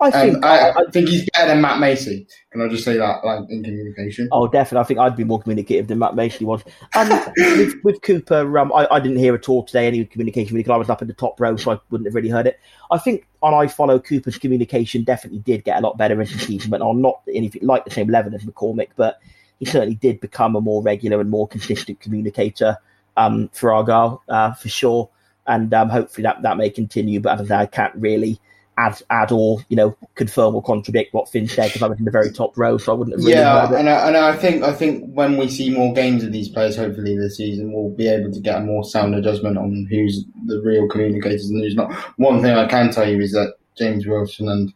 I 0.00 0.10
think. 0.10 0.34
And 0.34 0.44
I, 0.44 0.70
I 0.70 0.84
think 0.92 1.08
he's 1.08 1.28
better 1.32 1.48
than 1.48 1.60
Matt 1.60 1.78
Macey. 1.78 2.26
Can 2.50 2.60
I 2.60 2.68
just 2.68 2.84
say 2.84 2.96
that, 2.96 3.24
like 3.24 3.44
in 3.48 3.62
communication? 3.62 4.28
Oh, 4.32 4.48
definitely. 4.48 4.82
I 4.82 4.84
think 4.84 4.98
I'd 4.98 5.16
be 5.16 5.22
more 5.22 5.40
communicative 5.40 5.86
than 5.86 6.00
Matt 6.00 6.16
Macey 6.16 6.44
was. 6.44 6.62
Um, 6.96 7.08
with, 7.36 7.74
with 7.84 8.02
Cooper, 8.02 8.58
um, 8.58 8.72
I, 8.72 8.88
I 8.90 8.98
didn't 8.98 9.18
hear 9.18 9.32
at 9.34 9.48
all 9.48 9.62
today 9.62 9.86
any 9.86 10.04
communication 10.04 10.56
because 10.56 10.72
I 10.72 10.76
was 10.76 10.90
up 10.90 11.02
in 11.02 11.08
the 11.08 11.14
top 11.14 11.40
row, 11.40 11.56
so 11.56 11.70
I 11.70 11.78
wouldn't 11.90 12.08
have 12.08 12.16
really 12.16 12.30
heard 12.30 12.48
it. 12.48 12.58
I 12.90 12.98
think 12.98 13.28
on 13.42 13.52
iFollow 13.52 14.04
Cooper's 14.04 14.38
communication 14.38 15.04
definitely 15.04 15.38
did 15.38 15.62
get 15.62 15.78
a 15.78 15.80
lot 15.80 15.96
better 15.96 16.20
as 16.20 16.32
the 16.32 16.38
season 16.40 16.72
went 16.72 16.82
on. 16.82 17.00
Not 17.00 17.22
anything 17.32 17.64
like 17.64 17.84
the 17.84 17.92
same 17.92 18.08
level 18.08 18.34
as 18.34 18.44
McCormick, 18.44 18.88
but 18.96 19.20
he 19.60 19.66
certainly 19.66 19.94
did 19.94 20.20
become 20.20 20.56
a 20.56 20.60
more 20.60 20.82
regular 20.82 21.20
and 21.20 21.30
more 21.30 21.46
consistent 21.46 22.00
communicator 22.00 22.76
um, 23.16 23.48
for 23.52 23.72
Argyle 23.72 24.22
uh, 24.28 24.52
for 24.52 24.68
sure. 24.68 25.08
And 25.46 25.72
um, 25.74 25.88
hopefully 25.88 26.22
that, 26.22 26.42
that 26.42 26.56
may 26.56 26.70
continue. 26.70 27.20
But 27.20 27.40
as 27.40 27.50
I 27.50 27.62
I 27.62 27.66
can't 27.66 27.94
really 27.96 28.40
add 28.78 29.00
add 29.10 29.30
or 29.30 29.58
you 29.68 29.76
know 29.76 29.94
confirm 30.14 30.54
or 30.54 30.62
contradict 30.62 31.12
what 31.12 31.28
Finn 31.28 31.46
said 31.46 31.66
because 31.66 31.82
I 31.82 31.88
was 31.88 31.98
in 31.98 32.04
the 32.04 32.10
very 32.10 32.30
top 32.30 32.56
row, 32.56 32.78
so 32.78 32.92
I 32.92 32.94
wouldn't 32.94 33.16
have 33.16 33.24
really 33.24 33.38
yeah, 33.38 33.74
and 33.74 33.88
I, 33.88 34.08
and 34.08 34.16
I 34.16 34.36
think 34.36 34.62
I 34.62 34.72
think 34.72 35.12
when 35.12 35.36
we 35.36 35.48
see 35.48 35.70
more 35.70 35.92
games 35.92 36.24
of 36.24 36.32
these 36.32 36.48
players, 36.48 36.76
hopefully 36.76 37.16
this 37.16 37.36
season, 37.36 37.72
we'll 37.72 37.90
be 37.90 38.08
able 38.08 38.32
to 38.32 38.40
get 38.40 38.58
a 38.58 38.64
more 38.64 38.84
sounder 38.84 39.20
judgment 39.20 39.58
on 39.58 39.86
who's 39.90 40.24
the 40.46 40.60
real 40.62 40.88
communicators 40.88 41.50
and 41.50 41.62
who's 41.62 41.74
not. 41.74 41.92
One 42.16 42.40
thing 42.40 42.54
I 42.54 42.66
can 42.66 42.90
tell 42.90 43.08
you 43.08 43.20
is 43.20 43.32
that 43.32 43.54
James 43.76 44.06
Wilson 44.06 44.48
and 44.48 44.72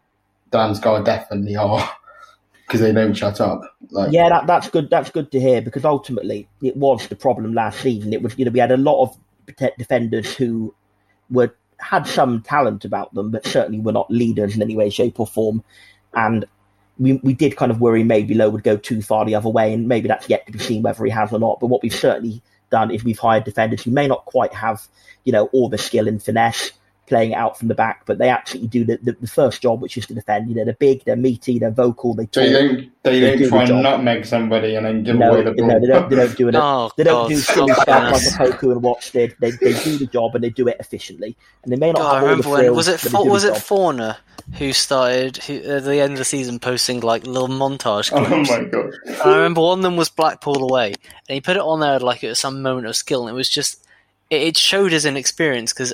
Dan 0.50 0.74
Scarr 0.74 1.02
definitely 1.02 1.56
are 1.56 1.88
because 2.66 2.80
they 2.80 2.92
don't 2.92 3.14
shut 3.14 3.40
up. 3.40 3.60
Like, 3.90 4.12
Yeah, 4.12 4.28
that, 4.28 4.46
that's 4.46 4.68
good. 4.68 4.90
That's 4.90 5.10
good 5.10 5.30
to 5.32 5.40
hear 5.40 5.62
because 5.62 5.84
ultimately 5.84 6.48
it 6.62 6.76
was 6.76 7.06
the 7.08 7.16
problem 7.16 7.54
last 7.54 7.80
season. 7.80 8.12
It 8.12 8.22
was 8.22 8.36
you 8.38 8.44
know 8.44 8.50
we 8.50 8.58
had 8.58 8.72
a 8.72 8.76
lot 8.76 9.02
of 9.02 9.16
defenders 9.78 10.34
who 10.34 10.74
were 11.30 11.54
had 11.78 12.06
some 12.06 12.42
talent 12.42 12.84
about 12.84 13.14
them, 13.14 13.30
but 13.30 13.46
certainly 13.46 13.80
were 13.80 13.92
not 13.92 14.10
leaders 14.10 14.56
in 14.56 14.62
any 14.62 14.76
way, 14.76 14.90
shape, 14.90 15.20
or 15.20 15.26
form. 15.26 15.62
And 16.14 16.44
we 16.98 17.14
we 17.22 17.34
did 17.34 17.56
kind 17.56 17.70
of 17.70 17.80
worry 17.80 18.02
maybe 18.02 18.34
Lowe 18.34 18.50
would 18.50 18.64
go 18.64 18.76
too 18.76 19.02
far 19.02 19.24
the 19.24 19.34
other 19.34 19.50
way, 19.50 19.72
and 19.72 19.86
maybe 19.86 20.08
that's 20.08 20.28
yet 20.28 20.46
to 20.46 20.52
be 20.52 20.58
seen 20.58 20.82
whether 20.82 21.04
he 21.04 21.10
has 21.10 21.32
or 21.32 21.38
not. 21.38 21.60
But 21.60 21.68
what 21.68 21.82
we've 21.82 21.94
certainly 21.94 22.42
done 22.70 22.90
is 22.90 23.04
we've 23.04 23.18
hired 23.18 23.44
defenders 23.44 23.82
who 23.82 23.92
may 23.92 24.08
not 24.08 24.24
quite 24.24 24.52
have 24.52 24.88
you 25.24 25.32
know 25.32 25.46
all 25.52 25.68
the 25.68 25.78
skill 25.78 26.08
and 26.08 26.20
finesse 26.20 26.72
playing 27.06 27.34
out 27.34 27.58
from 27.58 27.68
the 27.68 27.74
back, 27.74 28.02
but 28.06 28.18
they 28.18 28.28
actually 28.28 28.66
do 28.66 28.84
the, 28.84 28.98
the, 29.02 29.12
the 29.20 29.26
first 29.26 29.62
job, 29.62 29.80
which 29.80 29.96
is 29.96 30.06
to 30.06 30.14
defend. 30.14 30.48
You 30.48 30.56
know, 30.56 30.64
they're 30.64 30.74
big, 30.74 31.04
they're 31.04 31.16
meaty, 31.16 31.58
they're 31.58 31.70
vocal, 31.70 32.14
they 32.14 32.24
So 32.32 32.40
talk. 32.40 32.44
they 32.44 32.52
don't 32.52 32.90
they, 33.02 33.20
They 33.20 33.28
don't 33.30 33.38
do 33.38 33.48
try 33.48 33.62
and 33.64 33.82
nutmeg 33.82 34.24
somebody 34.26 34.74
and 34.74 34.84
then 34.86 35.02
give 35.04 35.16
no, 35.16 35.32
away 35.32 35.42
the 35.44 35.52
ball. 35.52 35.66
no, 35.68 35.80
they 35.80 35.86
don't. 35.86 36.10
They 36.10 36.16
don't 36.16 36.36
do 36.36 36.48
it. 36.48 36.54
Oh, 36.56 36.90
they 36.96 37.04
don't 37.04 37.24
God. 37.24 37.28
do 37.28 37.36
silly 37.38 37.72
Oh, 37.72 37.82
stuff 37.82 37.86
like 37.88 38.12
goodness. 38.12 38.36
Poku 38.36 38.72
and 38.72 38.82
Watts 38.82 39.10
did. 39.10 39.34
They, 39.40 39.50
they 39.52 39.72
do 39.84 39.98
the 39.98 40.06
job 40.06 40.34
and 40.34 40.42
they 40.44 40.50
do 40.50 40.66
it 40.68 40.76
efficiently. 40.80 41.36
And 41.62 41.72
they 41.72 41.76
may 41.76 41.92
not 41.92 41.98
God, 42.00 42.10
I 42.10 42.14
have 42.14 42.22
all 42.22 42.28
the 42.42 42.48
remember 42.50 42.50
when 42.68 42.74
was 42.76 42.88
it? 42.88 43.00
but 43.02 43.02
they 43.02 43.10
Fa- 43.10 43.16
do 43.18 43.24
the 43.24 43.30
was 43.30 43.44
it 43.44 43.54
job. 43.54 43.62
Fornah 43.62 44.18
who 44.54 44.72
started 44.72 45.38
who, 45.38 45.54
at 45.56 45.84
the 45.84 46.00
end 46.00 46.12
of 46.12 46.18
the 46.18 46.24
season 46.24 46.60
posting 46.60 47.00
like 47.00 47.26
little 47.26 47.48
montage 47.48 48.10
Oh 48.14 48.28
my 48.28 48.64
god! 48.68 48.94
And 49.04 49.16
I 49.22 49.36
remember 49.36 49.60
one 49.60 49.80
of 49.80 49.82
them 49.82 49.96
was 49.96 50.08
Blackpool 50.08 50.62
away, 50.70 50.94
and 51.28 51.34
he 51.34 51.40
put 51.40 51.56
it 51.56 51.62
on 51.62 51.80
there 51.80 51.98
like 51.98 52.22
it 52.22 52.28
was 52.28 52.38
some 52.38 52.62
moment 52.62 52.86
of 52.86 52.94
skill, 52.94 53.26
and 53.26 53.34
it 53.34 53.36
was 53.36 53.48
just 53.48 53.84
it, 54.30 54.42
it 54.42 54.56
showed 54.56 54.92
his 54.92 55.04
inexperience 55.04 55.72
because 55.72 55.92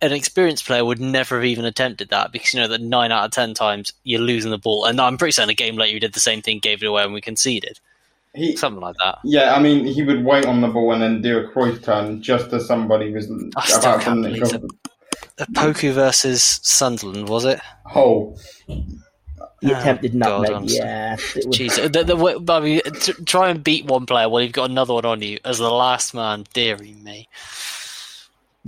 an 0.00 0.12
experienced 0.12 0.66
player 0.66 0.84
would 0.84 1.00
never 1.00 1.36
have 1.36 1.44
even 1.44 1.64
attempted 1.64 2.08
that 2.10 2.32
because 2.32 2.54
you 2.54 2.60
know 2.60 2.68
that 2.68 2.80
nine 2.80 3.12
out 3.12 3.24
of 3.24 3.30
ten 3.30 3.54
times 3.54 3.92
you're 4.04 4.20
losing 4.20 4.50
the 4.50 4.58
ball, 4.58 4.84
and 4.84 5.00
I'm 5.00 5.16
pretty 5.18 5.32
certain 5.32 5.50
a 5.50 5.54
game 5.54 5.76
later 5.76 5.94
you 5.94 6.00
did 6.00 6.12
the 6.12 6.20
same 6.20 6.42
thing, 6.42 6.58
gave 6.58 6.82
it 6.82 6.86
away, 6.86 7.02
and 7.04 7.12
we 7.12 7.20
conceded 7.20 7.80
He, 8.34 8.56
something 8.56 8.80
like 8.80 8.96
that. 9.02 9.18
yeah, 9.24 9.54
I 9.54 9.60
mean, 9.60 9.84
he 9.84 10.02
would 10.02 10.24
wait 10.24 10.46
on 10.46 10.60
the 10.60 10.68
ball 10.68 10.92
and 10.92 11.02
then 11.02 11.22
do 11.22 11.38
a 11.38 11.48
Cruyff 11.48 11.82
turn 11.82 12.22
just 12.22 12.52
as 12.52 12.66
somebody 12.66 13.12
was 13.12 13.28
I 13.56 13.78
about 13.78 13.98
to 13.98 14.04
can't 14.04 14.20
nick 14.20 14.40
believe 14.40 14.54
off 14.54 14.54
it. 14.54 14.70
Uh, 15.40 15.44
Poku 15.52 15.92
versus 15.92 16.60
Sunderland 16.62 17.28
was 17.28 17.44
it? 17.44 17.60
hole. 17.84 18.38
He 19.60 19.72
Oh, 19.72 19.78
attempted 19.80 20.12
God, 20.12 20.42
nutmeg. 20.42 20.52
honestly. 20.52 20.78
Yes, 20.78 21.36
it 21.36 21.92
the, 21.92 22.04
the, 22.04 22.52
I 22.52 22.60
mean, 22.60 22.80
t- 23.00 23.12
try 23.24 23.48
and 23.50 23.62
beat 23.64 23.86
one 23.86 24.06
player 24.06 24.28
while 24.28 24.40
you've 24.42 24.52
got 24.52 24.70
another 24.70 24.94
one 24.94 25.04
on 25.04 25.20
you 25.22 25.38
as 25.44 25.58
the 25.58 25.70
last 25.70 26.14
man. 26.14 26.44
Deary 26.52 26.92
me. 26.92 27.28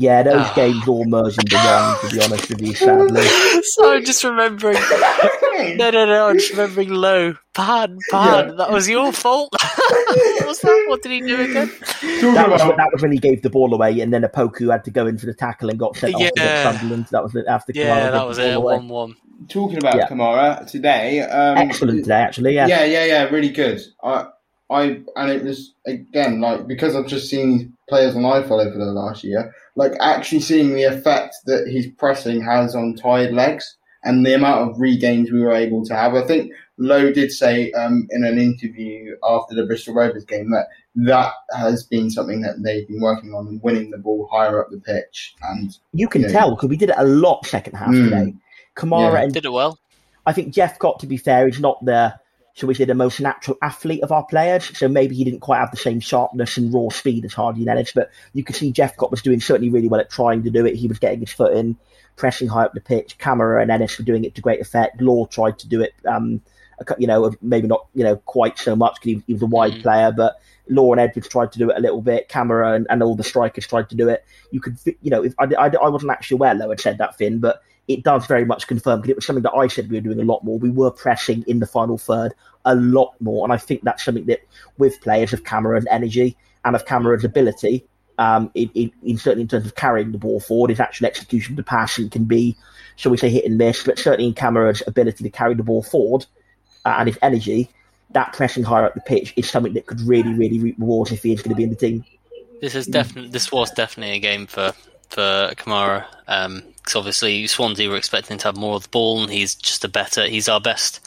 Yeah. 0.00 0.22
Those 0.22 0.34
Ah. 0.46 0.52
games 0.56 0.88
all 0.88 1.04
merged 1.04 1.38
into 1.42 1.56
one. 1.56 1.98
To 2.10 2.16
be 2.16 2.22
honest 2.24 2.48
with 2.48 2.62
you, 2.62 2.74
sadly. 2.74 3.26
so 3.62 3.92
I'm 3.92 4.04
just 4.04 4.24
remembering. 4.24 4.78
No, 5.76 5.90
no, 5.90 6.06
no. 6.06 6.28
I'm 6.28 6.38
just 6.38 6.52
remembering 6.52 6.88
Low. 6.88 7.34
Pan, 7.52 7.98
pan. 8.10 8.48
Yeah. 8.48 8.54
That 8.56 8.70
was 8.70 8.88
your 8.88 9.12
fault. 9.12 9.50
what 9.60 10.46
was 10.46 10.58
that? 10.60 10.84
What 10.88 11.02
did 11.02 11.12
he 11.12 11.20
do 11.20 11.34
again? 11.38 11.70
That 12.34 12.48
was, 12.50 12.62
about 12.62 12.78
that 12.78 12.88
was 12.94 13.02
when 13.02 13.12
he 13.12 13.18
gave 13.18 13.42
the 13.42 13.50
ball 13.50 13.74
away, 13.74 14.00
and 14.00 14.10
then 14.10 14.22
Opoku 14.22 14.72
had 14.72 14.84
to 14.84 14.90
go 14.90 15.06
in 15.06 15.18
for 15.18 15.26
the 15.26 15.34
tackle 15.34 15.68
and 15.68 15.78
got 15.78 15.96
sent 15.98 16.14
off 16.14 16.20
Yeah. 16.22 16.28
against 16.34 16.62
Sunderland. 16.80 17.06
That 17.10 17.22
was 17.24 17.36
after. 17.46 17.74
Camará 17.74 17.76
Yeah, 17.84 18.02
gave 18.04 18.12
that 18.12 18.26
was 18.26 18.38
ball 18.38 18.46
it. 18.46 18.62
One-one. 18.62 19.16
talking 19.48 19.76
about 19.76 19.96
Yeah. 19.96 20.08
Camará 20.08 20.66
today. 20.66 21.20
Um, 21.20 21.58
Excellent 21.58 22.04
today, 22.04 22.14
actually. 22.22 22.54
Yeah. 22.54 22.66
Yeah, 22.66 22.84
yeah, 22.84 23.04
yeah, 23.04 23.22
really 23.24 23.50
good. 23.50 23.82
I, 24.02 24.28
I, 24.70 25.02
and 25.16 25.30
it 25.30 25.44
was 25.44 25.74
again 25.86 26.40
like 26.40 26.66
because 26.66 26.96
I've 26.96 27.06
just 27.06 27.28
seen 27.28 27.74
players 27.90 28.16
on 28.16 28.22
iFollow 28.22 28.72
for 28.72 28.78
the 28.78 28.86
last 28.86 29.24
year, 29.24 29.52
like 29.76 29.92
actually 30.00 30.40
seeing 30.40 30.74
the 30.74 30.84
effect 30.84 31.36
that 31.46 31.66
his 31.68 31.86
pressing 31.98 32.42
has 32.42 32.74
on 32.74 32.94
tired 32.96 33.32
legs 33.32 33.76
and 34.04 34.24
the 34.24 34.34
amount 34.34 34.70
of 34.70 34.80
regains 34.80 35.30
we 35.30 35.40
were 35.40 35.52
able 35.52 35.84
to 35.84 35.94
have. 35.94 36.14
I 36.14 36.22
think 36.26 36.52
Lowe 36.78 37.12
did 37.12 37.30
say 37.30 37.70
um, 37.72 38.06
in 38.10 38.24
an 38.24 38.38
interview 38.38 39.14
after 39.22 39.54
the 39.54 39.66
Bristol 39.66 39.94
Rovers 39.94 40.24
game 40.24 40.50
that 40.50 40.66
that 40.96 41.32
has 41.56 41.84
been 41.84 42.10
something 42.10 42.40
that 42.42 42.62
they've 42.62 42.88
been 42.88 43.00
working 43.00 43.32
on 43.34 43.46
and 43.46 43.62
winning 43.62 43.90
the 43.90 43.98
ball 43.98 44.28
higher 44.32 44.60
up 44.60 44.70
the 44.70 44.78
pitch. 44.78 45.34
And 45.42 45.76
You 45.92 46.08
can 46.08 46.22
Yeah. 46.22 46.28
tell 46.28 46.54
because 46.54 46.68
we 46.68 46.76
did 46.76 46.90
it 46.90 46.96
a 46.98 47.04
lot 47.04 47.46
second 47.46 47.74
half 47.76 47.90
Mm. 47.90 48.04
today. 48.04 48.34
Camará 48.76 49.12
Yeah. 49.14 49.22
and 49.22 49.32
Did 49.34 49.44
it 49.44 49.52
well. 49.52 49.78
I 50.26 50.32
think 50.32 50.52
Jephcott 50.54 50.98
to 51.00 51.06
be 51.06 51.16
fair, 51.16 51.46
he's 51.46 51.60
not 51.60 51.84
the 51.84 52.14
shall 52.60 52.68
we 52.68 52.74
say 52.74 52.84
the 52.84 52.94
most 52.94 53.20
natural 53.20 53.56
athlete 53.62 54.02
of 54.02 54.12
our 54.12 54.24
players. 54.26 54.76
So 54.76 54.86
maybe 54.86 55.14
he 55.14 55.24
didn't 55.24 55.40
quite 55.40 55.60
have 55.60 55.70
the 55.70 55.78
same 55.78 55.98
sharpness 55.98 56.58
and 56.58 56.72
raw 56.72 56.90
speed 56.90 57.24
as 57.24 57.32
Hardie 57.32 57.60
and 57.60 57.70
Ellis, 57.70 57.92
but 57.94 58.10
you 58.34 58.44
could 58.44 58.54
see 58.54 58.70
Jephcott 58.70 59.10
was 59.10 59.22
doing 59.22 59.40
certainly 59.40 59.70
really 59.70 59.88
well 59.88 60.00
at 60.00 60.10
trying 60.10 60.42
to 60.42 60.50
do 60.50 60.66
it. 60.66 60.74
He 60.76 60.86
was 60.86 60.98
getting 60.98 61.20
his 61.20 61.32
foot 61.32 61.56
in, 61.56 61.78
pressing 62.16 62.48
high 62.48 62.64
up 62.64 62.74
the 62.74 62.82
pitch. 62.82 63.16
Camará 63.16 63.62
and 63.62 63.70
Ennis 63.70 63.98
were 63.98 64.04
doing 64.04 64.24
it 64.24 64.34
to 64.34 64.42
great 64.42 64.60
effect. 64.60 65.00
Law 65.00 65.24
tried 65.24 65.58
to 65.60 65.68
do 65.68 65.80
it, 65.80 65.94
um, 66.06 66.42
you 66.98 67.06
know, 67.06 67.32
maybe 67.40 67.66
not 67.66 67.86
you 67.94 68.04
know 68.04 68.16
quite 68.16 68.58
so 68.58 68.76
much 68.76 68.96
because 69.00 69.20
he, 69.20 69.24
he 69.26 69.32
was 69.32 69.42
a 69.42 69.46
wide 69.46 69.72
Mm. 69.72 69.82
player, 69.82 70.12
but 70.12 70.36
Law 70.68 70.92
and 70.92 71.00
Edwards 71.00 71.28
tried 71.28 71.52
to 71.52 71.58
do 71.58 71.70
it 71.70 71.78
a 71.78 71.80
little 71.80 72.02
bit. 72.02 72.28
Camará 72.28 72.76
and, 72.76 72.86
and 72.90 73.02
all 73.02 73.16
the 73.16 73.24
strikers 73.24 73.66
tried 73.66 73.88
to 73.88 73.96
do 73.96 74.10
it. 74.10 74.22
You 74.50 74.60
could, 74.60 74.76
you 74.84 75.10
know, 75.10 75.24
if 75.24 75.32
I, 75.38 75.44
I, 75.58 75.66
I 75.68 75.88
wasn't 75.88 76.12
actually 76.12 76.36
aware 76.36 76.54
Lowe 76.54 76.68
had 76.68 76.80
said 76.80 76.98
that, 76.98 77.16
Finn, 77.16 77.38
but 77.38 77.62
it 77.90 78.04
does 78.04 78.24
very 78.26 78.44
much 78.44 78.68
confirm 78.68 79.00
because 79.00 79.10
it 79.10 79.16
was 79.16 79.26
something 79.26 79.42
that 79.42 79.52
I 79.52 79.66
said 79.66 79.90
we 79.90 79.96
were 79.96 80.00
doing 80.00 80.20
a 80.20 80.24
lot 80.24 80.44
more. 80.44 80.58
We 80.58 80.70
were 80.70 80.92
pressing 80.92 81.42
in 81.48 81.58
the 81.58 81.66
final 81.66 81.98
third 81.98 82.32
a 82.64 82.76
lot 82.76 83.14
more, 83.20 83.44
and 83.44 83.52
I 83.52 83.56
think 83.56 83.82
that's 83.82 84.04
something 84.04 84.26
that 84.26 84.40
with 84.78 85.00
players 85.00 85.32
of 85.32 85.42
Camará's 85.42 85.86
energy 85.90 86.36
and 86.64 86.76
of 86.76 86.86
Camará's 86.86 87.24
ability, 87.24 87.84
um, 88.18 88.48
in, 88.54 88.70
in, 88.74 88.92
in 89.02 89.18
certainly 89.18 89.42
in 89.42 89.48
terms 89.48 89.66
of 89.66 89.74
carrying 89.74 90.12
the 90.12 90.18
ball 90.18 90.38
forward, 90.38 90.70
his 90.70 90.78
actual 90.78 91.06
execution 91.06 91.54
of 91.54 91.56
the 91.56 91.64
passing 91.64 92.08
can 92.08 92.24
be, 92.24 92.56
shall 92.94 93.10
we 93.10 93.18
say, 93.18 93.28
hit 93.28 93.44
and 93.44 93.58
miss, 93.58 93.82
but 93.82 93.98
certainly 93.98 94.28
in 94.28 94.34
Camará's 94.34 94.82
ability 94.86 95.24
to 95.24 95.30
carry 95.30 95.54
the 95.54 95.64
ball 95.64 95.82
forward 95.82 96.26
uh, 96.84 96.94
and 96.98 97.08
his 97.08 97.18
energy, 97.22 97.68
that 98.10 98.32
pressing 98.34 98.62
higher 98.62 98.84
up 98.84 98.94
the 98.94 99.00
pitch 99.00 99.32
is 99.36 99.50
something 99.50 99.72
that 99.72 99.86
could 99.86 100.00
really, 100.02 100.32
really 100.34 100.60
reap 100.60 100.76
rewards 100.78 101.10
if 101.10 101.24
he 101.24 101.32
is 101.32 101.42
going 101.42 101.50
to 101.50 101.56
be 101.56 101.64
in 101.64 101.70
the 101.70 101.76
team. 101.76 102.04
This 102.60 102.74
is 102.76 102.86
definitely. 102.86 103.30
This 103.30 103.50
was 103.50 103.70
definitely 103.70 104.16
a 104.16 104.20
game 104.20 104.46
for 104.46 104.72
for 105.10 105.52
Camará. 105.56 106.04
Because 106.76 106.96
obviously 106.96 107.46
Swansea 107.46 107.88
were 107.88 107.96
expecting 107.96 108.38
to 108.38 108.44
have 108.48 108.56
more 108.56 108.76
of 108.76 108.84
the 108.84 108.88
ball, 108.88 109.22
and 109.22 109.30
he's 109.32 109.54
just 109.54 109.84
a 109.84 109.88
better. 109.88 110.26
He's 110.26 110.48
our 110.48 110.60
best 110.60 111.00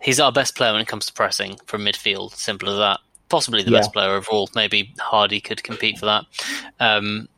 He's 0.00 0.20
our 0.20 0.30
best 0.30 0.54
player 0.54 0.70
when 0.70 0.80
it 0.80 0.86
comes 0.86 1.06
to 1.06 1.12
pressing 1.12 1.58
from 1.66 1.84
midfield. 1.84 2.32
Simple 2.32 2.70
as 2.70 2.78
that. 2.78 3.00
Possibly 3.28 3.64
the 3.64 3.72
Yeah. 3.72 3.78
best 3.78 3.92
player 3.92 4.10
overall. 4.12 4.48
Maybe 4.54 4.94
Hardie 4.98 5.42
could 5.42 5.64
compete 5.64 5.98
for 5.98 6.06
that. 6.06 6.24
Um, 6.78 7.28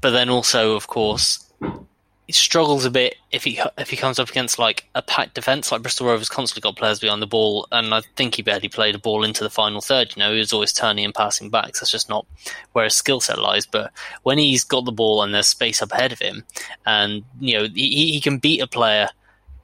but 0.00 0.10
then 0.10 0.28
also, 0.28 0.74
of 0.74 0.88
course, 0.88 1.46
struggles 2.32 2.86
a 2.86 2.90
bit 2.90 3.16
if 3.30 3.44
he 3.44 3.60
if 3.76 3.90
he 3.90 3.96
comes 3.96 4.18
up 4.18 4.30
against 4.30 4.58
like 4.58 4.88
a 4.94 5.02
packed 5.02 5.34
defense. 5.34 5.70
Like 5.70 5.82
Bristol 5.82 6.06
Rovers 6.06 6.28
constantly 6.28 6.66
got 6.66 6.76
players 6.76 7.00
behind 7.00 7.20
the 7.20 7.26
ball, 7.26 7.68
and 7.70 7.92
I 7.92 8.00
think 8.16 8.34
he 8.34 8.42
barely 8.42 8.68
played 8.68 8.94
a 8.94 8.98
ball 8.98 9.24
into 9.24 9.44
the 9.44 9.50
final 9.50 9.80
third. 9.80 10.14
You 10.16 10.20
know, 10.20 10.32
he 10.32 10.38
was 10.38 10.52
always 10.52 10.72
turning 10.72 11.04
and 11.04 11.14
passing 11.14 11.50
back. 11.50 11.76
So 11.76 11.80
that's 11.80 11.92
just 11.92 12.08
not 12.08 12.26
where 12.72 12.84
his 12.84 12.94
skill 12.94 13.20
set 13.20 13.38
lies. 13.38 13.66
But 13.66 13.92
when 14.22 14.38
he's 14.38 14.64
got 14.64 14.86
the 14.86 14.92
ball 14.92 15.22
and 15.22 15.34
there's 15.34 15.48
space 15.48 15.82
up 15.82 15.92
ahead 15.92 16.12
of 16.12 16.18
him, 16.18 16.44
and 16.86 17.24
you 17.40 17.58
know 17.58 17.68
he, 17.74 18.12
he 18.12 18.20
can 18.20 18.38
beat 18.38 18.60
a 18.60 18.66
player, 18.66 19.10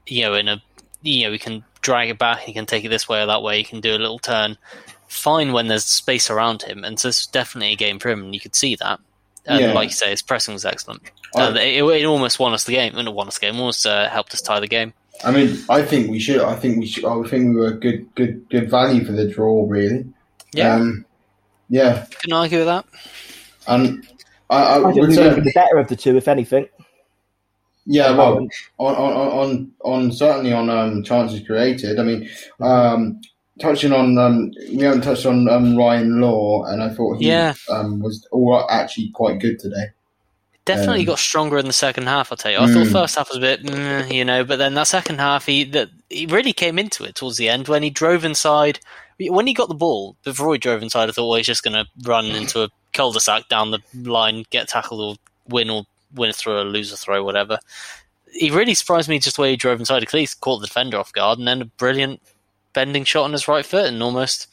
you 0.06 0.22
know, 0.22 0.34
in 0.34 0.48
a 0.48 0.62
you 1.02 1.24
know 1.24 1.32
he 1.32 1.38
can 1.38 1.64
drag 1.80 2.10
it 2.10 2.18
back, 2.18 2.40
he 2.40 2.52
can 2.52 2.66
take 2.66 2.84
it 2.84 2.90
this 2.90 3.08
way 3.08 3.22
or 3.22 3.26
that 3.26 3.42
way, 3.42 3.58
he 3.58 3.64
can 3.64 3.80
do 3.80 3.96
a 3.96 3.98
little 3.98 4.18
turn. 4.18 4.58
Fine 5.08 5.52
when 5.52 5.68
there's 5.68 5.84
space 5.84 6.30
around 6.30 6.62
him, 6.62 6.84
and 6.84 7.00
so 7.00 7.08
it's 7.08 7.26
definitely 7.26 7.72
a 7.72 7.76
game 7.76 7.98
for 7.98 8.10
him, 8.10 8.22
and 8.22 8.34
you 8.34 8.40
could 8.40 8.54
see 8.54 8.76
that. 8.76 9.00
And 9.46 9.60
Yeah. 9.60 9.72
like 9.72 9.88
you 9.88 9.94
say, 9.94 10.10
his 10.10 10.22
pressing 10.22 10.54
was 10.54 10.64
excellent. 10.64 11.02
I- 11.34 11.42
Uh, 11.42 11.54
it, 11.54 11.82
it 11.82 12.04
almost 12.04 12.38
won 12.38 12.52
us 12.52 12.64
the 12.64 12.72
game. 12.72 12.94
Well, 12.94 13.04
Not 13.04 13.14
won 13.14 13.28
us 13.28 13.38
the 13.38 13.46
game. 13.46 13.56
Almost 13.58 13.86
uh, 13.86 14.08
helped 14.08 14.34
us 14.34 14.40
tie 14.42 14.60
the 14.60 14.66
game. 14.68 14.92
I 15.24 15.30
mean, 15.30 15.58
I 15.68 15.82
think 15.82 16.10
we 16.10 16.18
should. 16.18 16.40
I 16.40 16.54
think 16.56 16.78
we 16.78 16.86
should. 16.86 17.04
I 17.04 17.22
think 17.28 17.54
we 17.54 17.60
were 17.60 17.72
good, 17.72 18.06
good, 18.14 18.48
good 18.48 18.70
value 18.70 19.04
for 19.04 19.12
the 19.12 19.26
draw. 19.28 19.66
Really. 19.68 20.06
Yeah, 20.54 20.74
Um, 20.76 21.04
yeah. 21.68 22.06
couldn't 22.20 22.32
argue 22.36 22.58
with 22.58 22.66
that. 22.68 22.84
And 23.66 24.06
I, 24.48 24.56
I, 24.62 24.78
I 24.78 24.82
think 24.92 25.00
would 25.00 25.08
we 25.10 25.14
say, 25.14 25.28
were 25.28 25.40
the 25.40 25.52
better 25.54 25.78
of 25.78 25.88
the 25.88 25.96
two, 25.96 26.16
if 26.16 26.26
anything. 26.26 26.68
yeah. 27.86 28.10
Well, 28.16 28.46
on, 28.78 28.94
on, 28.94 29.12
on, 29.28 29.72
on 29.84 30.12
certainly 30.12 30.52
on 30.52 30.70
um, 30.70 31.02
chances 31.02 31.46
created. 31.46 31.98
I 31.98 32.02
mean, 32.02 32.28
um, 32.60 33.20
touching 33.60 33.92
on 33.92 34.18
um, 34.18 34.52
we 34.74 34.82
haven't 34.84 35.02
touched 35.02 35.26
on 35.26 35.48
um, 35.48 35.76
Ryan 35.76 36.20
Law, 36.20 36.64
and 36.64 36.82
I 36.82 36.88
thought 36.88 37.18
he 37.18 37.26
Yeah. 37.28 37.54
um, 37.70 38.00
was 38.00 38.26
all 38.32 38.66
actually 38.70 39.10
quite 39.10 39.38
good 39.40 39.58
today. 39.58 39.86
Definitely 40.66 41.00
Um, 41.00 41.06
got 41.06 41.18
stronger 41.18 41.58
in 41.58 41.66
the 41.66 41.72
second 41.72 42.06
half. 42.06 42.30
I'll 42.30 42.36
tell 42.38 42.52
you. 42.52 42.58
I 42.58 42.66
thought 42.66 42.86
Mm. 42.86 42.92
first 42.92 43.16
half 43.16 43.28
was 43.28 43.38
a 43.38 43.40
bit, 43.40 43.62
mm, 43.64 44.12
you 44.12 44.24
know, 44.24 44.44
but 44.44 44.56
then 44.58 44.74
that 44.74 44.86
second 44.86 45.18
half, 45.18 45.46
he 45.46 45.64
that 45.64 45.88
he 46.10 46.26
really 46.26 46.52
came 46.52 46.78
into 46.78 47.04
it 47.04 47.14
towards 47.14 47.38
the 47.38 47.48
end 47.48 47.66
when 47.68 47.82
he 47.82 47.90
drove 47.90 48.24
inside. 48.24 48.78
When 49.18 49.46
he 49.46 49.54
got 49.54 49.68
the 49.68 49.74
ball 49.74 50.16
before 50.24 50.52
he 50.54 50.58
drove 50.58 50.82
inside, 50.82 51.08
I 51.08 51.12
thought, 51.12 51.28
well, 51.28 51.36
he's 51.36 51.46
just 51.46 51.62
going 51.62 51.74
to 51.74 51.86
run 52.08 52.26
into 52.26 52.62
a 52.62 52.68
cul-de-sac 52.94 53.48
down 53.48 53.70
the 53.70 53.80
line, 53.94 54.44
get 54.50 54.68
tackled, 54.68 55.00
or 55.00 55.16
win 55.48 55.68
or 55.70 55.84
win 56.14 56.30
a 56.30 56.32
throw, 56.32 56.60
or 56.60 56.64
lose 56.64 56.92
a 56.92 56.96
throw, 56.96 57.22
whatever. 57.24 57.58
He 58.32 58.50
really 58.50 58.74
surprised 58.74 59.08
me 59.08 59.18
just 59.18 59.36
the 59.36 59.42
way 59.42 59.50
he 59.50 59.56
drove 59.56 59.80
inside. 59.80 60.02
At 60.02 60.14
least 60.14 60.40
caught 60.40 60.60
the 60.60 60.66
defender 60.66 60.98
off 60.98 61.12
guard, 61.12 61.38
and 61.38 61.48
then 61.48 61.62
a 61.62 61.66
brilliant 61.66 62.20
bending 62.72 63.04
shot 63.04 63.24
on 63.24 63.32
his 63.32 63.48
right 63.48 63.64
foot, 63.64 63.86
and 63.86 64.02
almost, 64.02 64.46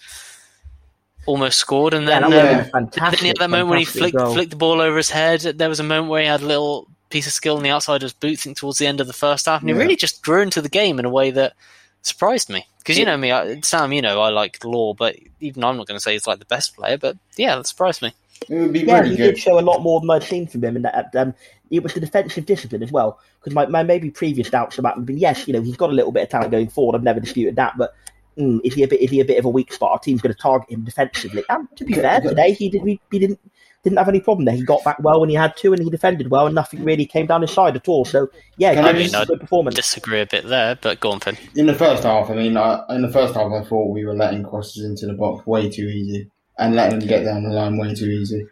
almost 1.25 1.57
scored. 1.57 1.93
And 1.93 2.07
then 2.07 2.23
was 2.23 2.33
um, 2.33 2.71
fantastic. 2.71 3.19
then 3.19 3.25
he 3.25 3.27
had 3.27 3.37
that 3.37 3.49
moment 3.49 3.69
when 3.69 3.79
he 3.79 3.85
flicked, 3.85 4.17
goal. 4.17 4.33
flicked 4.33 4.51
the 4.51 4.57
ball 4.57 4.81
over 4.81 4.97
his 4.97 5.09
head. 5.09 5.41
There 5.41 5.69
was 5.69 5.79
a 5.79 5.83
moment 5.83 6.09
where 6.09 6.21
he 6.21 6.27
had 6.27 6.41
a 6.41 6.45
little 6.45 6.87
piece 7.09 7.27
of 7.27 7.33
skill 7.33 7.57
on 7.57 7.63
the 7.63 7.69
outside 7.69 7.97
of 7.97 8.01
his 8.03 8.13
boot, 8.13 8.39
think 8.39 8.57
towards 8.57 8.77
the 8.77 8.87
end 8.87 8.99
of 8.99 9.07
the 9.07 9.13
first 9.13 9.45
half, 9.45 9.61
and 9.61 9.69
he 9.69 9.75
really 9.75 9.95
just 9.95 10.23
grew 10.23 10.41
into 10.41 10.61
the 10.61 10.69
game 10.69 10.99
in 10.99 11.05
a 11.05 11.09
way 11.09 11.31
that 11.31 11.53
surprised 12.01 12.49
me. 12.49 12.65
Because 12.79 12.97
you 12.97 13.05
know 13.05 13.17
me, 13.17 13.31
I, 13.31 13.59
Sam, 13.61 13.91
you 13.91 14.01
know 14.01 14.21
I 14.21 14.29
like 14.29 14.63
Law, 14.63 14.93
but 14.93 15.15
even 15.39 15.63
I'm 15.63 15.77
not 15.77 15.87
going 15.87 15.97
to 15.97 16.01
say 16.01 16.13
he's 16.13 16.27
like 16.27 16.39
the 16.39 16.45
best 16.45 16.75
player. 16.75 16.97
But 16.97 17.17
yeah, 17.35 17.55
that 17.55 17.67
surprised 17.67 18.01
me. 18.01 18.13
It 18.49 18.55
would 18.55 18.73
be 18.73 18.81
Yeah, 18.81 18.99
really 18.99 19.11
he 19.11 19.17
good. 19.17 19.35
did 19.35 19.37
show 19.39 19.59
a 19.59 19.61
lot 19.61 19.81
more 19.81 19.99
than 19.99 20.09
I'd 20.09 20.23
seen 20.23 20.47
from 20.47 20.63
him, 20.63 20.75
and 20.75 20.85
that 20.85 21.15
um, 21.15 21.33
it 21.71 21.83
was 21.83 21.93
the 21.93 21.99
defensive 21.99 22.45
discipline 22.45 22.83
as 22.83 22.91
well. 22.91 23.19
Because 23.39 23.53
my, 23.53 23.65
my 23.65 23.83
maybe 23.83 24.09
previous 24.09 24.49
doubts 24.49 24.77
about 24.77 24.93
him 24.93 25.01
have 25.01 25.05
been 25.05 25.17
yes, 25.17 25.47
you 25.47 25.53
know, 25.53 25.61
he's 25.61 25.77
got 25.77 25.89
a 25.89 25.93
little 25.93 26.11
bit 26.11 26.23
of 26.23 26.29
talent 26.29 26.51
going 26.51 26.69
forward. 26.69 26.95
I've 26.97 27.03
never 27.03 27.19
disputed 27.19 27.55
that, 27.57 27.77
but 27.77 27.93
mm, 28.37 28.59
is 28.63 28.73
he 28.73 28.83
a 28.83 28.87
bit 28.87 29.01
is 29.01 29.11
he 29.11 29.19
a 29.19 29.25
bit 29.25 29.39
of 29.39 29.45
a 29.45 29.49
weak 29.49 29.73
spot? 29.73 29.91
Our 29.91 29.99
team's 29.99 30.21
going 30.21 30.33
to 30.33 30.39
target 30.39 30.71
him 30.71 30.83
defensively. 30.83 31.43
And 31.49 31.67
to 31.75 31.85
be 31.85 31.93
fair, 31.93 32.21
today 32.21 32.53
he 32.53 32.69
did 32.69 32.83
he, 32.83 32.99
he 33.11 33.19
didn't 33.19 33.39
didn't 33.83 33.97
have 33.97 34.09
any 34.09 34.19
problem 34.19 34.45
there. 34.45 34.55
He 34.55 34.63
got 34.63 34.83
back 34.83 34.97
well 34.99 35.21
when 35.21 35.29
he 35.29 35.35
had 35.35 35.55
to, 35.57 35.71
and 35.71 35.81
he 35.81 35.89
defended 35.89 36.29
well, 36.29 36.45
and 36.45 36.55
nothing 36.55 36.83
really 36.83 37.05
came 37.05 37.25
down 37.25 37.41
his 37.41 37.51
side 37.51 37.75
at 37.75 37.87
all. 37.87 38.05
So 38.05 38.29
yeah, 38.57 38.73
Can 38.73 38.85
I 38.85 38.93
good, 38.93 39.15
I 39.15 39.25
good 39.25 39.39
performance. 39.39 39.75
Disagree 39.75 40.21
a 40.21 40.25
bit 40.25 40.45
there, 40.45 40.77
but 40.81 40.99
go 40.99 41.11
on, 41.11 41.19
Finn. 41.19 41.37
In 41.55 41.67
the 41.67 41.73
first 41.73 42.03
half, 42.03 42.29
I 42.29 42.35
mean, 42.35 42.57
I, 42.57 42.83
in 42.89 43.01
the 43.01 43.11
first 43.11 43.33
half, 43.35 43.51
I 43.51 43.63
thought 43.63 43.91
we 43.91 44.05
were 44.05 44.15
letting 44.15 44.43
crosses 44.43 44.83
into 44.83 45.05
the 45.05 45.13
box 45.13 45.45
way 45.45 45.69
too 45.69 45.87
easy 45.87 46.29
and 46.59 46.75
letting 46.75 46.99
them 46.99 47.07
get 47.07 47.23
down 47.23 47.43
the 47.43 47.49
line 47.49 47.77
way 47.77 47.93
too 47.93 48.05
easy. 48.07 48.45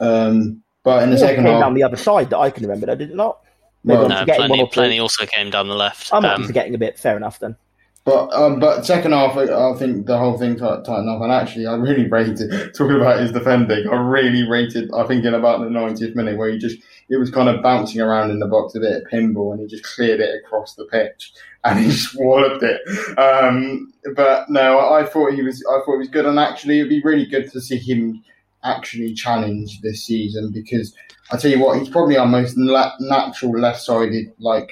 Um, 0.00 0.62
but 0.82 1.02
in 1.02 1.10
the 1.10 1.16
More 1.16 1.26
second 1.26 1.44
came 1.44 1.52
half, 1.54 1.60
down 1.62 1.74
the 1.74 1.82
other 1.82 1.96
side 1.96 2.30
that 2.30 2.38
I 2.38 2.50
can 2.50 2.62
remember. 2.62 2.86
though, 2.86 2.94
did 2.94 3.10
it 3.10 3.16
not? 3.16 3.40
Maybe 3.84 3.98
Well, 3.98 4.12
I'm 4.12 4.26
No, 4.26 4.34
plenty, 4.34 4.66
plenty 4.66 4.98
also 4.98 5.26
came 5.26 5.50
down 5.50 5.68
the 5.68 5.74
left. 5.74 6.12
I'm 6.12 6.24
Um, 6.24 6.44
forgetting 6.44 6.74
a 6.74 6.78
bit. 6.78 6.98
Fair 6.98 7.16
enough 7.16 7.38
then. 7.38 7.56
But 8.04 8.32
um, 8.32 8.58
but 8.58 8.86
second 8.86 9.12
half, 9.12 9.36
I, 9.36 9.74
think 9.74 10.06
the 10.06 10.16
whole 10.16 10.38
thing 10.38 10.56
tight- 10.56 10.84
tightened 10.84 11.10
up, 11.10 11.20
and 11.20 11.30
actually, 11.30 11.66
I 11.66 11.74
really 11.74 12.08
rated 12.08 12.50
talking 12.74 12.96
about 12.96 13.20
his 13.20 13.30
defending. 13.30 13.88
I 13.88 13.96
really 13.96 14.48
rated. 14.48 14.90
I 14.94 15.06
think 15.06 15.24
in 15.24 15.34
about 15.34 15.60
the 15.60 15.66
90th 15.66 16.16
minute 16.16 16.38
where 16.38 16.48
he 16.50 16.56
just 16.56 16.78
it 17.10 17.18
was 17.18 17.30
kind 17.30 17.50
of 17.50 17.62
bouncing 17.62 18.00
around 18.00 18.30
in 18.30 18.38
the 18.38 18.46
box 18.46 18.74
a 18.74 18.80
bit 18.80 19.02
of 19.02 19.10
pinball, 19.10 19.52
and 19.52 19.60
he 19.60 19.66
just 19.66 19.84
cleared 19.84 20.20
it 20.20 20.34
across 20.42 20.74
the 20.76 20.86
pitch, 20.86 21.32
and 21.64 21.78
he 21.78 21.90
just 21.90 22.16
walloped 22.18 22.62
it. 22.62 22.80
Um, 23.18 23.92
but 24.14 24.48
no, 24.48 24.78
I, 24.78 25.02
I 25.02 25.06
thought 25.06 25.34
he 25.34 25.42
was. 25.42 25.62
I 25.68 25.80
thought 25.84 25.92
he 25.92 25.98
was 25.98 26.08
good, 26.08 26.24
and 26.24 26.38
actually, 26.38 26.78
it'd 26.78 26.88
be 26.88 27.02
really 27.02 27.26
good 27.26 27.52
to 27.52 27.60
see 27.60 27.76
him 27.76 28.24
actually 28.64 29.12
challenge 29.14 29.80
this 29.82 30.04
season 30.04 30.50
because 30.52 30.94
I 31.32 31.36
tell 31.36 31.50
you 31.50 31.60
what, 31.60 31.78
he's 31.78 31.88
probably 31.88 32.16
our 32.16 32.26
most 32.26 32.56
la- 32.56 32.92
natural 33.00 33.52
left-sided 33.52 34.32
like 34.38 34.70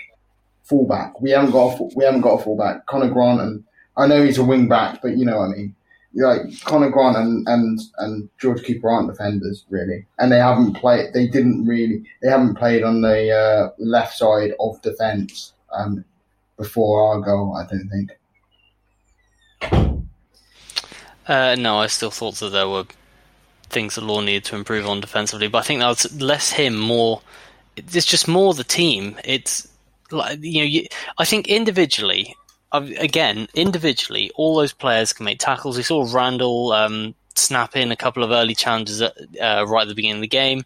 fullback. 0.69 1.21
We 1.21 1.31
haven't 1.31 1.53
got 1.53 1.79
a, 1.79 1.83
we 1.95 2.05
haven't 2.05 2.21
got 2.21 2.41
a 2.41 2.45
fullback. 2.45 2.87
Conor 2.87 3.11
Grant 3.11 3.41
and 3.41 3.65
I 3.97 4.07
know 4.07 4.25
he's 4.25 4.39
a 4.39 4.45
wing 4.45 4.69
back, 4.69 5.03
but 5.03 5.17
you 5.17 5.25
know 5.25 5.39
what 5.39 5.51
I 5.51 5.57
mean. 5.57 5.75
Like 6.15 6.41
Conor 6.65 6.91
Grant 6.91 7.17
and, 7.17 7.47
and, 7.49 7.81
and 7.99 8.29
George 8.39 8.65
Cooper 8.65 8.91
aren't 8.91 9.11
defenders 9.11 9.65
really, 9.69 10.07
and 10.19 10.33
they 10.33 10.39
haven't 10.39 10.75
played. 10.75 11.13
They 11.13 11.27
didn't 11.27 11.67
really. 11.67 12.05
They 12.23 12.29
haven't 12.29 12.55
played 12.55 12.83
on 12.83 13.03
the 13.03 13.31
uh, 13.31 13.71
left 13.79 14.17
side 14.17 14.53
of 14.59 14.81
defence 14.83 15.53
um, 15.73 16.05
before 16.57 17.03
our 17.09 17.21
goal. 17.21 17.57
I 17.57 17.67
don't 17.67 17.89
think. 17.89 18.13
Uh, 21.27 21.57
no, 21.57 21.79
I 21.79 21.89
still 21.89 22.11
thought 22.11 22.37
that 22.37 22.51
there 22.51 22.69
were 22.69 22.87
things 23.69 23.97
that 23.97 24.05
Law 24.05 24.21
needed 24.21 24.45
to 24.47 24.57
improve 24.57 24.87
on 24.87 25.01
defensively, 25.01 25.49
but 25.49 25.59
I 25.59 25.63
think 25.63 25.81
that 25.81 25.89
was 25.89 26.21
less 26.21 26.51
him, 26.51 26.77
more. 26.79 27.21
It's 27.77 28.07
just 28.07 28.27
more 28.27 28.55
the 28.55 28.65
team. 28.65 29.17
It's 29.25 29.69
like 30.11 30.39
you 30.43 30.59
know, 30.61 30.65
you, 30.67 30.87
I 31.19 31.25
think 31.25 31.49
individually, 31.49 32.35
again, 32.73 33.49
individually, 33.55 34.31
all 34.37 34.57
those 34.57 34.73
players 34.73 35.13
can 35.13 35.25
make 35.25 35.39
tackles. 35.39 35.77
We 35.77 35.83
saw 35.83 36.07
Randell 36.13 36.73
um, 36.73 37.15
snap 37.35 37.77
in 37.77 37.93
a 37.93 37.97
couple 37.97 38.23
of 38.23 38.31
early 38.31 38.55
challenges 38.55 39.01
at, 39.03 39.17
uh, 39.41 39.65
right 39.67 39.83
at 39.83 39.89
the 39.89 39.95
beginning 39.95 40.17
of 40.19 40.23
the 40.23 40.29
game. 40.29 40.65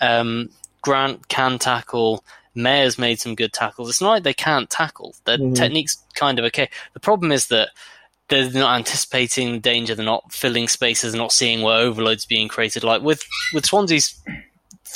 Um, 0.00 0.50
Grant 0.82 1.28
can 1.28 1.58
tackle. 1.58 2.24
Mayor's 2.54 2.98
made 2.98 3.18
some 3.18 3.34
good 3.34 3.52
tackles. 3.52 3.88
It's 3.88 4.00
not 4.00 4.10
like 4.10 4.22
they 4.22 4.34
can't 4.34 4.70
tackle. 4.70 5.14
Their 5.24 5.38
Mhm. 5.38 5.56
technique's 5.56 5.96
kind 6.14 6.38
of 6.38 6.44
okay. 6.46 6.68
The 6.92 7.00
problem 7.00 7.32
is 7.32 7.48
that 7.48 7.70
they're 8.28 8.50
not 8.50 8.76
anticipating 8.76 9.52
the 9.52 9.58
danger. 9.58 9.94
They're 9.94 10.04
not 10.04 10.32
filling 10.32 10.68
spaces. 10.68 11.12
They're 11.12 11.20
not 11.20 11.32
seeing 11.32 11.62
where 11.62 11.78
overloads 11.78 12.26
being 12.26 12.48
created. 12.48 12.84
Like 12.84 13.02
with 13.02 13.24
with 13.52 13.66
Swansea's 13.66 14.14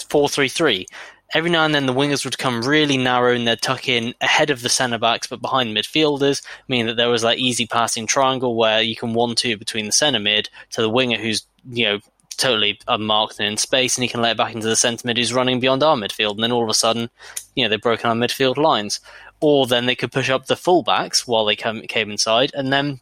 four 0.08 0.28
three 0.28 0.48
three, 0.48 0.86
every 1.34 1.50
now 1.50 1.64
and 1.64 1.74
then 1.74 1.86
the 1.86 1.92
wingers 1.94 2.24
would 2.24 2.38
come 2.38 2.62
really 2.62 2.96
narrow 2.96 3.34
and 3.34 3.46
they'd 3.46 3.60
tuck 3.60 3.88
in 3.88 4.14
ahead 4.20 4.50
of 4.50 4.62
the 4.62 4.68
centre 4.68 4.98
backs, 4.98 5.26
but 5.26 5.42
behind 5.42 5.76
midfielders, 5.76 6.42
meaning 6.68 6.86
that 6.86 6.96
there 6.96 7.10
was 7.10 7.22
that 7.22 7.38
easy 7.38 7.66
passing 7.66 8.06
triangle 8.06 8.54
where 8.56 8.80
you 8.80 8.96
can 8.96 9.12
one 9.14 9.34
two 9.34 9.56
between 9.56 9.86
the 9.86 9.92
centre 9.92 10.18
mid 10.18 10.48
to 10.70 10.80
the 10.80 10.88
winger 10.90 11.18
who's 11.18 11.44
you 11.70 11.84
know 11.84 11.98
totally 12.38 12.78
unmarked 12.86 13.40
and 13.40 13.48
in 13.48 13.56
space, 13.56 13.96
and 13.96 14.04
he 14.04 14.08
can 14.08 14.22
let 14.22 14.30
it 14.32 14.36
back 14.36 14.54
into 14.54 14.68
the 14.68 14.76
centre 14.76 15.06
mid 15.06 15.16
who's 15.18 15.32
running 15.34 15.60
beyond 15.60 15.82
our 15.82 15.96
midfield, 15.96 16.32
and 16.32 16.42
then 16.42 16.52
all 16.52 16.62
of 16.62 16.70
a 16.70 16.74
sudden, 16.74 17.10
you 17.54 17.64
know, 17.64 17.68
they've 17.68 17.80
broken 17.80 18.08
our 18.08 18.14
midfield 18.16 18.56
lines. 18.56 19.00
Or 19.40 19.66
then 19.68 19.86
they 19.86 19.94
could 19.94 20.10
push 20.10 20.30
up 20.30 20.46
the 20.46 20.56
fullbacks 20.56 21.20
while 21.26 21.44
they 21.44 21.54
come, 21.54 21.82
came 21.82 22.10
inside, 22.10 22.50
and 22.54 22.72
then 22.72 22.98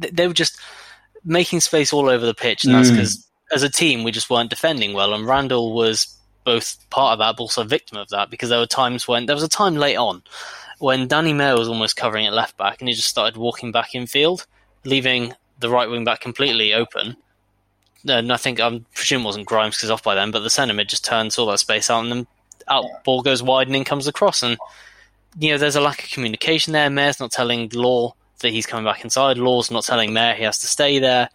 th- 0.00 0.14
they 0.14 0.26
were 0.26 0.32
just 0.32 0.58
making 1.24 1.60
space 1.60 1.92
all 1.92 2.08
over 2.08 2.24
the 2.24 2.32
pitch, 2.34 2.64
and 2.64 2.74
that's 2.74 2.88
Mm. 2.88 2.92
because 2.96 3.26
as 3.54 3.62
a 3.62 3.68
team 3.68 4.02
we 4.02 4.12
just 4.12 4.30
weren't 4.30 4.48
defending 4.50 4.94
well. 4.94 5.12
And 5.12 5.26
Randell 5.26 5.72
was 5.74 6.08
both 6.44 6.78
part 6.90 7.14
of 7.14 7.18
that, 7.20 7.36
but 7.36 7.44
also 7.44 7.62
a 7.62 7.66
victim 7.66 7.98
of 7.98 8.08
that 8.10 8.30
because 8.30 8.48
there 8.48 8.58
were 8.58 8.66
times 8.66 9.06
when 9.06 9.26
there 9.26 9.36
was 9.36 9.42
a 9.42 9.48
time 9.48 9.76
late 9.76 9.96
on 9.96 10.22
when 10.82 11.06
Danny 11.06 11.32
Mayor 11.32 11.56
was 11.56 11.68
almost 11.68 11.94
covering 11.94 12.26
at 12.26 12.32
left 12.32 12.56
back, 12.56 12.80
and 12.80 12.88
he 12.88 12.94
just 12.94 13.08
started 13.08 13.36
walking 13.36 13.70
back 13.70 13.94
in 13.94 14.04
field, 14.08 14.46
leaving 14.84 15.32
the 15.60 15.70
right 15.70 15.88
wing 15.88 16.04
back 16.04 16.20
completely 16.20 16.74
open. 16.74 17.16
And 18.08 18.32
I 18.32 18.36
think 18.36 18.60
I'm 18.60 18.84
presume 18.92 19.22
it 19.22 19.26
wasn't 19.26 19.46
Grimes 19.46 19.76
because 19.76 19.90
off 19.90 20.02
by 20.02 20.16
then, 20.16 20.32
but 20.32 20.40
the 20.40 20.50
centre 20.50 20.74
mid 20.74 20.88
just 20.88 21.04
turned, 21.04 21.32
all 21.38 21.46
that 21.46 21.58
space 21.58 21.88
out, 21.88 22.02
and 22.02 22.10
then 22.10 22.26
out 22.66 23.04
ball 23.04 23.22
goes 23.22 23.44
wide 23.44 23.68
and 23.68 23.76
in 23.76 23.84
comes 23.84 24.06
the 24.06 24.12
cross. 24.12 24.42
And 24.42 24.58
you 25.38 25.52
know, 25.52 25.58
there's 25.58 25.76
a 25.76 25.80
lack 25.80 26.02
of 26.02 26.10
communication 26.10 26.72
there. 26.72 26.90
Mayor's 26.90 27.20
not 27.20 27.30
telling 27.30 27.68
Law 27.72 28.16
that 28.40 28.50
he's 28.50 28.66
coming 28.66 28.84
back 28.84 29.04
inside. 29.04 29.38
Law's 29.38 29.70
not 29.70 29.84
telling 29.84 30.12
Mayer 30.12 30.34
he 30.34 30.42
has 30.42 30.58
to 30.58 30.66
stay 30.66 30.98
there. 30.98 31.28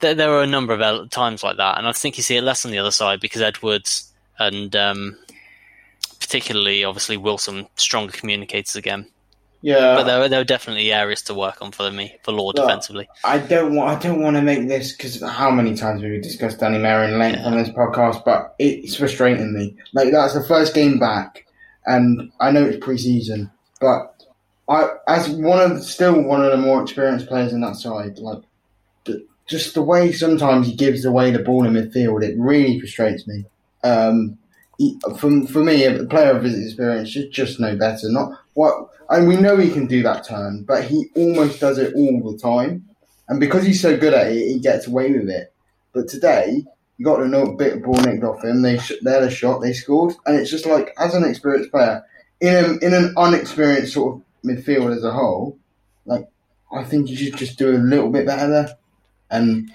There, 0.00 0.14
there 0.14 0.30
are 0.32 0.42
a 0.42 0.46
number 0.46 0.74
of 0.74 1.10
times 1.10 1.42
like 1.42 1.56
that, 1.56 1.78
and 1.78 1.88
I 1.88 1.92
think 1.92 2.18
you 2.18 2.22
see 2.22 2.36
it 2.36 2.44
less 2.44 2.66
on 2.66 2.70
the 2.70 2.78
other 2.78 2.90
side 2.90 3.18
because 3.18 3.40
Edwards 3.40 4.07
and 4.38 4.74
um, 4.76 5.16
particularly, 6.20 6.84
obviously, 6.84 7.16
Wilson, 7.16 7.66
stronger 7.76 8.12
communicators 8.12 8.76
again. 8.76 9.06
Yeah, 9.60 9.96
but 9.96 10.04
there, 10.04 10.28
there 10.28 10.40
are 10.40 10.44
definitely 10.44 10.92
areas 10.92 11.22
to 11.22 11.34
work 11.34 11.60
on 11.60 11.72
for 11.72 11.90
me 11.90 12.16
for 12.22 12.30
Law 12.30 12.46
Look, 12.46 12.56
defensively. 12.56 13.08
I 13.24 13.38
don't 13.38 13.74
want. 13.74 13.90
I 13.90 14.00
don't 14.00 14.22
want 14.22 14.36
to 14.36 14.42
make 14.42 14.68
this 14.68 14.92
because 14.92 15.20
how 15.20 15.50
many 15.50 15.74
times 15.74 16.02
have 16.02 16.10
we 16.10 16.20
discussed 16.20 16.60
Danny 16.60 16.78
Mayor 16.78 17.04
in 17.04 17.18
length 17.18 17.40
on 17.44 17.56
this 17.56 17.70
podcast? 17.70 18.24
But 18.24 18.54
it's 18.60 18.94
frustrating 18.94 19.52
me. 19.52 19.76
Like 19.92 20.12
that's 20.12 20.34
the 20.34 20.44
first 20.44 20.74
game 20.74 21.00
back, 21.00 21.44
and 21.86 22.30
I 22.38 22.52
know 22.52 22.64
it's 22.64 22.84
preseason, 22.84 23.50
but 23.80 24.14
I, 24.68 24.90
as 25.08 25.28
one 25.28 25.72
of 25.72 25.82
still 25.82 26.22
one 26.22 26.44
of 26.44 26.52
the 26.52 26.58
more 26.58 26.82
experienced 26.82 27.26
players 27.26 27.52
in 27.52 27.60
that 27.62 27.76
side, 27.76 28.18
like 28.18 28.42
the, 29.06 29.26
just 29.46 29.74
the 29.74 29.82
way 29.82 30.12
sometimes 30.12 30.68
he 30.68 30.74
gives 30.74 31.04
away 31.04 31.32
the 31.32 31.38
ball 31.40 31.64
in 31.64 31.72
midfield, 31.72 32.22
it 32.22 32.38
really 32.38 32.78
frustrates 32.78 33.26
me. 33.26 33.46
Um, 33.84 34.38
he, 34.78 34.98
for, 35.18 35.30
me, 35.62 35.84
a 35.84 36.04
player 36.04 36.36
of 36.36 36.44
his 36.44 36.64
experience 36.64 37.10
should 37.10 37.32
just 37.32 37.58
know 37.58 37.76
better. 37.76 38.10
Not 38.10 38.32
what, 38.54 38.88
and 39.10 39.26
we 39.26 39.36
know 39.36 39.56
he 39.56 39.70
can 39.70 39.86
do 39.86 40.02
that 40.04 40.24
turn, 40.24 40.62
but 40.62 40.84
he 40.84 41.06
almost 41.14 41.60
does 41.60 41.78
it 41.78 41.94
all 41.94 42.30
the 42.30 42.38
time. 42.38 42.88
And 43.28 43.40
because 43.40 43.64
he's 43.64 43.80
so 43.80 43.96
good 43.96 44.14
at 44.14 44.28
it, 44.28 44.48
he 44.48 44.60
gets 44.60 44.86
away 44.86 45.12
with 45.12 45.28
it. 45.28 45.52
But 45.92 46.08
today, 46.08 46.64
you 46.96 47.04
got 47.04 47.22
a 47.22 47.52
bit 47.52 47.74
of 47.74 47.82
ball 47.82 48.00
nicked 48.00 48.24
off 48.24 48.44
him. 48.44 48.62
They 48.62 48.78
they 49.02 49.12
had 49.12 49.22
a 49.22 49.30
shot, 49.30 49.60
they 49.60 49.72
scored, 49.72 50.14
and 50.26 50.36
it's 50.36 50.50
just 50.50 50.66
like 50.66 50.94
as 50.98 51.14
an 51.14 51.24
experienced 51.24 51.70
player 51.70 52.04
in 52.40 52.54
a, 52.54 52.86
in 52.86 52.94
an 52.94 53.14
unexperienced 53.16 53.94
sort 53.94 54.16
of 54.16 54.22
midfield 54.44 54.96
as 54.96 55.04
a 55.04 55.12
whole, 55.12 55.58
like 56.06 56.28
I 56.72 56.84
think 56.84 57.08
you 57.08 57.16
should 57.16 57.36
just 57.36 57.58
do 57.58 57.76
a 57.76 57.78
little 57.78 58.10
bit 58.10 58.26
better 58.26 58.48
there. 58.48 58.76
And 59.30 59.70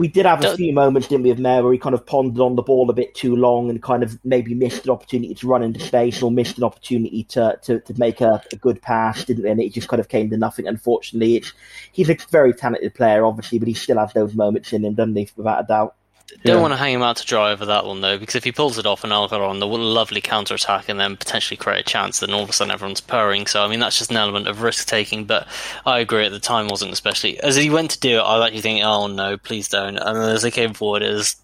we 0.00 0.08
did 0.08 0.24
have 0.24 0.42
a 0.42 0.56
few 0.56 0.72
moments, 0.72 1.08
didn't 1.08 1.24
we, 1.24 1.30
of 1.30 1.38
Mayor, 1.38 1.62
where 1.62 1.74
he 1.74 1.78
kind 1.78 1.94
of 1.94 2.06
pondered 2.06 2.40
on 2.40 2.56
the 2.56 2.62
ball 2.62 2.88
a 2.88 2.94
bit 2.94 3.14
too 3.14 3.36
long 3.36 3.68
and 3.68 3.82
kind 3.82 4.02
of 4.02 4.18
maybe 4.24 4.54
missed 4.54 4.84
an 4.84 4.90
opportunity 4.90 5.34
to 5.34 5.46
run 5.46 5.62
into 5.62 5.78
space 5.78 6.22
or 6.22 6.30
missed 6.30 6.56
an 6.56 6.64
opportunity 6.64 7.24
to, 7.24 7.58
to, 7.60 7.80
to 7.80 7.98
make 7.98 8.22
a, 8.22 8.42
a 8.50 8.56
good 8.56 8.80
pass, 8.80 9.24
didn't 9.24 9.44
we? 9.44 9.50
And 9.50 9.60
it 9.60 9.74
just 9.74 9.88
kind 9.88 10.00
of 10.00 10.08
came 10.08 10.30
to 10.30 10.38
nothing, 10.38 10.66
unfortunately. 10.66 11.36
It's, 11.36 11.52
he's 11.92 12.08
a 12.08 12.16
very 12.30 12.54
talented 12.54 12.94
player, 12.94 13.26
obviously, 13.26 13.58
but 13.58 13.68
he 13.68 13.74
still 13.74 13.98
has 13.98 14.14
those 14.14 14.34
moments 14.34 14.72
in 14.72 14.86
him, 14.86 14.94
doesn't 14.94 15.14
he, 15.14 15.28
without 15.36 15.64
a 15.64 15.66
doubt. 15.66 15.96
Don't 16.44 16.56
Yeah. 16.56 16.60
want 16.60 16.72
to 16.72 16.76
hang 16.76 16.94
him 16.94 17.02
out 17.02 17.16
to 17.16 17.26
dry 17.26 17.50
over 17.52 17.66
that 17.66 17.84
one 17.84 18.00
though, 18.00 18.16
because 18.18 18.34
if 18.36 18.44
he 18.44 18.52
pulls 18.52 18.78
it 18.78 18.86
off 18.86 19.02
and 19.04 19.12
Alcaron, 19.12 19.58
the 19.58 19.66
lovely 19.66 20.20
counter 20.20 20.54
attack, 20.54 20.88
and 20.88 20.98
then 21.00 21.16
potentially 21.16 21.56
create 21.56 21.80
a 21.80 21.82
chance, 21.82 22.20
then 22.20 22.32
all 22.32 22.42
of 22.42 22.48
a 22.48 22.52
sudden 22.52 22.70
everyone's 22.72 23.00
purring. 23.00 23.46
So 23.46 23.64
I 23.64 23.68
mean, 23.68 23.80
that's 23.80 23.98
just 23.98 24.10
an 24.10 24.16
element 24.16 24.46
of 24.46 24.62
risk 24.62 24.86
taking. 24.86 25.24
But 25.24 25.46
I 25.84 25.98
agree 25.98 26.24
at 26.24 26.32
the 26.32 26.38
time 26.40 26.68
wasn't 26.68 26.92
especially 26.92 27.40
as 27.40 27.56
he 27.56 27.68
went 27.70 27.90
to 27.92 28.00
do 28.00 28.18
it. 28.18 28.22
I 28.22 28.36
was 28.38 28.46
actually 28.46 28.60
thinking, 28.62 28.84
oh 28.84 29.06
no, 29.06 29.36
please 29.36 29.68
don't. 29.68 29.96
And 29.96 30.16
then 30.16 30.28
as 30.30 30.42
they 30.42 30.50
came 30.50 30.72
forward, 30.74 31.02
it 31.02 31.12
was 31.12 31.36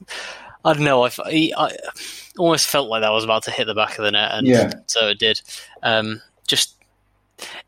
I 0.64 0.72
don't 0.72 0.84
know. 0.84 1.05
I, 1.05 1.11
he- 1.30 1.55
I 1.57 1.70
almost 2.39 2.66
felt 2.66 2.89
like 2.89 3.03
that 3.03 3.12
was 3.12 3.24
about 3.24 3.45
to 3.45 3.51
hit 3.51 3.66
the 3.66 3.74
back 3.74 3.99
of 3.99 4.05
the 4.05 4.11
net, 4.11 4.30
and 4.32 4.47
Yeah. 4.47 4.72
so 4.87 5.09
it 5.09 5.18
did. 5.18 5.41
Um, 5.82 6.20
just, 6.49 6.74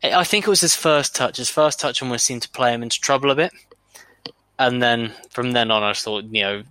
I 0.03 0.23
think 0.23 0.45
it 0.45 0.49
was 0.49 0.61
his 0.61 0.75
first 0.75 1.15
touch. 1.15 1.37
His 1.37 1.49
first 1.49 1.79
touch 1.79 2.01
almost 2.01 2.25
seemed 2.25 2.41
to 2.43 2.49
play 2.49 2.73
him 2.73 2.83
into 2.83 2.99
trouble 2.99 3.31
a 3.31 3.35
bit, 3.35 3.51
and 4.57 4.81
then 4.81 5.13
from 5.29 5.53
then 5.53 5.71
on, 5.71 5.81
I 5.81 5.93
thought, 5.93 6.25
you 6.25 6.41
know, 6.41 6.63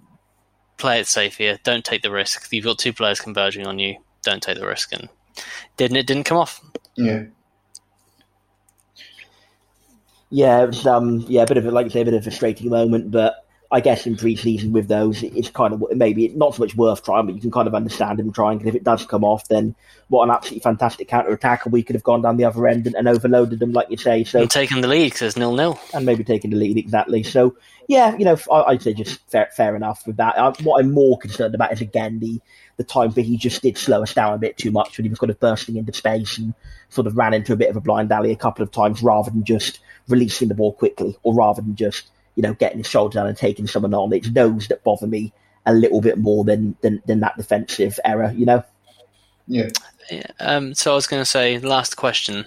play 0.79 1.01
it 1.01 1.07
safe 1.07 1.37
here. 1.37 1.59
Don't 1.64 1.85
take 1.85 2.03
the 2.03 2.11
risk. 2.11 2.51
You've 2.53 2.64
got 2.64 2.79
two 2.79 2.93
players 2.93 3.20
converging 3.20 3.66
on 3.66 3.79
you. 3.79 3.97
Don't 4.22 4.43
take 4.43 4.59
the 4.59 4.66
risk, 4.66 4.93
and 4.93 5.09
didn't 5.76 5.97
it? 5.99 6.07
Didn't 6.07 6.24
come 6.24 6.39
off. 6.39 6.61
yeah, 6.97 7.24
Yeah, 10.31 10.62
it 10.62 10.66
was, 10.66 10.87
um, 10.87 11.24
yeah, 11.29 11.43
a 11.43 11.47
bit 11.47 11.57
of 11.57 11.66
a, 11.66 11.70
like 11.70 11.85
you 11.85 11.91
say, 11.91 12.01
a 12.03 12.05
bit 12.05 12.14
of 12.14 12.20
a 12.20 12.22
frustrating 12.22 12.70
moment, 12.70 13.11
but 13.11 13.47
I 13.71 13.81
guess 13.81 14.07
in 14.07 14.16
pre-season 14.16 14.73
with 14.73 14.89
those, 14.89 15.23
it's 15.23 15.51
kind 15.51 15.75
of 15.75 15.85
maybe 15.95 16.29
not 16.29 16.55
so 16.55 16.62
much 16.62 16.75
worth 16.75 17.05
trying, 17.05 17.27
but 17.27 17.35
you 17.35 17.41
can 17.41 17.51
kind 17.51 17.69
of 17.69 17.75
understand 17.75 18.19
him 18.19 18.33
trying. 18.33 18.57
Because 18.57 18.71
if 18.71 18.75
it 18.75 18.85
does 18.85 19.05
come 19.05 19.25
off, 19.25 19.47
then 19.49 19.75
what 20.09 20.25
an 20.25 20.31
absolutely 20.31 20.61
fantastic 20.61 21.07
counter 21.09 21.33
attack, 21.33 21.66
and 21.66 21.73
we 21.73 21.83
could 21.83 21.95
have 21.95 22.03
gone 22.03 22.23
down 22.23 22.39
the 22.39 22.47
other 22.47 22.66
end 22.66 22.87
and, 22.87 22.97
and 22.97 23.07
overloaded 23.07 23.59
them, 23.59 23.73
like 23.73 23.91
you 23.91 23.99
say. 23.99 24.25
So 24.25 24.41
And 24.41 24.51
taking 24.51 24.81
the 24.81 24.89
lead 24.89 25.12
because 25.12 25.37
nil 25.37 25.55
nil. 25.55 25.79
and 25.93 26.07
maybe 26.07 26.25
taking 26.25 26.51
the 26.51 26.57
lead 26.57 26.79
exactly. 26.79 27.23
So 27.23 27.57
yeah, 27.89 28.16
you 28.16 28.25
know, 28.25 28.39
I, 28.51 28.62
I'd 28.69 28.83
say 28.83 28.95
just 28.95 29.21
fair, 29.31 29.51
fair 29.55 29.77
enough 29.77 30.07
with 30.07 30.16
that. 30.16 30.39
Uh, 30.39 30.53
what 30.62 30.83
I'm 30.83 30.93
more 30.93 31.19
concerned 31.19 31.55
about 31.55 31.73
is 31.73 31.83
again 31.83 32.21
the 32.21 32.41
the 32.79 32.85
time 32.85 33.11
that 33.11 33.23
he 33.23 33.37
just 33.37 33.61
did 33.61 33.77
slow 33.77 34.03
us 34.03 34.14
down 34.14 34.33
a 34.33 34.39
bit 34.39 34.57
too 34.57 34.71
much 34.71 34.97
when 34.97 35.05
he 35.05 35.11
was 35.11 35.19
kind 35.19 35.31
of 35.31 35.41
bursting 35.41 35.77
into 35.77 35.93
space 35.93 36.39
and 36.39 36.55
sort 36.91 37.07
of 37.07 37.16
ran 37.19 37.35
into 37.35 37.53
a 37.53 37.57
bit 37.57 37.69
of 37.69 37.77
a 37.77 37.81
blind 37.81 38.11
alley 38.12 38.31
a 38.31 38.37
couple 38.37 38.62
of 38.62 38.71
times 38.71 39.03
rather 39.03 39.31
than 39.31 39.45
just 39.45 39.81
releasing 40.07 40.49
the 40.49 40.55
ball 40.55 40.73
quickly 40.73 41.19
or 41.23 41.35
rather 41.35 41.61
than 41.61 41.75
just 41.75 42.09
you 42.39 42.43
know 42.43 42.55
getting 42.55 42.78
his 42.78 42.86
shoulder 42.86 43.14
down 43.14 43.26
and 43.26 43.36
taking 43.36 43.66
someone 43.66 43.93
on. 43.93 44.12
It's 44.12 44.30
those 44.30 44.68
that 44.68 44.84
bother 44.84 45.09
me 45.09 45.32
a 45.66 45.74
little 45.74 46.01
bit 46.01 46.18
more 46.18 46.45
than 46.45 46.76
than, 46.82 47.03
than 47.07 47.18
that 47.20 47.36
defensive 47.36 47.99
error. 48.05 48.32
You 48.34 48.47
know. 48.47 48.64
yeah. 49.49 49.68
Yeah. 50.09 50.22
Um, 50.41 50.72
so 50.72 50.93
I 50.93 50.95
was 50.95 51.07
going 51.07 51.20
to 51.20 51.26
say, 51.26 51.59
last 51.59 51.97
question. 51.97 52.47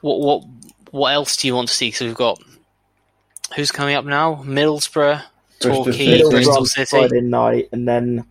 What 0.00 0.20
what 0.20 0.44
what 0.90 1.12
else 1.12 1.36
do 1.36 1.46
you 1.46 1.54
want 1.54 1.68
to 1.68 1.74
see? 1.74 1.88
Because 1.88 2.06
we've 2.06 2.14
got 2.14 2.42
who's 3.54 3.70
coming 3.70 3.94
up 3.94 4.06
now? 4.06 4.42
Middlesbrough, 4.44 5.22
Bristol 5.60 5.84
Torquay, 5.84 6.22
Bristol 6.22 6.56
on 6.56 6.66
City. 6.66 6.86
Friday 6.86 7.20
night, 7.20 7.68
and 7.70 7.86
then 7.86 8.24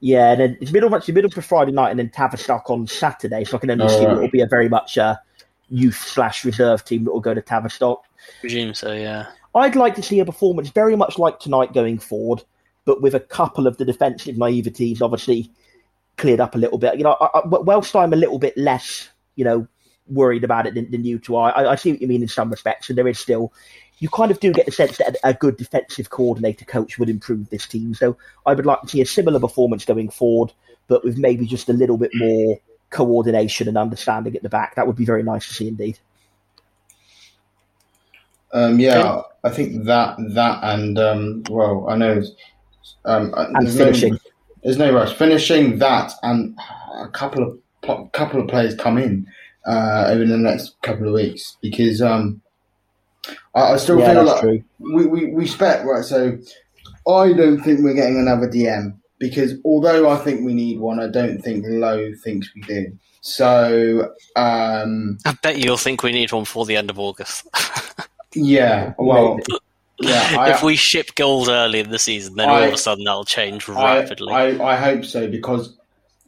yeah, 0.00 0.30
and 0.30 0.40
then 0.40 0.58
it's 0.60 0.70
middle 0.70 0.94
actually 0.94 1.14
middle 1.14 1.30
for 1.30 1.42
Friday 1.42 1.72
night, 1.72 1.90
and 1.90 1.98
then 1.98 2.08
Tavistock 2.08 2.70
on 2.70 2.86
Saturday. 2.86 3.44
So 3.44 3.56
I 3.56 3.60
can 3.60 3.70
only 3.70 3.84
Oh, 3.86 4.04
right. 4.06 4.16
it 4.16 4.20
will 4.20 4.30
be 4.30 4.40
a 4.40 4.46
very 4.46 4.68
much 4.68 4.96
a 4.96 5.20
youth 5.68 5.98
slash 5.98 6.44
reserve 6.44 6.84
team 6.84 7.04
that 7.04 7.12
will 7.12 7.20
go 7.20 7.34
to 7.34 7.42
Tavistock. 7.42 8.04
Presume 8.40 8.72
so. 8.72 8.92
Yeah. 8.92 9.26
I'd 9.54 9.76
like 9.76 9.94
to 9.96 10.02
see 10.02 10.20
a 10.20 10.24
performance 10.24 10.70
very 10.70 10.96
much 10.96 11.18
like 11.18 11.38
tonight 11.38 11.72
going 11.72 11.98
forward, 11.98 12.42
but 12.84 13.00
with 13.00 13.14
a 13.14 13.20
couple 13.20 13.66
of 13.66 13.76
the 13.76 13.84
defensive 13.84 14.36
naiveties 14.36 15.00
obviously 15.00 15.50
cleared 16.16 16.40
up 16.40 16.54
a 16.54 16.58
little 16.58 16.78
bit. 16.78 16.96
You 16.96 17.04
know, 17.04 17.16
I, 17.20 17.38
I, 17.38 17.46
whilst 17.46 17.94
I'm 17.94 18.12
a 18.12 18.16
little 18.16 18.38
bit 18.38 18.56
less, 18.56 19.08
you 19.36 19.44
know, 19.44 19.66
worried 20.08 20.44
about 20.44 20.66
it 20.66 20.74
than, 20.74 20.90
than 20.90 21.04
you 21.04 21.18
two 21.18 21.36
are, 21.36 21.56
I, 21.56 21.72
I 21.72 21.74
see 21.76 21.92
what 21.92 22.02
you 22.02 22.08
mean 22.08 22.22
in 22.22 22.28
some 22.28 22.50
respects, 22.50 22.88
and 22.88 22.98
there 22.98 23.08
is 23.08 23.18
still. 23.18 23.52
You 24.00 24.08
kind 24.08 24.32
of 24.32 24.40
do 24.40 24.52
get 24.52 24.66
the 24.66 24.72
sense 24.72 24.98
that 24.98 25.14
a, 25.22 25.28
a 25.28 25.34
good 25.34 25.56
defensive 25.56 26.10
coordinator 26.10 26.64
coach 26.64 26.98
would 26.98 27.08
improve 27.08 27.48
this 27.50 27.64
team. 27.64 27.94
So 27.94 28.16
I 28.44 28.52
would 28.52 28.66
like 28.66 28.80
to 28.82 28.88
see 28.88 29.00
a 29.00 29.06
similar 29.06 29.38
performance 29.38 29.84
going 29.84 30.10
forward, 30.10 30.52
but 30.88 31.04
with 31.04 31.16
maybe 31.16 31.46
just 31.46 31.68
a 31.68 31.72
little 31.72 31.96
bit 31.96 32.10
more 32.14 32.58
coordination 32.90 33.68
and 33.68 33.78
understanding 33.78 34.34
at 34.34 34.42
the 34.42 34.48
back. 34.48 34.74
That 34.74 34.86
would 34.86 34.96
be 34.96 35.04
very 35.04 35.22
nice 35.22 35.46
to 35.48 35.54
see 35.54 35.68
indeed. 35.68 35.98
Um, 38.54 38.78
yeah, 38.78 39.20
I 39.42 39.50
think 39.50 39.84
that 39.84 40.16
that 40.30 40.60
and 40.62 40.98
um, 40.98 41.42
well, 41.50 41.86
I 41.88 41.96
know 41.96 42.22
um, 43.04 43.32
uh, 43.36 43.46
And 43.54 43.66
there's 43.66 43.76
finishing. 43.76 44.12
No, 44.12 44.18
there's 44.62 44.78
no 44.78 44.92
rush. 44.92 45.12
Finishing 45.14 45.78
that 45.78 46.12
and 46.22 46.56
a 46.98 47.08
couple 47.08 47.42
of 47.42 48.12
couple 48.12 48.40
of 48.40 48.48
players 48.48 48.74
come 48.74 48.96
in 48.96 49.26
uh, 49.66 50.06
over 50.08 50.24
the 50.24 50.38
next 50.38 50.76
couple 50.82 51.08
of 51.08 51.14
weeks 51.14 51.56
because 51.60 52.00
um, 52.00 52.40
I, 53.54 53.72
I 53.72 53.76
still 53.76 53.98
Yeah, 53.98 54.12
feel 54.12 54.24
like 54.24 54.40
true. 54.40 54.62
we, 54.78 55.06
we 55.06 55.26
we 55.26 55.46
spec 55.46 55.84
right. 55.84 56.04
So 56.04 56.38
I 57.08 57.32
don't 57.32 57.62
think 57.62 57.80
we're 57.80 57.94
getting 57.94 58.18
another 58.18 58.48
DM 58.48 58.96
because 59.18 59.54
although 59.64 60.08
I 60.08 60.16
think 60.16 60.44
we 60.44 60.54
need 60.54 60.80
one, 60.80 60.98
I 61.00 61.08
don't 61.08 61.42
think 61.42 61.64
Lowe 61.68 62.12
thinks 62.22 62.50
we 62.54 62.62
do. 62.62 62.98
So 63.20 64.12
um, 64.36 65.18
I 65.26 65.36
bet 65.42 65.58
you'll 65.58 65.76
think 65.76 66.02
we 66.02 66.12
need 66.12 66.32
one 66.32 66.42
before 66.42 66.66
the 66.66 66.76
end 66.76 66.90
of 66.90 66.98
August. 66.98 67.46
yeah, 68.34 68.94
well, 68.98 69.38
yeah. 70.00 70.36
I, 70.38 70.50
if 70.52 70.62
we 70.62 70.76
ship 70.76 71.14
gold 71.14 71.48
early 71.48 71.80
in 71.80 71.90
the 71.90 71.98
season, 71.98 72.36
then 72.36 72.48
all 72.48 72.62
of 72.62 72.72
a 72.72 72.76
sudden 72.76 73.04
that'll 73.04 73.24
change 73.24 73.68
rapidly. 73.68 74.32
I, 74.32 74.62
I 74.62 74.76
hope 74.76 75.04
so 75.04 75.28
because, 75.28 75.76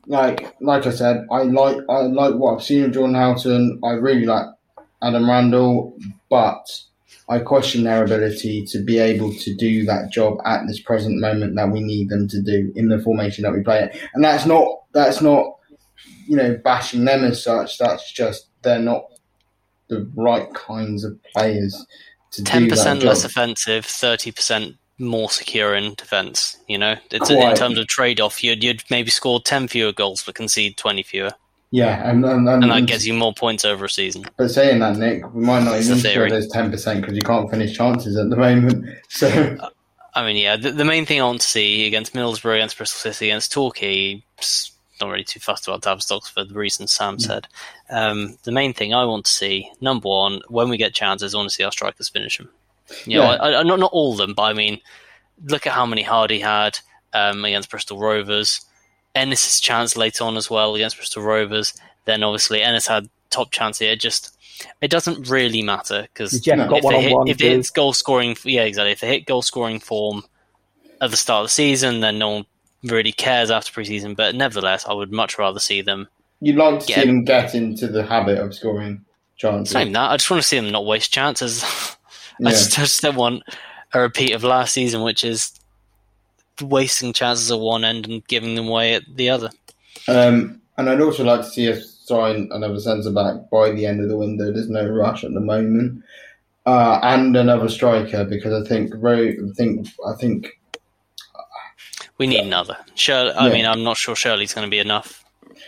like 0.07 0.55
like 0.61 0.87
I 0.87 0.91
said, 0.91 1.27
I 1.31 1.43
like 1.43 1.79
I 1.89 2.03
like 2.03 2.35
what 2.35 2.55
I've 2.55 2.63
seen 2.63 2.85
of 2.85 2.93
Jordan 2.93 3.15
Houghton. 3.15 3.81
I 3.85 3.91
really 3.93 4.27
like 4.27 4.47
Adam 5.03 5.29
Randell, 5.29 5.97
but 6.31 6.67
I 7.29 7.41
question 7.41 7.85
their 7.85 8.05
ability 8.05 8.65
to 8.67 8.79
be 8.85 8.99
able 8.99 9.35
to 9.35 9.55
do 9.57 9.85
that 9.87 10.13
job 10.13 10.39
at 10.45 10.67
this 10.67 10.81
present 10.81 11.21
moment 11.21 11.57
that 11.57 11.71
we 11.71 11.81
need 11.81 12.09
them 12.09 12.29
to 12.29 12.41
do 12.41 12.73
in 12.77 12.89
the 12.89 13.01
formation 13.01 13.43
that 13.43 13.53
we 13.53 13.63
play 13.63 13.83
in. 13.83 14.01
And 14.15 14.25
that's 14.25 14.47
not 14.47 14.69
that's 14.93 15.21
not 15.21 15.57
you 16.27 16.37
know 16.37 16.59
bashing 16.63 17.05
them 17.05 17.25
as 17.25 17.43
such. 17.43 17.79
That's 17.79 18.13
just 18.13 18.49
they're 18.63 18.79
not 18.79 19.07
the 19.89 20.11
right 20.15 20.53
kinds 20.55 21.05
of 21.05 21.19
players 21.35 21.87
to 22.33 22.45
Ten 22.45 22.63
do 22.63 22.69
that 22.69 22.75
percent 22.77 23.01
job. 23.01 23.09
less 23.09 23.25
offensive, 23.25 23.85
thirty 23.85 24.33
percent 24.33 24.77
more 24.99 25.31
secure 25.31 25.75
in 25.75 25.95
defence. 25.95 26.57
You 26.69 26.79
know, 26.79 26.97
it's 27.11 27.31
in 27.31 27.55
terms 27.55 27.79
of 27.79 27.87
trade-off. 27.87 28.43
You'd 28.43 28.63
you'd 28.63 28.85
maybe 28.91 29.11
score 29.11 29.41
ten 29.41 29.69
fewer 29.69 29.93
goals 29.93 30.23
but 30.23 30.35
concede 30.35 30.77
twenty 30.77 31.03
fewer, 31.03 31.33
yeah, 31.71 32.09
and, 32.09 32.25
and, 32.25 32.49
and, 32.49 32.65
and 32.65 32.73
that 32.73 32.87
gets 32.87 33.05
you 33.05 33.15
more 33.15 33.35
points 33.35 33.65
over 33.65 33.85
a 33.85 33.91
season. 33.91 34.25
But 34.37 34.51
saying 34.51 34.79
that, 34.81 34.97
Nick, 34.97 35.33
we 35.35 35.45
might 35.45 35.65
not 35.65 35.81
even 35.81 35.99
score 35.99 36.29
those 36.29 36.49
ten 36.49 36.71
percent 36.71 37.01
because 37.01 37.17
you 37.17 37.23
can't 37.23 37.51
finish 37.51 37.77
chances 37.77 38.17
at 38.17 38.31
the 38.31 38.37
moment. 38.37 38.87
So 39.09 39.57
I 40.15 40.25
mean, 40.25 40.37
yeah, 40.37 40.57
the, 40.57 40.73
the 40.73 40.85
main 40.85 41.05
thing 41.05 41.21
I 41.21 41.25
want 41.25 41.43
to 41.43 41.47
see 41.47 41.87
against 41.87 42.15
Middlesbrough, 42.15 42.55
against 42.55 42.79
Bristol 42.79 43.13
City, 43.13 43.29
against 43.29 43.53
Torquay, 43.53 44.25
not 45.01 45.11
really 45.11 45.25
too 45.25 45.41
fussed 45.41 45.67
about 45.69 45.83
Tavistock 45.83 46.27
for 46.27 46.45
the 46.45 46.55
reasons 46.55 46.93
Sam 46.93 47.19
said. 47.19 47.49
Um, 47.91 48.39
the 48.45 48.53
main 48.53 48.73
thing 48.73 48.95
I 48.95 49.05
want 49.05 49.25
to 49.27 49.33
see, 49.33 49.71
number 49.81 50.09
one, 50.09 50.41
when 50.49 50.69
we 50.69 50.77
get 50.77 50.95
chances, 50.95 51.35
I 51.35 51.39
want 51.39 51.51
to 51.51 51.55
see 51.55 51.65
our 51.65 51.73
strikers 51.73 52.09
finish 52.09 52.39
them. 52.39 52.49
You 53.05 53.19
know, 53.19 53.25
Yeah. 53.25 53.37
I, 53.37 53.61
I, 53.61 53.63
not 53.63 53.79
not 53.79 53.93
all 53.93 54.13
of 54.13 54.19
them, 54.19 54.35
but 54.35 54.43
I 54.45 54.53
mean, 54.53 54.81
look 55.45 55.67
at 55.67 55.73
how 55.73 55.87
many 55.87 56.05
Hardie 56.05 56.41
had 56.41 56.79
um, 57.13 57.45
against 57.45 57.71
Bristol 57.71 57.99
Rovers. 57.99 58.65
Ennis's 59.15 59.61
chance 59.61 59.97
later 59.97 60.25
on 60.25 60.37
as 60.37 60.51
well 60.51 60.75
against 60.75 60.97
Bristol 60.97 61.23
Rovers. 61.23 61.75
Then 62.05 62.23
obviously 62.23 62.63
Ennis 62.63 62.87
had 62.87 63.09
top 63.31 63.51
chance 63.51 63.79
here. 63.79 63.97
Just 63.97 64.37
it 64.81 64.91
doesn't 64.91 65.29
really 65.29 65.63
matter 65.63 66.03
because 66.03 66.41
if, 66.77 66.83
they 66.91 67.03
hit, 67.03 67.13
if 67.29 67.39
goal 67.71 67.93
scoring, 67.93 68.37
yeah, 68.45 68.63
exactly. 68.63 68.93
If 68.93 69.01
they 69.01 69.09
hit 69.09 69.27
goal 69.27 69.43
scoring 69.43 69.81
form 69.81 70.23
at 71.01 71.11
the 71.11 71.17
start 71.17 71.41
of 71.41 71.47
the 71.47 71.51
season, 71.51 72.01
then 72.01 72.19
no 72.19 72.31
one 72.31 72.47
really 72.85 73.13
cares 73.13 73.51
after 73.51 73.73
preseason. 73.73 74.17
But 74.17 74.35
nevertheless, 74.35 74.87
I 74.87 74.93
would 74.93 75.13
much 75.13 75.39
rather 75.39 75.59
see 75.61 75.83
them. 75.83 76.09
You'd 76.41 76.57
like 76.57 76.81
to 76.81 76.87
Yeah. 76.93 77.01
see 77.01 77.07
them 77.07 77.25
get 77.25 77.55
into 77.55 77.87
the 77.89 78.05
habit 78.05 78.39
of 78.39 78.55
scoring 78.55 79.05
chances. 79.37 79.75
Even 79.75 79.93
that. 79.95 80.11
I 80.11 80.17
just 80.17 80.31
want 80.31 80.43
to 80.43 80.49
see 80.49 80.57
them 80.57 80.71
not 80.71 80.87
waste 80.87 81.13
chances. 81.13 81.65
Yeah. 82.39 82.49
I, 82.49 82.51
just, 82.51 82.79
I 82.79 82.83
just 82.83 83.01
don't 83.01 83.17
want 83.17 83.45
a 83.95 84.01
repeat 84.01 84.33
of 84.33 84.45
last 84.45 84.75
season, 84.75 85.01
which 85.01 85.25
is 85.25 85.59
wasting 86.61 87.15
chances 87.15 87.51
at 87.51 87.59
one 87.59 87.83
end 87.83 88.07
and 88.07 88.27
giving 88.27 88.55
them 88.57 88.69
away 88.69 88.93
at 88.93 89.05
the 89.15 89.31
other. 89.31 89.49
Um, 90.07 90.61
and 90.77 90.91
I'd 90.91 91.01
also 91.01 91.25
like 91.25 91.41
to 91.41 91.47
see 91.49 91.73
us 91.73 91.99
sign 92.05 92.49
another 92.53 92.79
centre 92.79 93.11
back 93.11 93.49
by 93.51 93.71
the 93.71 93.87
end 93.87 94.03
of 94.03 94.09
the 94.11 94.19
window. 94.19 94.53
There's 94.53 94.69
no 94.69 94.87
rush 94.87 95.25
at 95.25 95.33
the 95.33 95.41
moment, 95.41 96.03
uh, 96.67 97.01
and 97.03 97.35
another 97.37 97.69
striker 97.71 98.25
because 98.25 98.53
I 98.53 98.69
think 98.69 98.93
I 98.95 99.33
think 99.57 99.89
I 100.07 100.13
think 100.21 100.61
We 102.19 102.27
need 102.27 102.41
another. 102.45 102.77
Shirley, 102.95 103.33
I 103.33 103.47
Yeah. 103.49 103.53
mean, 103.53 103.67
I'm 103.67 103.83
not 103.83 103.97
sure 103.97 104.15
Shirley's 104.17 104.55
going 104.55 104.67
to 104.67 104.71
be 104.71 104.79
enough 104.79 105.23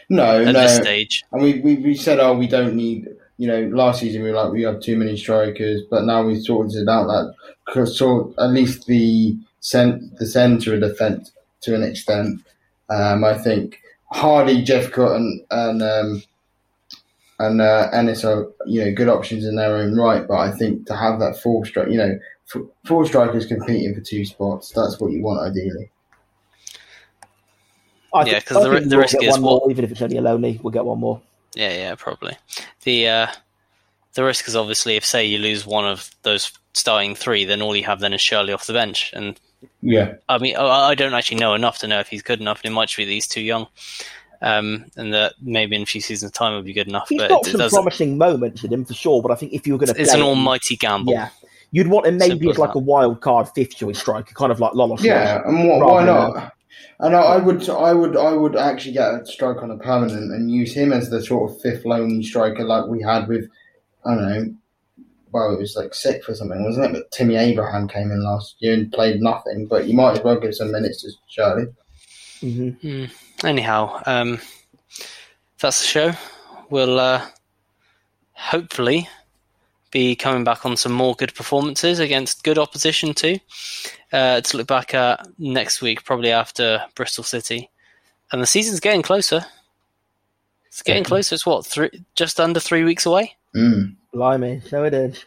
no 0.09 0.41
at 0.43 0.53
no. 0.53 0.61
this 0.63 0.77
stage. 0.77 1.25
And 1.33 1.43
we, 1.43 1.61
we 1.61 1.77
we 1.77 1.95
said 1.95 2.19
oh 2.21 2.35
we 2.37 2.47
don't 2.47 2.75
need 2.75 3.09
you 3.39 3.47
know 3.47 3.61
last 3.75 4.01
season 4.01 4.23
we 4.23 4.31
were 4.31 4.37
like 4.37 4.53
we 4.53 4.63
have 4.63 4.81
too 4.81 4.97
many 4.97 5.17
strikers, 5.17 5.83
but 5.91 6.05
now 6.05 6.23
we've 6.25 6.43
sorted 6.43 6.89
out 6.89 7.07
that 7.07 7.35
because 7.67 7.97
sort 7.97 8.33
at 8.39 8.51
least 8.51 8.87
the 8.87 9.37
cent- 9.61 10.17
the 10.19 10.27
centre 10.27 10.75
of 10.75 10.81
defence 10.81 11.33
to 11.63 11.75
an 11.75 11.83
extent. 11.83 12.41
Um, 12.91 13.25
I 13.25 13.37
think 13.37 13.81
Hardie, 14.15 14.65
Jephcott, 14.65 15.17
and 15.17 15.43
and 15.51 15.83
um, 15.83 16.23
and 17.39 17.61
uh, 17.61 17.89
Ennis 17.93 18.25
are 18.25 18.47
you 18.67 18.85
know 18.85 18.93
good 18.95 19.09
options 19.09 19.45
in 19.45 19.57
their 19.57 19.77
own 19.77 19.95
right, 19.97 20.27
but 20.27 20.39
I 20.39 20.51
think 20.53 20.87
to 20.87 20.97
have 20.97 21.21
that 21.21 21.39
four 21.39 21.65
strike, 21.67 21.89
you 21.91 21.99
know, 21.99 22.19
f- 22.55 22.63
four 22.87 23.07
strikers 23.07 23.47
competing 23.47 23.95
for 23.95 24.01
two 24.01 24.25
spots, 24.25 24.73
that's 24.75 24.99
what 24.99 25.13
you 25.13 25.23
want 25.23 25.41
ideally. 25.41 25.91
I 28.13 28.25
Yeah, 28.25 28.41
'cause 28.41 28.63
the 28.63 28.69
the 28.81 28.87
we'll 28.97 28.99
risk 29.01 29.23
is 29.23 29.31
one 29.33 29.43
what- 29.43 29.63
more, 29.63 29.71
even 29.71 29.85
if 29.85 29.91
it's 29.93 30.03
only 30.03 30.17
a 30.17 30.23
lonely, 30.23 30.59
we'll 30.63 30.73
get 30.73 30.85
one 30.85 30.99
more. 30.99 31.21
Yeah, 31.55 31.73
yeah, 31.73 31.95
probably. 31.95 32.37
The 32.85 33.09
uh, 33.09 33.27
the 34.15 34.25
risk 34.25 34.49
is 34.49 34.57
obviously 34.57 34.97
if 34.97 35.05
say 35.05 35.25
you 35.25 35.39
lose 35.39 35.67
one 35.67 35.87
of 35.87 36.11
those 36.23 36.53
starting 36.73 37.15
three, 37.15 37.45
then 37.45 37.61
all 37.63 37.75
you 37.77 37.85
have 37.85 38.01
then 38.01 38.13
is 38.13 38.21
Shirley 38.21 38.53
off 38.53 38.67
the 38.67 38.73
bench, 38.73 39.13
and 39.15 39.39
Yeah, 39.83 40.15
I 40.29 40.39
mean, 40.39 40.57
I 40.57 40.91
I 40.91 40.95
don't 40.95 41.15
actually 41.15 41.39
know 41.39 41.55
enough 41.55 41.79
to 41.81 41.87
know 41.89 42.01
if 42.01 42.09
he's 42.09 42.23
good 42.23 42.41
enough. 42.41 42.61
It 42.65 42.71
might 42.71 42.95
be 42.97 43.05
that 43.05 43.11
he's 43.11 43.27
too 43.29 43.41
young, 43.41 43.67
um, 44.41 44.87
and 44.97 45.13
that 45.15 45.35
maybe 45.43 45.75
in 45.77 45.83
a 45.83 45.87
few 45.87 46.01
seasons' 46.01 46.33
time 46.33 46.53
will 46.55 46.63
be 46.63 46.73
good 46.73 46.87
enough. 46.89 47.09
He's 47.09 47.19
but 47.19 47.29
got 47.31 47.47
it, 47.47 47.51
some 47.51 47.59
doesn't. 47.61 47.77
promising 47.77 48.17
moments 48.19 48.63
in 48.65 48.73
him 48.73 48.85
for 48.85 48.95
sure, 48.95 49.21
but 49.21 49.33
I 49.33 49.35
think 49.35 49.53
if 49.53 49.67
you 49.67 49.73
were 49.75 49.79
going 49.79 49.93
to, 49.95 50.01
It's 50.01 50.15
an 50.15 50.23
almighty 50.23 50.77
gamble. 50.77 51.13
Yeah, 51.13 51.31
you'd 51.73 51.89
want 51.89 52.07
him 52.07 52.19
maybe 52.19 52.31
Simple 52.33 52.51
as 52.51 52.55
as 52.57 52.59
like 52.61 52.73
that. 52.75 52.79
a 52.79 52.83
wild 52.83 53.21
card 53.21 53.49
fifth 53.55 53.77
choice 53.77 53.99
striker, 53.99 54.33
kind 54.35 54.53
of 54.53 54.61
like 54.61 54.73
Lolos. 54.73 55.03
yeah, 55.03 55.43
and 55.45 55.69
what, 55.69 55.81
why 55.87 56.05
not? 56.05 56.53
And 57.01 57.15
I, 57.15 57.21
I 57.21 57.37
would, 57.39 57.69
I 57.69 57.93
would, 57.93 58.17
I 58.17 58.33
would 58.33 58.57
actually 58.57 58.93
get 58.93 59.15
a 59.15 59.27
strike 59.27 59.63
on 59.63 59.71
a 59.71 59.79
permanent 59.79 60.33
and 60.33 60.51
use 60.51 60.75
him 60.75 60.93
as 60.93 61.11
the 61.11 61.23
sort 61.23 61.51
of 61.51 61.61
fifth 61.61 61.85
lonely 61.85 62.23
striker 62.23 62.65
like 62.65 62.87
we 62.87 63.03
had 63.03 63.29
with, 63.29 63.49
I 64.05 64.15
don't 64.15 64.29
know, 64.29 64.55
well, 65.33 65.53
it 65.53 65.59
was 65.59 65.77
like 65.77 65.95
sixth 65.95 66.29
or 66.29 66.35
something, 66.35 66.65
wasn't 66.65 66.87
it? 66.87 66.93
But 66.93 67.11
Timmy 67.11 67.37
Abraham 67.37 67.89
came 67.89 68.11
in 68.11 68.25
last 68.25 68.57
year 68.59 68.75
and 68.75 68.93
played 68.93 69.21
nothing, 69.21 69.67
but 69.67 69.87
you 69.87 69.95
might 69.95 70.19
as 70.19 70.25
well 70.25 70.41
give 70.41 70.55
some 70.55 70.73
minutes 70.73 71.03
to 71.03 71.11
Shirley. 71.29 71.67
hmm 72.41 73.05
Anyhow, 73.45 74.03
um, 74.07 74.41
that's 75.61 75.81
the 75.81 75.87
show. 75.87 76.13
We'll 76.71 76.99
uh, 76.99 77.25
hopefully 78.33 79.09
be 79.91 80.15
coming 80.17 80.45
back 80.45 80.67
on 80.67 80.77
some 80.77 80.93
more 80.93 81.15
good 81.15 81.35
performances 81.35 81.99
against 81.99 82.45
good 82.45 82.59
opposition 82.59 83.15
too. 83.15 83.39
Uh, 84.13 84.41
to 84.41 84.57
look 84.57 84.67
back 84.67 84.95
at 84.95 85.27
next 85.39 85.83
week, 85.83 86.05
probably 86.05 86.31
after 86.31 86.83
Bristol 86.95 87.25
City, 87.25 87.69
and 88.33 88.41
the 88.43 88.47
season's 88.47 88.81
getting 88.81 89.03
closer. 89.03 89.45
It's 90.67 90.83
getting 90.83 91.05
closer. 91.05 91.35
It's 91.35 91.45
what 91.47 91.67
three, 91.67 91.91
just 92.15 92.39
under 92.41 92.61
three 92.61 92.85
weeks 92.85 93.05
away. 93.07 93.35
Mm. 93.55 93.97
Blimey, 94.15 94.61
so 94.67 94.85
it 94.85 94.95
is. 94.95 95.25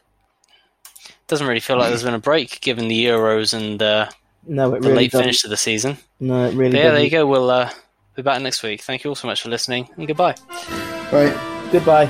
Doesn't 1.28 1.47
really 1.47 1.59
feel 1.59 1.78
like 1.78 1.89
there's 1.89 2.03
been 2.03 2.14
a 2.14 2.20
break 2.20 2.59
given 2.62 2.88
the 2.88 3.05
Euros 3.05 3.53
and 3.53 3.82
uh, 3.82 4.09
No, 4.47 4.74
it 4.74 4.82
the 4.82 4.89
really 4.89 5.03
late 5.03 5.12
doesn't. 5.12 5.24
finish 5.24 5.41
to 5.41 5.47
the 5.47 5.57
season. 5.57 5.97
No, 6.20 6.45
it 6.45 6.53
really. 6.53 6.72
But 6.72 6.78
yeah, 6.78 6.84
there 6.84 6.91
doesn't. 6.91 7.03
you 7.05 7.09
go. 7.12 7.26
We'll 7.28 7.49
uh, 7.51 7.70
be 8.16 8.22
back 8.22 8.41
next 8.41 8.64
week. 8.64 8.82
Thank 8.82 9.03
you 9.03 9.09
all 9.12 9.16
so 9.16 9.28
much 9.28 9.41
for 9.41 9.49
listening, 9.49 9.89
and 9.97 10.07
goodbye. 10.07 10.36
Right. 11.12 11.70
Goodbye. 11.72 12.07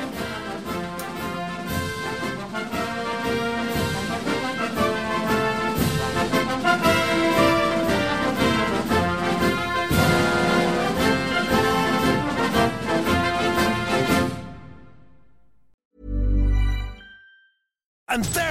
And 18.11 18.25
there 18.25 18.50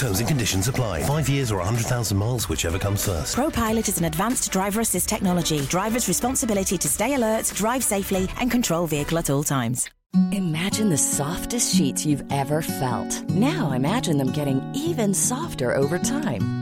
Terms 0.00 0.18
and 0.18 0.26
conditions 0.26 0.66
apply. 0.66 1.02
Five 1.02 1.28
years 1.28 1.52
or 1.52 1.58
100,000 1.58 2.16
miles, 2.16 2.48
whichever 2.48 2.78
comes 2.78 3.04
first. 3.04 3.36
ProPilot 3.36 3.86
is 3.86 3.98
an 3.98 4.06
advanced 4.06 4.50
driver 4.50 4.80
assist 4.80 5.10
technology. 5.10 5.60
Driver's 5.66 6.08
responsibility 6.08 6.78
to 6.78 6.88
stay 6.88 7.16
alert, 7.16 7.52
drive 7.54 7.84
safely, 7.84 8.26
and 8.40 8.50
control 8.50 8.86
vehicle 8.86 9.18
at 9.18 9.28
all 9.28 9.42
times. 9.42 9.90
Imagine 10.32 10.88
the 10.88 10.96
softest 10.96 11.76
sheets 11.76 12.06
you've 12.06 12.24
ever 12.32 12.62
felt. 12.62 13.28
Now 13.28 13.72
imagine 13.72 14.16
them 14.16 14.32
getting 14.32 14.62
even 14.74 15.12
softer 15.12 15.76
over 15.76 15.98
time. 15.98 16.59